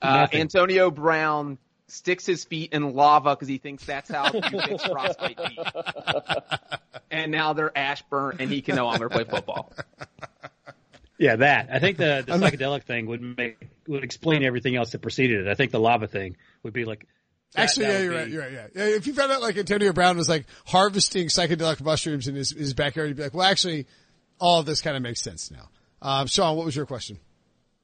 Uh, 0.02 0.28
Antonio 0.34 0.92
Brown 0.92 1.58
sticks 1.88 2.26
his 2.26 2.44
feet 2.44 2.74
in 2.74 2.94
lava 2.94 3.36
because 3.36 3.48
he 3.48 3.58
thinks 3.58 3.86
that's 3.86 4.10
how 4.10 4.32
you 4.34 4.42
fix 4.42 4.84
frostbite 4.86 5.40
feet. 5.40 5.60
And 7.12 7.32
now 7.32 7.54
they're 7.54 7.76
ash 7.78 8.02
burnt, 8.04 8.42
and 8.42 8.52
he 8.52 8.62
can 8.62 8.76
no 8.76 8.86
longer 8.86 9.10
play 9.10 9.24
football. 9.24 9.72
Yeah, 11.18 11.38
that. 11.38 11.70
I 11.72 11.80
think 11.80 11.98
the, 11.98 12.24
the 12.26 12.34
psychedelic 12.38 12.84
thing 12.84 13.06
would 13.08 13.22
make 13.38 13.58
would 13.88 14.04
explain 14.04 14.44
everything 14.44 14.76
else 14.76 14.92
that 14.92 15.02
preceded 15.02 15.46
it. 15.46 15.50
I 15.50 15.56
think 15.56 15.72
the 15.72 15.80
lava 15.80 16.08
thing 16.08 16.36
would 16.64 16.74
be 16.74 16.84
like. 16.86 17.08
that- 17.54 17.62
Actually, 17.64 17.86
that 17.86 17.92
yeah, 17.94 18.00
you're 18.00 18.12
be- 18.12 18.18
right. 18.18 18.28
You're 18.30 18.42
right. 18.42 18.52
Yeah. 18.52 18.68
yeah. 18.76 18.96
If 18.96 19.08
you 19.08 19.14
found 19.14 19.32
out 19.32 19.42
like 19.42 19.58
Antonio 19.58 19.94
Brown 19.94 20.18
was 20.18 20.28
like 20.28 20.46
harvesting 20.66 21.28
psychedelic 21.28 21.82
mushrooms 21.82 22.28
in 22.28 22.36
his, 22.36 22.52
his 22.52 22.74
backyard, 22.74 23.08
you'd 23.10 23.18
be 23.18 23.24
like, 23.24 23.34
well, 23.34 23.48
actually, 23.48 23.88
all 24.40 24.60
of 24.60 24.66
this 24.66 24.82
kind 24.82 24.98
of 24.98 25.04
makes 25.04 25.22
sense 25.22 25.50
now. 25.52 25.70
Um, 26.02 26.28
Sean, 26.28 26.58
what 26.58 26.66
was 26.66 26.76
your 26.76 26.86
question? 26.86 27.18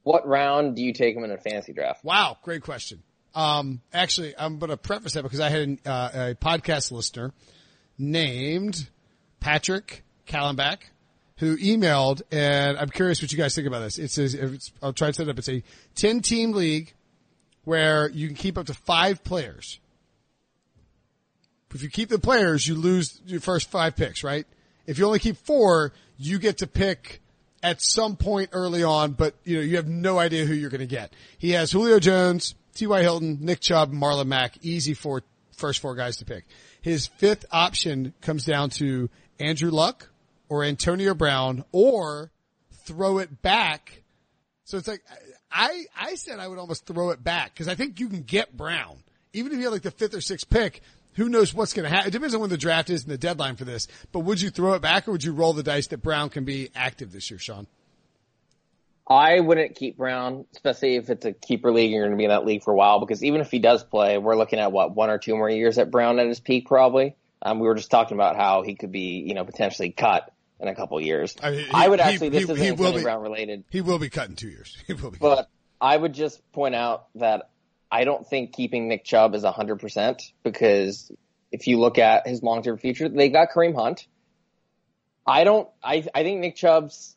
What 0.02 0.26
round 0.28 0.76
do 0.76 0.82
you 0.82 0.92
take 0.92 1.16
him 1.16 1.24
in 1.24 1.30
a 1.30 1.38
fantasy 1.38 1.72
draft? 1.72 2.04
Wow, 2.04 2.36
great 2.42 2.62
question. 2.62 3.02
Um, 3.34 3.80
actually, 3.94 4.34
I'm 4.38 4.58
going 4.58 4.68
to 4.70 4.76
preface 4.76 5.14
that 5.14 5.22
because 5.22 5.40
I 5.40 5.48
had 5.48 5.60
an, 5.62 5.78
uh, 5.86 6.10
a 6.12 6.34
podcast 6.34 6.92
listener 6.92 7.32
named 7.98 8.88
Patrick 9.40 10.02
Callenbach 10.26 10.78
who 11.42 11.56
emailed, 11.56 12.22
and 12.30 12.78
I'm 12.78 12.88
curious 12.88 13.20
what 13.20 13.32
you 13.32 13.36
guys 13.36 13.52
think 13.52 13.66
about 13.66 13.80
this. 13.80 13.98
It's, 13.98 14.16
a, 14.16 14.54
it's 14.54 14.70
I'll 14.80 14.92
try 14.92 15.08
to 15.08 15.12
set 15.12 15.26
it 15.26 15.30
up. 15.30 15.38
It's 15.38 15.48
a 15.48 15.64
10 15.96 16.20
team 16.20 16.52
league 16.52 16.94
where 17.64 18.08
you 18.10 18.28
can 18.28 18.36
keep 18.36 18.56
up 18.56 18.66
to 18.66 18.74
five 18.74 19.24
players. 19.24 19.80
If 21.74 21.82
you 21.82 21.88
keep 21.88 22.10
the 22.10 22.20
players, 22.20 22.64
you 22.68 22.76
lose 22.76 23.20
your 23.26 23.40
first 23.40 23.68
five 23.72 23.96
picks, 23.96 24.22
right? 24.22 24.46
If 24.86 25.00
you 25.00 25.06
only 25.06 25.18
keep 25.18 25.36
four, 25.36 25.92
you 26.16 26.38
get 26.38 26.58
to 26.58 26.68
pick 26.68 27.20
at 27.60 27.82
some 27.82 28.14
point 28.14 28.50
early 28.52 28.84
on, 28.84 29.10
but 29.10 29.34
you 29.42 29.56
know, 29.56 29.62
you 29.62 29.74
have 29.76 29.88
no 29.88 30.20
idea 30.20 30.44
who 30.44 30.54
you're 30.54 30.70
going 30.70 30.78
to 30.78 30.86
get. 30.86 31.12
He 31.38 31.50
has 31.52 31.72
Julio 31.72 31.98
Jones, 31.98 32.54
T.Y. 32.76 33.00
Hilton, 33.02 33.38
Nick 33.40 33.58
Chubb, 33.58 33.92
Marlon 33.92 34.26
Mack, 34.26 34.58
easy 34.62 34.94
for 34.94 35.24
first 35.56 35.80
four 35.80 35.96
guys 35.96 36.18
to 36.18 36.24
pick. 36.24 36.44
His 36.82 37.08
fifth 37.08 37.46
option 37.50 38.14
comes 38.20 38.44
down 38.44 38.70
to 38.70 39.10
Andrew 39.40 39.72
Luck 39.72 40.11
or 40.52 40.64
Antonio 40.64 41.14
Brown 41.14 41.64
or 41.72 42.30
throw 42.84 43.16
it 43.16 43.40
back. 43.40 44.02
So 44.64 44.76
it's 44.76 44.86
like, 44.86 45.02
I, 45.50 45.86
I 45.98 46.14
said 46.16 46.40
I 46.40 46.46
would 46.46 46.58
almost 46.58 46.84
throw 46.84 47.08
it 47.08 47.24
back 47.24 47.54
because 47.54 47.68
I 47.68 47.74
think 47.74 47.98
you 47.98 48.08
can 48.10 48.20
get 48.20 48.54
Brown. 48.54 48.98
Even 49.32 49.52
if 49.52 49.56
you 49.56 49.64
have 49.64 49.72
like 49.72 49.80
the 49.80 49.90
fifth 49.90 50.14
or 50.14 50.20
sixth 50.20 50.50
pick, 50.50 50.82
who 51.14 51.30
knows 51.30 51.54
what's 51.54 51.72
going 51.72 51.84
to 51.84 51.88
happen? 51.88 52.08
It 52.08 52.10
depends 52.10 52.34
on 52.34 52.42
when 52.42 52.50
the 52.50 52.58
draft 52.58 52.90
is 52.90 53.04
and 53.04 53.10
the 53.10 53.16
deadline 53.16 53.56
for 53.56 53.64
this. 53.64 53.88
But 54.12 54.20
would 54.20 54.42
you 54.42 54.50
throw 54.50 54.74
it 54.74 54.82
back 54.82 55.08
or 55.08 55.12
would 55.12 55.24
you 55.24 55.32
roll 55.32 55.54
the 55.54 55.62
dice 55.62 55.86
that 55.86 56.02
Brown 56.02 56.28
can 56.28 56.44
be 56.44 56.68
active 56.74 57.12
this 57.12 57.30
year, 57.30 57.38
Sean? 57.38 57.66
I 59.08 59.40
wouldn't 59.40 59.74
keep 59.74 59.96
Brown, 59.96 60.44
especially 60.52 60.96
if 60.96 61.08
it's 61.08 61.24
a 61.24 61.32
keeper 61.32 61.72
league 61.72 61.86
and 61.86 61.94
you're 61.94 62.04
going 62.04 62.12
to 62.12 62.18
be 62.18 62.24
in 62.24 62.30
that 62.30 62.44
league 62.44 62.62
for 62.62 62.72
a 62.72 62.76
while, 62.76 63.00
because 63.00 63.24
even 63.24 63.40
if 63.40 63.50
he 63.50 63.58
does 63.58 63.82
play, 63.82 64.18
we're 64.18 64.36
looking 64.36 64.58
at 64.58 64.70
what, 64.70 64.94
one 64.94 65.08
or 65.08 65.16
two 65.16 65.34
more 65.34 65.48
years 65.48 65.78
at 65.78 65.90
Brown 65.90 66.18
at 66.18 66.26
his 66.26 66.40
peak 66.40 66.68
probably. 66.68 67.16
Um, 67.40 67.58
we 67.58 67.66
were 67.66 67.74
just 67.74 67.90
talking 67.90 68.16
about 68.16 68.36
how 68.36 68.62
he 68.62 68.76
could 68.76 68.92
be, 68.92 69.24
you 69.26 69.34
know, 69.34 69.44
potentially 69.44 69.90
cut 69.90 70.32
in 70.62 70.68
a 70.68 70.74
couple 70.74 70.98
years. 71.00 71.34
I 71.42 71.50
mean, 71.50 71.64
he- 71.64 71.70
I 71.74 71.88
would 71.88 72.00
he- 72.00 72.04
actually, 72.04 72.28
this 72.30 72.46
he- 72.46 72.52
isn't 72.52 72.78
he 72.78 72.96
be- 72.96 73.02
Brown 73.02 73.20
related, 73.20 73.64
He 73.68 73.80
will 73.80 73.98
be 73.98 74.08
cut 74.08 74.28
in 74.28 74.36
two 74.36 74.48
years. 74.48 74.76
He 74.86 74.94
will 74.94 75.10
be. 75.10 75.18
but 75.18 75.48
I 75.80 75.96
would 75.96 76.12
just 76.14 76.40
point 76.52 76.74
out 76.74 77.08
that 77.16 77.50
I 77.90 78.04
don't 78.04 78.26
think 78.26 78.52
keeping 78.52 78.88
Nick 78.88 79.04
Chubb 79.04 79.34
is 79.34 79.42
100% 79.42 80.22
because 80.44 81.10
if 81.50 81.66
you 81.66 81.78
look 81.78 81.98
at 81.98 82.26
his 82.26 82.42
long-term 82.42 82.78
future, 82.78 83.08
they 83.08 83.28
got 83.28 83.50
Kareem 83.50 83.74
Hunt. 83.74 84.06
I 85.26 85.44
don't, 85.44 85.68
I, 85.82 86.06
I 86.14 86.22
think 86.22 86.40
Nick 86.40 86.56
Chubb's, 86.56 87.16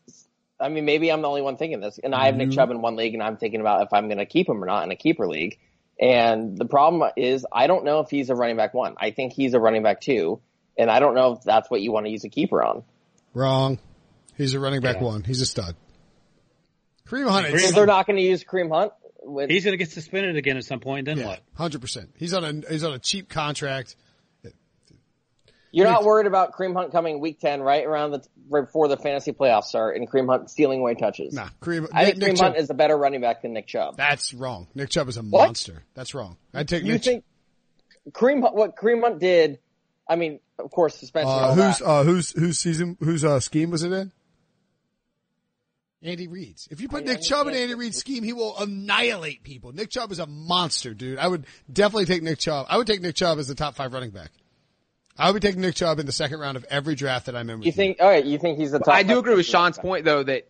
I 0.60 0.70
mean, 0.70 0.86
maybe 0.86 1.12
I'm 1.12 1.22
the 1.22 1.28
only 1.28 1.42
one 1.42 1.58
thinking 1.58 1.80
this, 1.80 2.00
and 2.04 2.14
I 2.14 2.26
have 2.26 2.36
Nick 2.36 2.50
mm-hmm. 2.50 2.56
Chubb 2.56 2.72
in 2.72 2.82
one 2.82 2.96
league 2.96 3.14
and 3.14 3.24
I'm 3.24 3.38
thinking 3.38 3.62
about 3.62 3.84
if 3.84 3.94
I'm 3.94 4.08
going 4.08 4.18
to 4.18 4.26
keep 4.26 4.50
him 4.50 4.62
or 4.64 4.68
not 4.68 4.84
in 4.84 4.92
a 4.92 4.96
keeper 4.96 5.28
league. 5.28 5.60
And 6.00 6.58
the 6.58 6.66
problem 6.66 7.10
is 7.16 7.46
I 7.52 7.68
don't 7.68 7.86
know 7.86 8.00
if 8.02 8.10
he's 8.10 8.30
a 8.30 8.36
running 8.36 8.58
back 8.58 8.74
one. 8.74 8.96
I 8.98 9.12
think 9.12 9.34
he's 9.34 9.54
a 9.54 9.60
running 9.60 9.84
back 9.84 10.02
two, 10.02 10.42
and 10.78 10.90
I 10.90 11.00
don't 11.00 11.16
know 11.16 11.34
if 11.34 11.44
that's 11.44 11.70
what 11.70 11.82
you 11.82 11.92
want 11.92 12.06
to 12.06 12.12
use 12.12 12.26
a 12.26 12.30
keeper 12.30 12.62
on. 12.62 12.84
Wrong. 13.36 13.78
He's 14.36 14.54
a 14.56 14.60
running 14.60 14.82
back 14.82 14.96
Yeah. 14.98 15.04
one. 15.04 15.24
He's 15.24 15.42
a 15.42 15.46
stud. 15.46 15.76
Kareem 17.08 17.30
Hunt. 17.30 17.48
Kareem 17.48 17.76
they're 17.76 17.86
not 17.86 18.08
going 18.08 18.18
to 18.18 18.24
use 18.24 18.44
Kareem 18.44 18.72
Hunt 18.76 18.92
with, 19.22 19.50
He's 19.52 19.64
going 19.64 19.74
to 19.74 19.78
get 19.78 19.92
suspended 19.92 20.36
again 20.38 20.58
at 20.58 20.64
some 20.66 20.80
point. 20.80 21.06
Then 21.06 21.20
Yeah, 21.20 21.28
what? 21.28 21.40
hundred 21.54 21.82
percent. 21.82 22.10
He's 22.18 22.34
on 22.34 22.44
a 22.44 22.72
he's 22.72 22.84
on 22.84 22.94
a 22.94 23.00
cheap 23.00 23.30
contract. 23.30 23.96
You're 25.72 25.88
not 25.88 26.06
worried 26.06 26.26
about 26.26 26.54
Kareem 26.54 26.74
Hunt 26.74 26.94
coming 26.94 27.20
week 27.20 27.42
10, 27.42 27.62
right 27.62 27.84
around 27.86 28.12
the, 28.12 28.24
right 28.50 28.62
before 28.62 28.88
the 28.88 28.96
fantasy 28.96 29.34
playoffs 29.34 29.66
start, 29.66 29.98
and 29.98 30.10
Kareem 30.10 30.28
Hunt 30.30 30.50
stealing 30.50 30.80
away 30.80 30.96
touches. 30.96 31.34
Nah, 31.34 31.50
Kareem. 31.62 31.90
I 31.92 32.06
think 32.06 32.18
Nick, 32.20 32.28
Nick 32.30 32.38
Kareem 32.38 32.40
Hunt 32.42 32.56
Chubb- 32.56 32.64
is 32.64 32.70
a 32.70 32.74
better 32.74 32.98
running 32.98 33.20
back 33.20 33.42
than 33.42 33.52
Nick 33.52 33.68
Chubb. 33.68 33.98
That's 33.98 34.34
wrong. 34.34 34.68
Nick 34.74 34.90
Chubb 34.90 35.10
is 35.10 35.18
a 35.18 35.22
What? 35.22 35.48
monster. 35.48 35.84
That's 35.94 36.16
wrong. 36.16 36.38
I'd 36.54 36.70
take 36.70 36.84
You 36.86 36.94
Nick. 36.94 37.04
think 37.04 37.24
Kareem 38.12 38.42
Hunt, 38.42 38.56
what 38.56 38.78
Kareem 38.78 39.02
Hunt 39.02 39.20
did, 39.20 39.60
I 40.08 40.16
mean, 40.16 40.40
of 40.60 40.72
course, 40.72 40.96
suspension 40.96 41.32
and 41.32 41.42
uh, 41.42 41.48
all 41.48 41.56
whose 41.56 41.82
uh, 41.82 42.04
whose 42.04 42.32
whose 42.32 42.60
season 42.60 42.98
whose 43.00 43.24
uh, 43.24 43.40
scheme 43.40 43.72
was 43.72 43.84
it 43.84 43.92
in? 43.92 44.12
Andy 46.04 46.28
Reid's. 46.28 46.68
If 46.70 46.82
you 46.82 46.88
put 46.88 47.04
I 47.04 47.14
Nick 47.14 47.22
Chubb 47.24 47.48
in. 47.48 47.56
Andy 47.56 47.74
Reid's 47.74 47.98
scheme, 47.98 48.24
he 48.24 48.32
will 48.32 48.56
annihilate 48.60 49.44
people. 49.44 49.72
Nick 49.72 49.90
Chubb 49.90 50.12
is 50.12 50.20
a 50.20 50.28
monster, 50.28 50.94
dude. 50.94 51.18
I 51.18 51.28
would 51.28 51.48
definitely 51.72 52.06
take 52.06 52.22
Nick 52.22 52.38
Chubb. 52.38 52.68
I 52.70 52.78
would 52.78 52.86
take 52.86 53.02
Nick 53.02 53.16
Chubb 53.16 53.40
as 53.40 53.48
the 53.48 53.56
top 53.56 53.76
five 53.76 53.92
running 53.92 54.12
back. 54.12 54.30
I 55.18 55.32
would 55.32 55.42
be 55.42 55.48
taking 55.48 55.62
Nick 55.62 55.76
Chubb 55.76 56.00
in 56.00 56.06
the 56.06 56.12
second 56.12 56.40
round 56.40 56.58
of 56.58 56.66
every 56.70 56.94
draft 56.94 57.26
that 57.28 57.36
I'm 57.36 57.50
in. 57.50 57.60
With 57.60 57.66
You 57.66 57.72
think? 57.72 57.98
All 58.02 58.08
right, 58.08 58.24
you 58.24 58.38
think 58.38 58.60
he's 58.60 58.72
the 58.72 58.80
top? 58.80 58.94
I 58.94 59.04
do 59.04 59.18
agree 59.18 59.36
with? 59.36 59.46
Sean's 59.46 59.78
point 59.78 60.06
though 60.06 60.24
that 60.24 60.48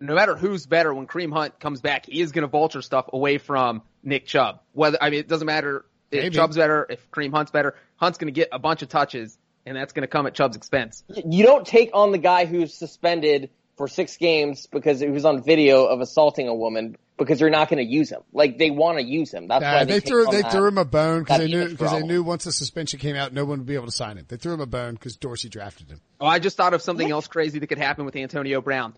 no 0.00 0.14
matter 0.14 0.36
who's 0.36 0.66
better, 0.66 0.92
when 0.94 1.06
Kareem 1.06 1.32
Hunt 1.32 1.60
comes 1.60 1.80
back, 1.80 2.06
he 2.06 2.20
is 2.20 2.32
going 2.32 2.42
to 2.42 2.48
vulture 2.48 2.82
stuff 2.82 3.10
away 3.12 3.38
from 3.38 3.82
Nick 4.02 4.26
Chubb. 4.26 4.60
Whether 4.72 4.98
I 5.00 5.10
mean, 5.10 5.20
it 5.20 5.28
doesn't 5.28 5.46
matter 5.46 5.84
if 6.10 6.22
Maybe. 6.22 6.34
Chubb's 6.34 6.56
better, 6.56 6.86
if 6.88 7.10
Kareem 7.10 7.32
Hunt's 7.32 7.50
better. 7.50 7.74
Hunt's 7.96 8.18
going 8.18 8.32
to 8.32 8.38
get 8.38 8.48
a 8.50 8.58
bunch 8.58 8.82
of 8.82 8.88
touches, 8.88 9.37
and 9.68 9.76
that's 9.76 9.92
going 9.92 10.02
to 10.02 10.08
come 10.08 10.26
at 10.26 10.34
Chubb's 10.34 10.56
expense. 10.56 11.04
You 11.08 11.44
don't 11.44 11.66
take 11.66 11.90
on 11.94 12.12
the 12.12 12.18
guy 12.18 12.46
who's 12.46 12.74
suspended 12.74 13.50
for 13.76 13.86
six 13.86 14.16
games 14.16 14.66
because 14.66 14.98
he 15.00 15.08
was 15.08 15.24
on 15.24 15.42
video 15.42 15.84
of 15.86 16.00
assaulting 16.00 16.48
a 16.48 16.54
woman 16.54 16.96
because 17.16 17.40
you're 17.40 17.50
not 17.50 17.68
going 17.68 17.84
to 17.84 17.88
use 17.88 18.10
him. 18.10 18.22
Like 18.32 18.58
they 18.58 18.70
want 18.70 18.98
to 18.98 19.04
use 19.04 19.32
him. 19.32 19.46
That's 19.46 19.62
Nah, 19.62 19.72
why 19.72 19.84
they, 19.84 19.94
they, 19.94 20.00
threw 20.00 20.26
on 20.26 20.34
they 20.34 20.42
that. 20.42 20.50
threw 20.52 20.66
him 20.66 20.78
a 20.78 20.84
bone 20.84 21.20
because 21.20 21.38
they 21.38 21.48
knew 21.48 21.68
because 21.68 21.92
they 21.92 22.02
knew 22.02 22.22
once 22.22 22.44
the 22.44 22.52
suspension 22.52 22.98
came 22.98 23.14
out, 23.14 23.32
no 23.32 23.44
one 23.44 23.58
would 23.58 23.66
be 23.66 23.74
able 23.74 23.86
to 23.86 23.92
sign 23.92 24.16
him. 24.18 24.24
They 24.26 24.36
threw 24.36 24.54
him 24.54 24.60
a 24.60 24.66
bone 24.66 24.94
because 24.94 25.16
Dorsey 25.16 25.48
drafted 25.48 25.90
him. 25.90 26.00
Oh, 26.20 26.26
I 26.26 26.38
just 26.38 26.56
thought 26.56 26.74
of 26.74 26.82
something 26.82 27.10
else 27.10 27.28
crazy 27.28 27.58
that 27.60 27.66
could 27.68 27.78
happen 27.78 28.04
with 28.04 28.16
Antonio 28.16 28.60
Brown. 28.60 28.94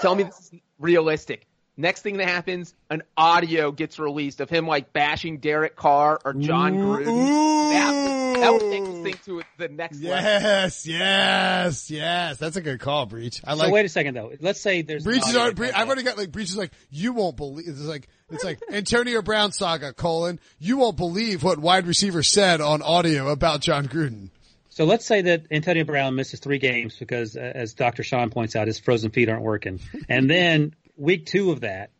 Tell 0.00 0.14
me 0.14 0.24
this 0.24 0.38
is 0.38 0.60
realistic. 0.78 1.46
Next 1.80 2.02
thing 2.02 2.18
that 2.18 2.28
happens, 2.28 2.74
an 2.90 3.02
audio 3.16 3.72
gets 3.72 3.98
released 3.98 4.40
of 4.40 4.50
him 4.50 4.66
like 4.66 4.92
bashing 4.92 5.38
Derek 5.38 5.76
Carr 5.76 6.20
or 6.22 6.34
Jon 6.34 6.74
Gruden. 6.74 7.72
That, 7.72 8.40
that 8.40 8.52
would 8.52 8.60
take 8.60 8.84
this 8.84 9.02
thing 9.02 9.14
to 9.24 9.42
the 9.56 9.68
next 9.68 10.02
level. 10.02 10.22
Yes, 10.22 10.86
yes, 10.86 11.90
yes. 11.90 12.36
That's 12.36 12.56
a 12.56 12.60
good 12.60 12.80
call, 12.80 13.06
Breech. 13.06 13.40
I 13.44 13.52
like. 13.52 13.58
So 13.58 13.64
like 13.64 13.72
wait 13.72 13.86
a 13.86 13.88
second 13.88 14.14
though. 14.14 14.30
Let's 14.40 14.60
say 14.60 14.82
there's 14.82 15.06
an 15.06 15.12
Breech 15.12 15.26
is 15.26 15.34
already, 15.34 15.50
that 15.50 15.56
Breech, 15.56 15.70
comes 15.70 15.80
I've 15.82 15.88
already 15.88 16.02
got 16.02 16.18
like 16.18 16.32
Breech 16.32 16.48
is 16.48 16.56
like 16.58 16.72
you 16.90 17.14
won't 17.14 17.38
believe 17.38 17.66
it's 17.66 17.80
like 17.80 18.08
it's 18.28 18.44
like 18.44 18.60
Antonio 18.70 19.22
Brown 19.22 19.52
saga 19.52 19.94
colon 19.94 20.38
you 20.58 20.76
won't 20.76 20.98
believe 20.98 21.42
what 21.42 21.58
wide 21.58 21.86
receiver 21.86 22.22
said 22.22 22.60
on 22.60 22.82
audio 22.82 23.28
about 23.30 23.62
Jon 23.62 23.88
Gruden. 23.88 24.28
So 24.68 24.84
let's 24.84 25.04
say 25.04 25.22
that 25.22 25.42
Antonio 25.50 25.84
Brown 25.84 26.14
misses 26.14 26.40
three 26.40 26.58
games 26.58 26.96
because, 26.96 27.36
uh, 27.36 27.40
as 27.40 27.74
Dr. 27.74 28.04
Sean 28.04 28.30
points 28.30 28.54
out, 28.54 28.68
his 28.68 28.78
frozen 28.78 29.10
feet 29.10 29.28
aren't 29.28 29.42
working. 29.42 29.80
And 30.08 30.30
then 30.30 30.74
week 31.00 31.26
two 31.26 31.50
of 31.50 31.60
that, 31.60 31.90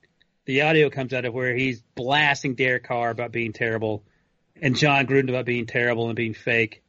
the 0.44 0.62
audio 0.62 0.90
comes 0.90 1.12
out 1.12 1.24
of 1.24 1.32
where 1.34 1.54
he's 1.54 1.82
blasting 1.94 2.54
Derek 2.54 2.84
Carr 2.84 3.10
about 3.10 3.32
being 3.32 3.52
terrible 3.52 4.04
and 4.60 4.76
Jon 4.76 5.06
Gruden 5.06 5.28
about 5.28 5.46
being 5.46 5.66
terrible 5.66 6.06
and 6.08 6.16
being 6.16 6.34
fake. 6.34 6.82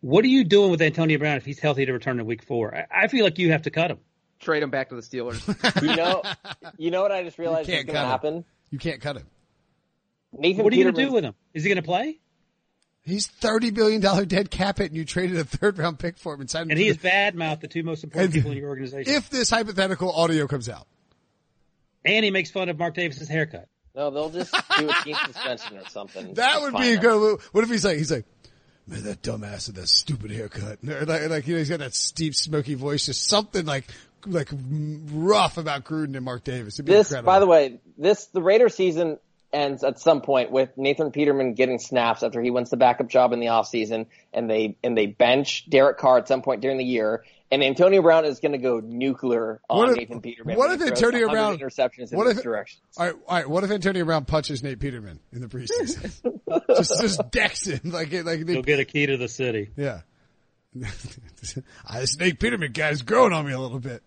What 0.00 0.24
are 0.24 0.28
you 0.28 0.44
doing 0.44 0.70
with 0.70 0.80
Antonio 0.80 1.18
Brown 1.18 1.36
if 1.36 1.44
he's 1.44 1.58
healthy 1.58 1.84
to 1.86 1.92
return 1.92 2.20
in 2.20 2.26
week 2.26 2.42
four? 2.44 2.74
I, 2.74 3.04
I 3.04 3.08
feel 3.08 3.24
like 3.24 3.38
you 3.38 3.52
have 3.52 3.62
to 3.62 3.70
cut 3.70 3.90
him. 3.90 3.98
Trade 4.38 4.62
him 4.62 4.70
back 4.70 4.88
to 4.90 4.94
the 4.94 5.02
Steelers. 5.02 5.42
You 5.82 5.96
know, 5.96 6.22
you 6.78 6.90
know 6.90 7.02
what 7.02 7.12
I 7.12 7.22
just 7.24 7.38
realized 7.38 7.68
is 7.68 7.74
can't 7.74 7.86
going 7.86 7.94
to 7.96 8.00
cut 8.00 8.04
him. 8.04 8.10
happen. 8.10 8.44
You 8.70 8.78
can't 8.78 9.00
cut 9.00 9.16
him. 9.16 9.26
Nathan 10.32 10.64
What 10.64 10.72
are 10.72 10.76
you 10.76 10.84
going 10.84 10.94
to 10.94 11.04
do 11.06 11.12
with 11.12 11.24
him? 11.24 11.34
Is 11.52 11.64
he 11.64 11.68
going 11.68 11.76
to 11.82 11.86
play? 11.86 12.18
He's 13.02 13.26
thirty 13.26 13.70
billion 13.70 14.00
dollar 14.02 14.24
dead 14.26 14.50
cap 14.50 14.78
it, 14.78 14.86
and 14.86 14.96
you 14.96 15.04
traded 15.06 15.38
a 15.38 15.44
third 15.44 15.78
round 15.78 15.98
pick 15.98 16.18
for 16.18 16.34
him 16.34 16.40
and 16.42 16.50
signed 16.50 16.64
him. 16.66 16.70
And 16.72 16.76
to 16.78 16.82
he 16.82 16.88
has 16.88 16.98
the- 16.98 17.08
badmouthed 17.08 17.60
the 17.60 17.68
two 17.68 17.82
most 17.82 18.04
important 18.04 18.34
And- 18.34 18.42
people 18.42 18.52
in 18.52 18.58
your 18.58 18.68
organization. 18.68 19.12
if 19.12 19.30
this 19.30 19.50
hypothetical 19.50 20.12
audio 20.12 20.46
comes 20.46 20.68
out. 20.68 20.86
And 22.04 22.24
he 22.24 22.30
makes 22.30 22.50
fun 22.50 22.68
of 22.68 22.78
Mark 22.78 22.94
Davis's 22.94 23.28
haircut. 23.28 23.68
No, 23.94 24.10
they'll 24.10 24.30
just 24.30 24.52
do 24.78 24.88
a 24.88 24.94
team 25.04 25.16
suspension 25.26 25.76
or 25.78 25.88
something. 25.88 26.34
That 26.34 26.60
would 26.62 26.76
be 26.76 26.92
a 26.94 26.98
good. 26.98 27.40
What 27.52 27.64
if 27.64 27.70
he's 27.70 27.84
like 27.84 27.98
he's 27.98 28.12
like, 28.12 28.24
man, 28.86 29.02
that 29.04 29.22
dumbass 29.22 29.66
with 29.66 29.76
that 29.76 29.88
stupid 29.88 30.30
haircut, 30.30 30.78
Or 30.88 31.04
like, 31.06 31.28
like 31.28 31.46
you 31.46 31.54
know, 31.54 31.58
he's 31.58 31.68
got 31.68 31.80
that 31.80 31.96
deep, 32.14 32.34
smoky 32.34 32.74
voice, 32.74 33.06
just 33.06 33.26
something 33.26 33.64
like 33.66 33.84
like 34.26 34.48
rough 35.12 35.56
about 35.58 35.84
Gruden 35.84 36.14
and 36.14 36.24
Mark 36.24 36.44
Davis. 36.44 36.74
It'd 36.76 36.84
be 36.86 36.92
This, 36.92 37.08
incredible. 37.10 37.26
by 37.26 37.38
the 37.40 37.46
way, 37.46 37.80
this 37.98 38.26
the 38.26 38.42
Raider 38.42 38.68
season 38.68 39.18
ends 39.52 39.82
at 39.82 39.98
some 39.98 40.20
point 40.20 40.52
with 40.52 40.76
Nathan 40.76 41.10
Peterman 41.10 41.54
getting 41.54 41.78
snaps 41.80 42.22
after 42.22 42.40
he 42.40 42.50
wins 42.50 42.70
the 42.70 42.76
backup 42.76 43.08
job 43.08 43.32
in 43.32 43.40
the 43.40 43.46
offseason 43.46 44.06
and 44.32 44.48
they 44.48 44.76
and 44.84 44.96
they 44.96 45.06
bench 45.06 45.68
Derek 45.68 45.98
Carr 45.98 46.18
at 46.18 46.28
some 46.28 46.42
point 46.42 46.60
during 46.60 46.78
the 46.78 46.84
year 46.84 47.24
and 47.50 47.62
Antonio 47.64 48.00
Brown 48.02 48.24
is 48.24 48.38
going 48.40 48.52
to 48.52 48.58
go 48.58 48.80
nuclear 48.80 49.60
on 49.68 49.78
What 49.78 49.90
if- 49.90 49.96
Nathan 49.96 50.20
Peterman. 50.20 50.56
what 50.56 50.70
if 50.72 50.80
Antonio 50.86 51.28
Brown- 51.28 51.58
interceptions 51.58 52.12
in 52.12 52.18
what 52.18 52.24
this 52.28 52.38
if- 52.38 52.42
direction? 52.44 52.80
all 52.96 53.06
right, 53.06 53.14
all 53.26 53.36
right. 53.36 53.48
What 53.50 53.64
if 53.64 53.70
Antonio 53.70 54.04
Brown 54.04 54.24
punches 54.24 54.62
Nate 54.62 54.78
Peterman 54.78 55.20
in 55.32 55.40
the 55.40 55.46
preseason? 55.48 56.40
just 56.76 57.00
just 57.00 57.30
decks 57.30 57.66
him 57.66 57.80
like 57.90 58.12
it- 58.12 58.24
like 58.26 58.46
He'll 58.48 58.62
get 58.62 58.80
a 58.80 58.84
key 58.84 59.06
to 59.06 59.16
the 59.16 59.28
city. 59.28 59.70
yeah. 59.76 60.00
Ah, 61.86 61.98
this 61.98 62.18
Nate 62.18 62.38
Peterman 62.38 62.70
guy's 62.72 63.02
growing 63.02 63.32
on 63.32 63.46
me 63.46 63.52
a 63.52 63.58
little 63.58 63.80
bit. 63.80 64.02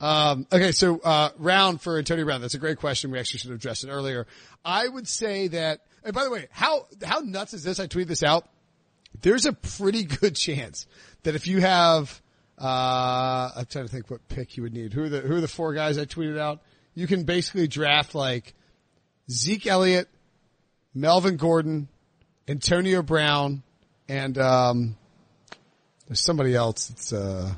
um, 0.00 0.46
okay, 0.52 0.72
so 0.72 0.98
uh, 1.00 1.30
round 1.38 1.80
for 1.82 1.98
Antonio 1.98 2.24
Brown. 2.24 2.40
That's 2.40 2.54
a 2.54 2.58
great 2.58 2.78
question. 2.78 3.10
We 3.10 3.18
actually 3.18 3.40
should 3.40 3.50
have 3.50 3.58
addressed 3.58 3.84
it 3.84 3.90
earlier. 3.90 4.26
I 4.64 4.86
would 4.88 5.06
say 5.08 5.48
that. 5.48 5.80
And 6.04 6.14
by 6.14 6.24
the 6.24 6.30
way, 6.30 6.46
how 6.50 6.86
how 7.04 7.18
nuts 7.20 7.52
is 7.52 7.62
this? 7.64 7.78
I 7.80 7.86
tweeted 7.88 8.06
this 8.06 8.22
out. 8.22 8.48
There's 9.20 9.44
a 9.44 9.52
pretty 9.52 10.04
good 10.04 10.34
chance 10.36 10.86
that 11.24 11.34
if 11.34 11.46
you 11.46 11.60
have, 11.60 12.22
uh, 12.60 13.50
I'm 13.56 13.66
trying 13.66 13.86
to 13.86 13.90
think 13.90 14.10
what 14.10 14.28
pick 14.28 14.56
you 14.56 14.62
would 14.64 14.74
need. 14.74 14.92
Who 14.92 15.04
are 15.04 15.08
the 15.08 15.20
who 15.20 15.36
are 15.36 15.40
the 15.40 15.48
four 15.48 15.72
guys 15.72 15.98
I 15.98 16.04
tweeted 16.04 16.38
out? 16.38 16.60
You 16.94 17.06
can 17.06 17.24
basically 17.24 17.68
draft 17.68 18.14
like 18.14 18.54
Zeke 19.30 19.66
Elliott, 19.66 20.08
Melvin 20.94 21.36
Gordon, 21.36 21.88
Antonio 22.48 23.02
Brown, 23.02 23.62
and 24.08 24.36
um, 24.38 24.96
there's 26.06 26.20
somebody 26.20 26.54
else. 26.54 26.90
It's 26.90 27.12
uh, 27.12 27.52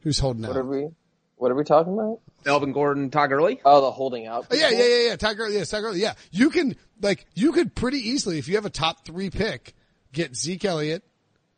who's 0.00 0.18
holding 0.18 0.42
What 0.46 0.56
are 0.56 0.60
out? 0.60 0.66
we 0.66 0.88
what 1.36 1.50
are 1.50 1.54
we 1.56 1.64
talking 1.64 1.92
about? 1.92 2.20
Melvin 2.46 2.72
Gordon, 2.72 3.10
Todd 3.10 3.30
Gurley. 3.30 3.60
Oh, 3.64 3.80
the 3.80 3.90
holding 3.90 4.26
out. 4.26 4.46
Oh, 4.50 4.54
yeah, 4.54 4.70
yeah, 4.70 4.78
yeah, 4.84 5.08
yeah. 5.08 5.16
Tiger, 5.16 5.48
yeah, 5.48 5.64
Tiger, 5.64 5.92
yeah. 5.96 6.14
You 6.30 6.50
can 6.50 6.76
like 7.00 7.26
you 7.34 7.52
could 7.52 7.74
pretty 7.74 7.98
easily 7.98 8.38
if 8.38 8.48
you 8.48 8.54
have 8.54 8.66
a 8.66 8.70
top 8.70 9.04
three 9.04 9.30
pick 9.30 9.74
get 10.12 10.36
Zeke 10.36 10.64
Elliott, 10.64 11.02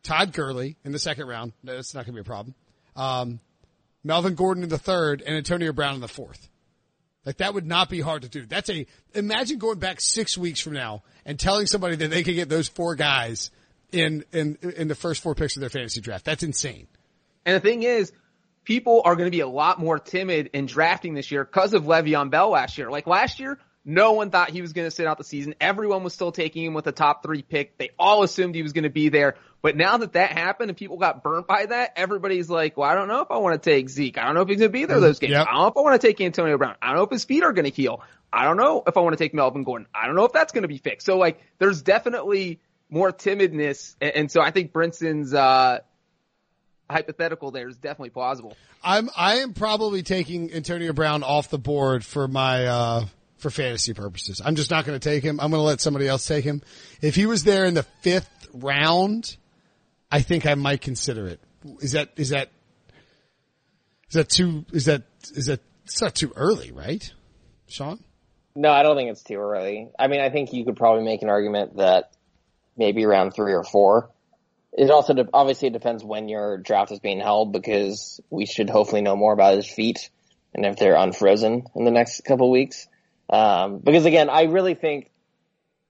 Todd 0.03 0.33
Gurley 0.33 0.77
in 0.83 0.91
the 0.91 0.99
second 0.99 1.27
round. 1.27 1.53
No, 1.63 1.75
that's 1.75 1.93
not 1.93 2.05
going 2.05 2.15
to 2.15 2.21
be 2.21 2.21
a 2.21 2.23
problem. 2.23 2.55
Um, 2.95 3.39
Melvin 4.03 4.35
Gordon 4.35 4.63
in 4.63 4.69
the 4.69 4.77
third 4.77 5.21
and 5.21 5.35
Antonio 5.35 5.73
Brown 5.73 5.95
in 5.95 6.01
the 6.01 6.07
fourth. 6.07 6.49
Like 7.25 7.37
that 7.37 7.53
would 7.53 7.65
not 7.65 7.89
be 7.89 7.99
hard 7.99 8.21
to 8.21 8.29
do. 8.29 8.45
That's 8.45 8.69
a 8.69 8.87
imagine 9.13 9.57
going 9.57 9.79
back 9.79 9.99
six 9.99 10.37
weeks 10.37 10.61
from 10.61 10.73
now 10.73 11.03
and 11.25 11.37
telling 11.37 11.67
somebody 11.67 11.97
that 11.97 12.09
they 12.09 12.23
could 12.23 12.35
get 12.35 12.47
those 12.47 12.69
four 12.69 12.95
guys 12.95 13.51
in 13.91 14.23
in 14.31 14.57
in 14.61 14.87
the 14.87 14.95
first 14.95 15.21
four 15.21 15.35
picks 15.35 15.57
of 15.57 15.59
their 15.59 15.69
fantasy 15.69 15.99
draft. 15.99 16.23
That's 16.23 16.43
insane. 16.43 16.87
And 17.45 17.55
the 17.55 17.59
thing 17.59 17.83
is, 17.83 18.13
people 18.63 19.01
are 19.03 19.17
going 19.17 19.27
to 19.27 19.35
be 19.35 19.41
a 19.41 19.47
lot 19.47 19.77
more 19.77 19.99
timid 19.99 20.51
in 20.53 20.67
drafting 20.67 21.15
this 21.15 21.29
year 21.29 21.43
because 21.43 21.73
of 21.73 21.83
Le'Veon 21.83 22.29
Bell 22.29 22.49
last 22.49 22.77
year. 22.77 22.89
Like 22.89 23.07
last 23.07 23.41
year, 23.41 23.59
no 23.83 24.13
one 24.13 24.29
thought 24.29 24.49
he 24.49 24.61
was 24.61 24.71
going 24.71 24.87
to 24.87 24.91
sit 24.91 25.05
out 25.05 25.17
the 25.17 25.23
season. 25.25 25.55
Everyone 25.59 26.03
was 26.05 26.13
still 26.13 26.31
taking 26.31 26.65
him 26.65 26.73
with 26.73 26.87
a 26.87 26.93
top 26.93 27.23
three 27.23 27.41
pick. 27.41 27.77
They 27.77 27.89
all 27.99 28.23
assumed 28.23 28.55
he 28.55 28.63
was 28.63 28.73
going 28.73 28.83
to 28.83 28.89
be 28.89 29.09
there. 29.09 29.35
But 29.61 29.75
now 29.75 29.97
that 29.97 30.13
that 30.13 30.31
happened 30.31 30.69
and 30.69 30.77
people 30.77 30.97
got 30.97 31.23
burnt 31.23 31.47
by 31.47 31.65
that, 31.65 31.93
everybody's 31.95 32.49
like, 32.49 32.77
well, 32.77 32.89
I 32.89 32.95
don't 32.95 33.07
know 33.07 33.21
if 33.21 33.31
I 33.31 33.37
want 33.37 33.61
to 33.61 33.69
take 33.69 33.89
Zeke. 33.89 34.17
I 34.17 34.25
don't 34.25 34.35
know 34.35 34.41
if 34.41 34.49
he's 34.49 34.59
going 34.59 34.69
to 34.69 34.73
be 34.73 34.85
there 34.85 34.99
those 34.99 35.19
games. 35.19 35.31
Yep. 35.31 35.47
I 35.47 35.53
don't 35.53 35.61
know 35.61 35.67
if 35.67 35.77
I 35.77 35.81
want 35.81 36.01
to 36.01 36.07
take 36.07 36.21
Antonio 36.21 36.57
Brown. 36.57 36.75
I 36.81 36.87
don't 36.87 36.97
know 36.97 37.03
if 37.03 37.11
his 37.11 37.25
feet 37.25 37.43
are 37.43 37.53
going 37.53 37.65
to 37.65 37.71
heal. 37.71 38.01
I 38.31 38.43
don't 38.45 38.57
know 38.57 38.83
if 38.85 38.95
I 38.95 38.99
want 38.99 39.17
to 39.17 39.23
take 39.23 39.33
Melvin 39.33 39.63
Gordon. 39.63 39.87
I 39.95 40.05
don't 40.05 40.15
know 40.15 40.25
if 40.25 40.33
that's 40.33 40.51
going 40.53 40.61
to 40.61 40.67
be 40.67 40.77
fixed. 40.77 41.05
So 41.05 41.17
like, 41.17 41.41
there's 41.57 41.81
definitely 41.81 42.59
more 42.89 43.11
timidness. 43.11 43.95
And, 43.99 44.11
and 44.15 44.31
so 44.31 44.41
I 44.41 44.51
think 44.51 44.73
Brinson's, 44.73 45.33
uh, 45.33 45.79
hypothetical 46.89 47.51
there 47.51 47.67
is 47.67 47.77
definitely 47.77 48.11
plausible. 48.11 48.55
I'm 48.83 49.09
I 49.15 49.37
am 49.37 49.53
probably 49.53 50.03
taking 50.03 50.53
Antonio 50.53 50.93
Brown 50.93 51.23
off 51.23 51.49
the 51.49 51.57
board 51.57 52.05
for 52.05 52.27
my 52.27 52.65
uh 52.65 53.05
for 53.37 53.49
fantasy 53.49 53.93
purposes. 53.93 54.41
I'm 54.43 54.55
just 54.55 54.71
not 54.71 54.85
going 54.85 54.99
to 54.99 55.09
take 55.09 55.23
him. 55.23 55.39
I'm 55.39 55.51
going 55.51 55.59
to 55.59 55.65
let 55.65 55.81
somebody 55.81 56.07
else 56.07 56.25
take 56.25 56.43
him. 56.43 56.61
If 57.01 57.15
he 57.15 57.25
was 57.25 57.43
there 57.43 57.65
in 57.65 57.73
the 57.73 57.83
fifth 57.83 58.47
round, 58.53 59.35
I 60.11 60.21
think 60.21 60.45
I 60.45 60.55
might 60.55 60.81
consider 60.81 61.27
it. 61.27 61.39
Is 61.81 61.93
that 61.93 62.09
is 62.15 62.29
that 62.29 62.49
is 64.09 64.13
that 64.13 64.29
too 64.29 64.65
is 64.71 64.85
that 64.85 65.03
is 65.33 65.47
that 65.47 65.61
it's 65.85 66.01
not 66.01 66.15
too 66.15 66.31
early, 66.35 66.71
right? 66.71 67.13
Sean? 67.67 68.03
No, 68.55 68.71
I 68.71 68.83
don't 68.83 68.95
think 68.95 69.11
it's 69.11 69.23
too 69.23 69.35
early. 69.35 69.89
I 69.99 70.07
mean, 70.07 70.21
I 70.21 70.29
think 70.29 70.53
you 70.53 70.65
could 70.65 70.77
probably 70.77 71.03
make 71.03 71.21
an 71.21 71.29
argument 71.29 71.77
that 71.77 72.11
maybe 72.75 73.05
around 73.05 73.31
three 73.31 73.53
or 73.53 73.63
four. 73.63 74.09
It 74.73 74.89
also 74.89 75.13
de- 75.13 75.29
obviously 75.33 75.69
it 75.69 75.73
depends 75.73 76.03
when 76.03 76.29
your 76.29 76.57
draft 76.57 76.91
is 76.91 76.99
being 76.99 77.19
held 77.19 77.51
because 77.51 78.21
we 78.29 78.45
should 78.45 78.69
hopefully 78.69 79.01
know 79.01 79.15
more 79.15 79.33
about 79.33 79.55
his 79.55 79.67
feet 79.67 80.09
and 80.53 80.65
if 80.65 80.77
they're 80.77 80.95
unfrozen 80.95 81.65
in 81.75 81.85
the 81.85 81.91
next 81.91 82.23
couple 82.25 82.49
weeks. 82.49 82.87
Um, 83.29 83.79
because 83.79 84.05
again, 84.05 84.29
I 84.29 84.43
really 84.43 84.75
think 84.75 85.11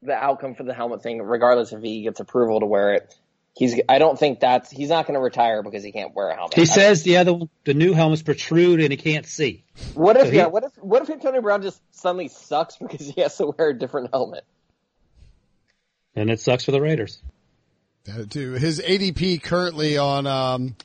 the 0.01 0.13
outcome 0.13 0.55
for 0.55 0.63
the 0.63 0.73
helmet 0.73 1.03
thing, 1.03 1.21
regardless 1.21 1.73
if 1.73 1.81
he 1.81 2.03
gets 2.03 2.19
approval 2.19 2.59
to 2.59 2.65
wear 2.65 2.93
it, 2.93 3.13
he's. 3.57 3.79
I 3.89 3.97
don't 3.99 4.17
think 4.17 4.39
that's 4.39 4.69
he's 4.71 4.89
not 4.89 5.05
going 5.07 5.15
to 5.15 5.19
retire 5.21 5.63
because 5.63 5.83
he 5.83 5.91
can't 5.91 6.13
wear 6.15 6.29
a 6.29 6.35
helmet. 6.35 6.55
He 6.55 6.61
I- 6.61 6.65
says 6.65 7.03
the 7.03 7.17
other 7.17 7.39
the 7.65 7.73
new 7.73 7.93
helmets 7.93 8.21
protrude 8.21 8.79
and 8.81 8.91
he 8.91 8.97
can't 8.97 9.25
see. 9.25 9.63
What 9.93 10.15
if 10.17 10.27
so 10.27 10.31
he- 10.31 10.39
What 10.43 10.63
if 10.63 10.71
what 10.77 11.01
if 11.01 11.09
Antonio 11.09 11.41
Brown 11.41 11.61
just 11.61 11.81
suddenly 11.91 12.27
sucks 12.29 12.77
because 12.81 13.07
he 13.07 13.21
has 13.21 13.35
to 13.37 13.47
wear 13.47 13.69
a 13.69 13.77
different 13.77 14.09
helmet? 14.13 14.45
And 16.15 16.29
it 16.29 16.39
sucks 16.39 16.63
for 16.63 16.71
the 16.71 16.81
Raiders. 16.81 17.19
That 18.05 18.31
too. 18.31 18.53
His 18.53 18.79
ADP 18.79 19.43
currently 19.43 19.97
on 19.97 20.25
um, 20.25 20.75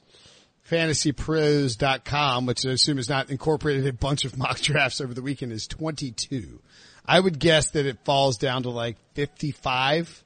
fantasypros.com, 0.68 2.46
which 2.46 2.66
I 2.66 2.70
assume 2.70 2.98
is 2.98 3.08
not 3.08 3.30
incorporated 3.30 3.86
a 3.86 3.92
bunch 3.92 4.24
of 4.24 4.36
mock 4.36 4.60
drafts 4.60 5.00
over 5.00 5.14
the 5.14 5.22
weekend, 5.22 5.52
is 5.52 5.66
22. 5.66 6.60
I 7.06 7.18
would 7.18 7.38
guess 7.38 7.70
that 7.70 7.86
it 7.86 7.98
falls 8.04 8.38
down 8.38 8.64
to 8.64 8.70
like 8.70 8.96
55, 9.14 10.22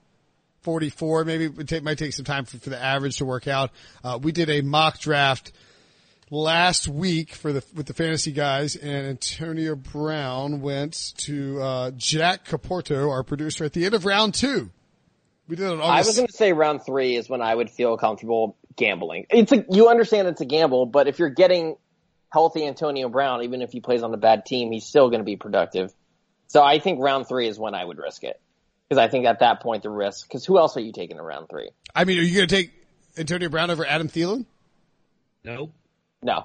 44. 0.66 1.24
Maybe 1.24 1.44
it 1.44 1.68
take, 1.68 1.84
might 1.84 1.96
take 1.96 2.12
some 2.12 2.24
time 2.24 2.44
for, 2.44 2.58
for 2.58 2.70
the 2.70 2.82
average 2.82 3.18
to 3.18 3.24
work 3.24 3.46
out. 3.46 3.70
Uh, 4.02 4.18
we 4.20 4.32
did 4.32 4.50
a 4.50 4.62
mock 4.62 4.98
draft 4.98 5.52
last 6.28 6.88
week 6.88 7.34
for 7.34 7.52
the 7.52 7.64
with 7.72 7.86
the 7.86 7.94
fantasy 7.94 8.32
guys, 8.32 8.74
and 8.74 9.06
Antonio 9.06 9.76
Brown 9.76 10.60
went 10.60 11.14
to 11.18 11.62
uh, 11.62 11.90
Jack 11.92 12.46
Capotorto, 12.46 13.08
our 13.08 13.22
producer, 13.22 13.64
at 13.64 13.74
the 13.74 13.84
end 13.84 13.94
of 13.94 14.04
round 14.04 14.34
two. 14.34 14.72
We 15.46 15.54
did 15.54 15.70
it 15.70 15.78
I 15.78 15.98
was 15.98 16.16
going 16.16 16.26
to 16.26 16.32
say 16.32 16.52
round 16.52 16.84
three 16.84 17.14
is 17.14 17.28
when 17.28 17.42
I 17.42 17.54
would 17.54 17.70
feel 17.70 17.96
comfortable 17.96 18.56
gambling. 18.74 19.26
It's 19.30 19.52
a, 19.52 19.64
you 19.70 19.88
understand 19.88 20.26
it's 20.26 20.40
a 20.40 20.46
gamble, 20.46 20.86
but 20.86 21.06
if 21.06 21.20
you're 21.20 21.28
getting 21.28 21.76
healthy 22.28 22.66
Antonio 22.66 23.08
Brown, 23.08 23.44
even 23.44 23.62
if 23.62 23.70
he 23.70 23.78
plays 23.78 24.02
on 24.02 24.12
a 24.12 24.16
bad 24.16 24.44
team, 24.46 24.72
he's 24.72 24.84
still 24.84 25.10
going 25.10 25.20
to 25.20 25.24
be 25.24 25.36
productive. 25.36 25.94
So 26.48 26.60
I 26.60 26.80
think 26.80 26.98
round 26.98 27.28
three 27.28 27.46
is 27.46 27.56
when 27.56 27.76
I 27.76 27.84
would 27.84 27.98
risk 27.98 28.24
it. 28.24 28.40
Because 28.88 29.02
I 29.02 29.08
think 29.08 29.26
at 29.26 29.40
that 29.40 29.60
point 29.60 29.82
the 29.82 29.90
risk, 29.90 30.28
because 30.28 30.44
who 30.44 30.58
else 30.58 30.76
are 30.76 30.80
you 30.80 30.92
taking 30.92 31.16
in 31.16 31.22
round 31.22 31.48
three? 31.48 31.70
I 31.94 32.04
mean, 32.04 32.18
are 32.18 32.22
you 32.22 32.36
going 32.36 32.48
to 32.48 32.54
take 32.54 32.72
Antonio 33.18 33.48
Brown 33.48 33.70
over 33.70 33.84
Adam 33.84 34.08
Thielen? 34.08 34.46
No. 35.44 35.70
No, 36.22 36.44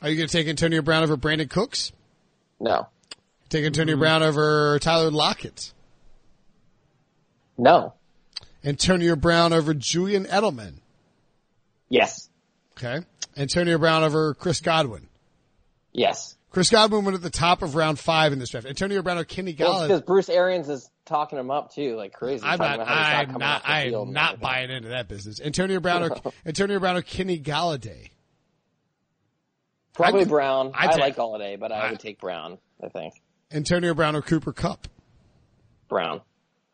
Are 0.00 0.08
you 0.08 0.16
going 0.16 0.28
to 0.28 0.32
take 0.32 0.46
Antonio 0.46 0.80
Brown 0.82 1.02
over 1.02 1.16
Brandin 1.16 1.50
Cooks? 1.50 1.92
no, 2.60 2.86
Take 3.50 3.64
Antonio 3.64 3.94
mm-hmm. 3.94 4.00
Brown 4.00 4.22
over 4.22 4.78
Tyler 4.78 5.10
Lockett? 5.10 5.72
no. 7.58 7.94
Antonio 8.64 9.16
Brown 9.16 9.52
over 9.52 9.74
Julian 9.74 10.24
Edelman? 10.26 10.74
Yes, 11.88 12.28
Okay. 12.78 13.04
Antonio 13.36 13.78
Brown 13.78 14.04
over 14.04 14.32
Chris 14.34 14.60
Godwin? 14.60 15.08
yes. 15.92 16.36
Chris 16.50 16.68
Godwin 16.68 17.04
went 17.04 17.14
at 17.14 17.22
the 17.22 17.30
top 17.30 17.62
of 17.62 17.76
round 17.76 17.98
five 17.98 18.32
in 18.32 18.38
this 18.40 18.50
draft. 18.50 18.66
Antonio 18.66 19.02
Brown 19.02 19.18
or 19.18 19.24
Kenny 19.24 19.54
Well, 19.58 19.82
because 19.82 20.02
Golladay? 20.02 20.06
Bruce 20.06 20.28
Arians 20.28 20.68
is 20.68 20.90
talking 21.06 21.38
him 21.38 21.50
up 21.50 21.72
too, 21.72 21.96
like 21.96 22.12
crazy. 22.12 22.44
I'm 22.44 22.58
not, 22.58 22.74
about 22.74 22.88
how 22.88 23.20
he's 23.20 23.34
I'm 23.34 23.38
not, 23.38 23.62
I 23.64 23.80
am 23.84 24.12
not 24.12 24.40
buying 24.40 24.70
into 24.70 24.88
that 24.88 25.08
business. 25.08 25.40
Antonio 25.40 25.78
Brown 25.78 26.02
or, 26.04 26.16
Antonio 26.46 26.80
Brown 26.80 26.96
or 26.96 27.02
Kenny 27.02 27.38
Golladay? 27.38 28.10
Probably 29.94 30.22
I'd- 30.22 30.30
Brown. 30.30 30.72
I'd 30.74 30.88
i 30.88 30.92
take- 30.92 31.00
like 31.00 31.16
Holiday, 31.16 31.56
but 31.56 31.70
I, 31.70 31.80
I- 31.86 31.90
would 31.90 32.00
take 32.00 32.20
Brown. 32.20 32.58
I 32.82 32.88
think 32.88 33.14
Antonio 33.52 33.94
Brown 33.94 34.16
or 34.16 34.22
Cooper 34.22 34.52
Kupp? 34.52 34.88
Brown. 35.88 36.20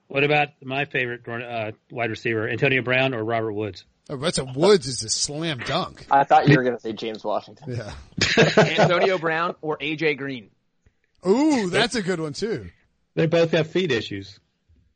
What 0.08 0.24
about 0.24 0.48
my 0.62 0.84
favorite 0.84 1.26
uh, 1.28 1.72
wide 1.90 2.10
receiver, 2.10 2.48
Antonio 2.48 2.80
Brown 2.82 3.12
or 3.12 3.24
Robert 3.24 3.52
Woods? 3.52 3.84
Oh, 4.09 4.16
that's 4.16 4.38
a 4.38 4.44
Woods 4.44 4.86
is 4.86 5.02
a 5.02 5.09
slam 5.09 5.59
dunk. 5.59 6.07
I 6.11 6.24
thought 6.24 6.48
you 6.48 6.57
were 6.57 6.62
going 6.62 6.76
to 6.76 6.80
say 6.80 6.92
James 6.92 7.24
Washington. 7.24 7.74
Yeah. 7.76 7.92
Antonio 8.57 9.18
Brown 9.18 9.57
or 9.62 9.78
AJ 9.78 10.18
Green. 10.18 10.50
Ooh, 11.26 11.70
that's 11.70 11.96
a 11.96 12.02
good 12.02 12.20
one 12.20 12.32
too. 12.32 12.70
They 13.16 13.26
both 13.26 13.50
have 13.52 13.68
feet 13.68 13.90
issues. 13.90 14.38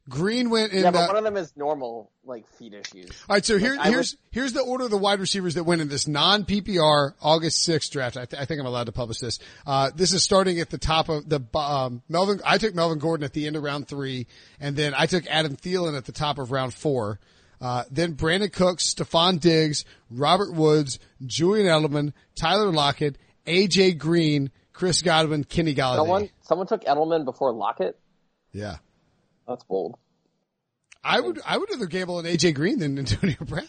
Green 0.08 0.50
went 0.50 0.72
in 0.72 0.82
Yeah, 0.82 0.90
the, 0.90 0.98
but 0.98 1.08
one 1.08 1.16
of 1.18 1.24
them 1.24 1.36
is 1.36 1.52
normal, 1.56 2.10
like 2.24 2.46
feet 2.56 2.74
issues. 2.74 3.10
All 3.28 3.36
right, 3.36 3.44
so 3.44 3.58
here, 3.58 3.76
I 3.78 3.88
would- 3.88 3.94
here's 3.94 4.16
here's 4.32 4.52
the 4.52 4.60
order 4.60 4.84
of 4.84 4.90
the 4.90 4.96
wide 4.96 5.20
receivers 5.20 5.54
that 5.54 5.64
went 5.64 5.80
in 5.80 5.88
this 5.88 6.06
non 6.08 6.44
PPR 6.44 7.14
August 7.20 7.68
6th 7.68 7.90
draft. 7.90 8.16
I, 8.16 8.24
th- 8.24 8.40
I 8.40 8.44
think 8.44 8.60
I'm 8.60 8.66
allowed 8.66 8.86
to 8.86 8.92
publish 8.92 9.18
this. 9.18 9.38
Uh, 9.66 9.90
this 9.94 10.12
is 10.12 10.22
starting 10.24 10.58
at 10.60 10.68
the 10.70 10.78
top 10.78 11.08
of 11.08 11.28
the 11.28 11.40
um, 11.56 12.02
Melvin. 12.08 12.40
I 12.44 12.58
took 12.58 12.74
Melvin 12.74 12.98
Gordon 12.98 13.24
at 13.24 13.32
the 13.32 13.46
end 13.46 13.56
of 13.56 13.62
round 13.62 13.88
three, 13.88 14.26
and 14.58 14.74
then 14.76 14.94
I 14.96 15.06
took 15.06 15.26
Adam 15.28 15.56
Thielen 15.56 15.96
at 15.96 16.04
the 16.06 16.12
top 16.12 16.38
of 16.38 16.50
round 16.50 16.74
four. 16.74 17.18
Uh, 17.60 17.84
then 17.90 18.14
Brandin 18.14 18.52
Cooks, 18.52 18.94
Stefon 18.94 19.38
Diggs, 19.38 19.84
Robert 20.10 20.54
Woods, 20.54 20.98
Julian 21.24 21.66
Edelman, 21.66 22.12
Tyler 22.34 22.72
Lockett, 22.72 23.18
AJ 23.46 23.98
Green, 23.98 24.50
Chris 24.72 25.02
Godwin, 25.02 25.44
Kenny 25.44 25.74
Golladay. 25.74 25.96
Someone, 25.96 26.30
someone 26.40 26.66
took 26.66 26.84
Edelman 26.84 27.24
before 27.24 27.52
Lockett. 27.52 27.98
Yeah. 28.52 28.76
That's 29.46 29.64
bold. 29.64 29.98
I 31.02 31.20
would 31.20 31.40
I 31.46 31.56
would 31.56 31.70
rather 31.70 31.86
gamble 31.86 32.16
on 32.16 32.24
AJ 32.24 32.54
Green 32.54 32.78
than 32.78 32.98
Antonio 32.98 33.36
Brown. 33.40 33.64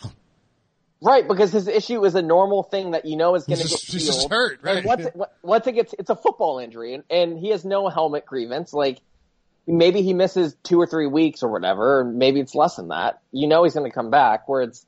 Right, 1.04 1.28
because 1.28 1.52
his 1.52 1.68
issue 1.68 2.06
is 2.06 2.14
a 2.14 2.22
normal 2.22 2.62
thing 2.62 2.92
that 2.92 3.06
you 3.06 3.18
know 3.18 3.34
is 3.36 3.46
going 3.46 3.58
to 3.58 3.64
get 3.64 3.72
just- 3.72 3.88
just 3.89 4.20
healed. 4.20 4.32
hurt, 4.32 4.60
right. 4.62 4.86
once 4.86 5.06
it, 5.06 5.16
once 5.42 5.66
it 5.66 5.72
gets, 5.72 5.96
it's 5.98 6.12
a 6.12 6.16
football 6.16 6.60
injury, 6.60 6.94
and, 6.94 7.04
and 7.10 7.39
he 7.39 7.50
has 7.50 7.66
no 7.66 7.88
helmet 7.89 8.26
grievance. 8.26 8.72
Like 8.72 9.02
maybe 9.68 10.01
he 10.01 10.14
misses 10.14 10.55
two 10.64 10.80
or 10.80 10.88
three 10.88 11.07
weeks 11.07 11.43
or 11.43 11.51
whatever, 11.51 11.99
or 11.99 12.03
maybe 12.03 12.39
it's 12.39 12.55
less 12.55 12.76
than 12.76 12.89
that. 12.89 13.22
You 13.32 13.47
know 13.47 13.64
he's 13.64 13.74
going 13.74 13.89
to 13.89 13.93
come 13.93 14.09
back. 14.09 14.47
Where 14.47 14.62
it's, 14.64 14.86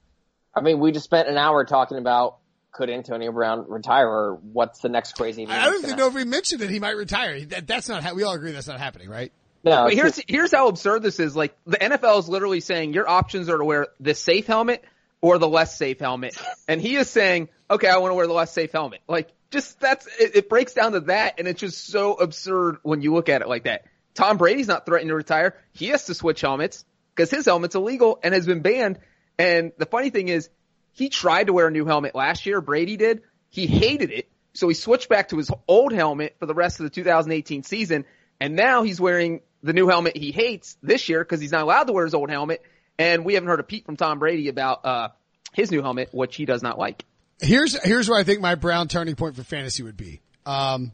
I 0.56 0.62
mean, 0.62 0.80
we 0.80 0.92
just 0.92 1.06
spent 1.06 1.28
an 1.28 1.38
hour 1.38 1.66
talking 1.66 1.98
about 1.98 2.38
could 2.72 2.90
Antonio 2.90 3.32
Brown 3.32 3.66
retire 3.70 4.08
or 4.08 4.36
what's 4.36 4.80
the 4.80 4.90
next 4.90 5.16
crazy. 5.16 5.46
I 5.48 5.66
don't 5.66 5.84
even 5.84 5.96
know 5.96 6.08
if 6.08 6.16
we 6.16 6.26
mentioned 6.26 6.62
that 6.62 6.70
he 6.70 6.80
might 6.80 6.98
retire. 6.98 7.40
That, 7.46 7.68
that's 7.68 7.88
not. 7.88 8.04
Ha- 8.04 8.14
we 8.14 8.24
all 8.24 8.34
agree 8.34 8.52
that's 8.52 8.68
not 8.68 8.80
happening, 8.80 9.10
right? 9.10 9.32
No, 9.64 9.86
But 9.86 9.94
here's 9.94 10.20
here's 10.28 10.52
how 10.52 10.68
absurd 10.68 11.04
this 11.04 11.20
is. 11.20 11.36
Like 11.36 11.56
the 11.66 11.78
NFL 11.78 12.20
is 12.20 12.28
literally 12.28 12.60
saying 12.60 12.94
your 12.94 13.08
options 13.08 13.48
are 13.48 13.58
to 13.58 13.64
wear 13.64 13.88
the 14.00 14.14
safe 14.14 14.46
helmet 14.46 14.84
or 15.22 15.38
the 15.38 15.48
less 15.48 15.78
safe 15.78 16.00
helmet, 16.00 16.36
and 16.68 16.82
he 16.82 16.98
is 16.98 17.10
saying, 17.10 17.48
okay, 17.72 17.88
I 17.88 17.98
want 17.98 18.12
to 18.12 18.16
wear 18.16 18.28
the 18.28 18.34
less 18.34 18.52
safe 18.52 18.74
helmet. 18.74 19.00
Like 19.08 19.32
just 19.52 19.80
that's 19.80 20.06
it, 20.20 20.36
it 20.36 20.50
breaks 20.50 20.74
down 20.74 20.92
to 20.94 21.00
that, 21.02 21.36
and 21.40 21.48
it's 21.48 21.62
just 21.62 21.88
so 21.88 22.16
absurd 22.16 22.80
when 22.84 23.02
you 23.02 23.14
look 23.14 23.30
at 23.30 23.42
it 23.42 23.48
like 23.48 23.64
that. 23.64 23.86
Tom 24.14 24.38
Brady's 24.38 24.68
not 24.68 24.86
threatening 24.86 25.10
to 25.10 25.16
retire. 25.16 25.56
He 25.72 25.88
has 25.88 26.06
to 26.06 26.14
switch 26.14 26.42
helmets 26.42 26.86
because 27.16 27.32
his 27.32 27.46
helmet's 27.46 27.76
illegal 27.76 28.20
and 28.24 28.34
has 28.34 28.46
been 28.46 28.62
banned. 28.62 29.00
And 29.38 29.72
the 29.78 29.86
funny 29.86 30.10
thing 30.10 30.28
is, 30.28 30.50
he 30.92 31.10
tried 31.10 31.48
to 31.48 31.54
wear 31.54 31.68
a 31.68 31.72
new 31.72 31.86
helmet 31.86 32.14
last 32.14 32.46
year. 32.46 32.62
Brady 32.62 32.98
did. 32.98 33.24
He 33.50 33.66
hated 33.66 34.12
it. 34.12 34.30
So 34.54 34.68
he 34.68 34.76
switched 34.76 35.10
back 35.10 35.30
to 35.30 35.38
his 35.38 35.50
old 35.68 35.92
helmet 35.92 36.36
for 36.40 36.46
the 36.46 36.54
rest 36.54 36.80
of 36.80 36.84
the 36.84 36.92
2018 36.92 37.64
season. 37.64 38.06
And 38.40 38.56
now 38.56 38.84
he's 38.84 39.02
wearing 39.02 39.42
the 39.64 39.74
new 39.74 39.88
helmet 39.88 40.16
he 40.16 40.32
hates 40.32 40.78
this 40.84 41.10
year 41.10 41.24
because 41.24 41.42
he's 41.42 41.52
not 41.52 41.64
allowed 41.64 41.86
to 41.86 41.94
wear 41.94 42.06
his 42.06 42.14
old 42.14 42.30
helmet. 42.30 42.62
And 43.00 43.26
we 43.26 43.34
haven't 43.34 43.50
heard 43.50 43.60
a 43.60 43.64
peep 43.64 43.88
from 43.88 43.98
Tom 43.98 44.20
Brady 44.20 44.50
about, 44.50 44.86
uh, 44.86 45.10
his 45.54 45.72
new 45.72 45.82
helmet, 45.82 46.10
which 46.12 46.36
he 46.36 46.46
does 46.46 46.62
not 46.62 46.78
like. 46.78 47.06
Here's 47.40 47.82
here's 47.84 48.10
where 48.10 48.20
I 48.20 48.24
think 48.24 48.42
my 48.42 48.56
Brown 48.56 48.88
turning 48.88 49.16
point 49.16 49.36
for 49.36 49.44
fantasy 49.44 49.84
would 49.84 49.98
be. 49.98 50.22
Um, 50.46 50.92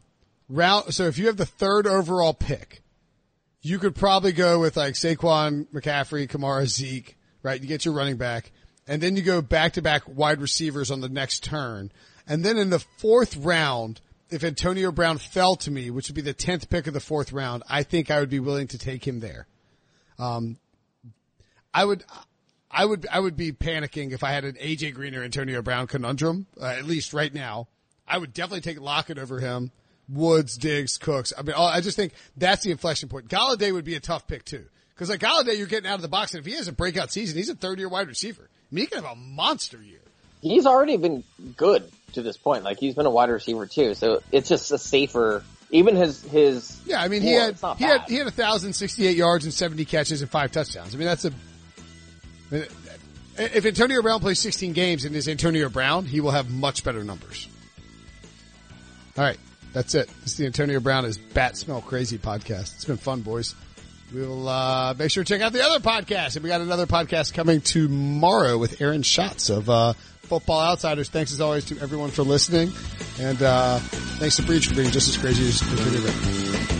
round. 0.48 0.94
So 0.94 1.04
if 1.04 1.18
you 1.18 1.26
have 1.26 1.36
the 1.36 1.46
third 1.46 1.86
overall 1.86 2.34
pick, 2.34 2.82
you 3.62 3.78
could 3.78 3.94
probably 3.94 4.32
go 4.32 4.58
with 4.60 4.76
like 4.76 4.94
Saquon, 4.94 5.66
McCaffrey, 5.68 6.28
Kamara, 6.28 6.66
Zeke. 6.66 7.16
Right, 7.42 7.60
you 7.60 7.66
get 7.66 7.86
your 7.86 7.94
running 7.94 8.16
back, 8.16 8.52
and 8.86 9.02
then 9.02 9.16
you 9.16 9.22
go 9.22 9.40
back 9.40 9.72
to 9.74 9.82
back 9.82 10.02
wide 10.06 10.42
receivers 10.42 10.90
on 10.90 11.00
the 11.00 11.08
next 11.08 11.42
turn, 11.42 11.90
and 12.26 12.44
then 12.44 12.58
in 12.58 12.70
the 12.70 12.84
fourth 12.98 13.36
round. 13.36 14.00
If 14.32 14.44
Antonio 14.44 14.92
Brown 14.92 15.18
fell 15.18 15.56
to 15.56 15.72
me, 15.72 15.90
which 15.90 16.06
would 16.06 16.14
be 16.14 16.20
the 16.20 16.32
tenth 16.32 16.70
pick 16.70 16.86
of 16.86 16.94
the 16.94 17.00
fourth 17.00 17.32
round, 17.32 17.64
I 17.68 17.82
think 17.82 18.12
I 18.12 18.20
would 18.20 18.30
be 18.30 18.38
willing 18.38 18.68
to 18.68 18.78
take 18.78 19.04
him 19.04 19.18
there. 19.18 19.48
Um, 20.20 20.56
I 21.74 21.84
would, 21.84 22.04
I 22.70 22.84
would, 22.84 23.08
I 23.10 23.18
would 23.18 23.36
be 23.36 23.50
panicking 23.50 24.12
if 24.12 24.22
I 24.22 24.30
had 24.30 24.44
an 24.44 24.54
AJ 24.54 24.94
Green 24.94 25.16
or 25.16 25.24
Antonio 25.24 25.62
Brown 25.62 25.88
conundrum. 25.88 26.46
Uh, 26.60 26.66
at 26.66 26.84
least 26.84 27.12
right 27.12 27.34
now, 27.34 27.66
I 28.06 28.18
would 28.18 28.32
definitely 28.32 28.60
take 28.60 28.80
Lockett 28.80 29.18
over 29.18 29.40
him. 29.40 29.72
Woods, 30.12 30.56
Diggs, 30.56 30.98
Cooks. 30.98 31.32
I 31.36 31.42
mean, 31.42 31.54
I 31.56 31.80
just 31.80 31.96
think 31.96 32.12
that's 32.36 32.64
the 32.64 32.70
inflection 32.70 33.08
point. 33.08 33.28
Golladay 33.28 33.72
would 33.72 33.84
be 33.84 33.94
a 33.94 34.00
tough 34.00 34.26
pick 34.26 34.44
too, 34.44 34.64
because 34.94 35.08
like 35.08 35.20
Golladay, 35.20 35.56
you're 35.58 35.66
getting 35.66 35.88
out 35.90 35.96
of 35.96 36.02
the 36.02 36.08
box, 36.08 36.34
and 36.34 36.40
if 36.40 36.46
he 36.46 36.56
has 36.56 36.68
a 36.68 36.72
breakout 36.72 37.12
season, 37.12 37.36
he's 37.36 37.48
a 37.48 37.54
third 37.54 37.78
year 37.78 37.88
wide 37.88 38.08
receiver. 38.08 38.42
I 38.42 38.74
mean, 38.74 38.82
he 38.84 38.86
could 38.86 39.02
have 39.02 39.12
a 39.12 39.16
monster 39.16 39.80
year. 39.82 40.00
he's 40.42 40.66
already 40.66 40.96
been 40.96 41.24
good 41.56 41.90
to 42.12 42.22
this 42.22 42.36
point. 42.36 42.64
Like 42.64 42.78
he's 42.78 42.94
been 42.94 43.06
a 43.06 43.10
wide 43.10 43.30
receiver 43.30 43.66
too, 43.66 43.94
so 43.94 44.22
it's 44.32 44.48
just 44.48 44.70
a 44.72 44.78
safer. 44.78 45.44
Even 45.72 45.94
his 45.94 46.22
his 46.22 46.80
Yeah, 46.84 47.00
I 47.00 47.08
mean, 47.08 47.22
he 47.22 47.32
had 47.32 47.56
he 47.78 47.84
had 47.84 48.02
he 48.08 48.16
had 48.16 48.26
a 48.26 48.32
thousand 48.32 48.72
sixty 48.72 49.06
eight 49.06 49.16
yards 49.16 49.44
and 49.44 49.54
seventy 49.54 49.84
catches 49.84 50.20
and 50.20 50.30
five 50.30 50.50
touchdowns. 50.50 50.94
I 50.94 50.98
mean, 50.98 51.06
that's 51.06 51.24
a. 51.24 51.32
If 53.38 53.64
Antonio 53.64 54.02
Brown 54.02 54.20
plays 54.20 54.40
16 54.40 54.72
games 54.72 55.04
and 55.04 55.14
is 55.14 55.28
Antonio 55.28 55.68
Brown, 55.68 56.04
he 56.04 56.20
will 56.20 56.32
have 56.32 56.50
much 56.50 56.82
better 56.84 57.04
numbers. 57.04 57.48
All 59.16 59.24
right, 59.24 59.38
that's 59.72 59.94
it. 59.94 60.10
It's 60.22 60.36
the 60.36 60.46
Antonio 60.46 60.80
Brown 60.80 61.04
is 61.04 61.18
Bat 61.18 61.56
Smell 61.56 61.80
Crazy 61.80 62.18
podcast. 62.18 62.74
It's 62.74 62.84
been 62.84 62.96
fun, 62.96 63.20
boys. 63.20 63.54
We'll 64.12 64.48
uh, 64.48 64.94
make 64.98 65.10
sure 65.10 65.22
to 65.22 65.32
check 65.32 65.40
out 65.40 65.52
the 65.52 65.64
other 65.64 65.78
podcast, 65.78 66.34
and 66.34 66.42
we 66.42 66.48
got 66.48 66.60
another 66.60 66.86
podcast 66.86 67.32
coming 67.32 67.60
tomorrow 67.60 68.58
with 68.58 68.80
Aaron 68.80 69.02
Schatz 69.02 69.50
of 69.50 69.70
uh, 69.70 69.92
Football 70.22 70.60
Outsiders. 70.60 71.08
Thanks 71.08 71.32
as 71.32 71.40
always 71.40 71.66
to 71.66 71.78
everyone 71.78 72.10
for 72.10 72.22
listening, 72.22 72.72
and 73.20 73.40
uh, 73.40 73.78
thanks 74.18 74.36
to 74.36 74.42
Breech 74.42 74.66
for 74.66 74.74
being 74.74 74.90
just 74.90 75.08
as 75.08 75.16
crazy 75.16 75.48
as 75.48 75.62
Antonio 75.62 76.00
Brown. 76.00 76.79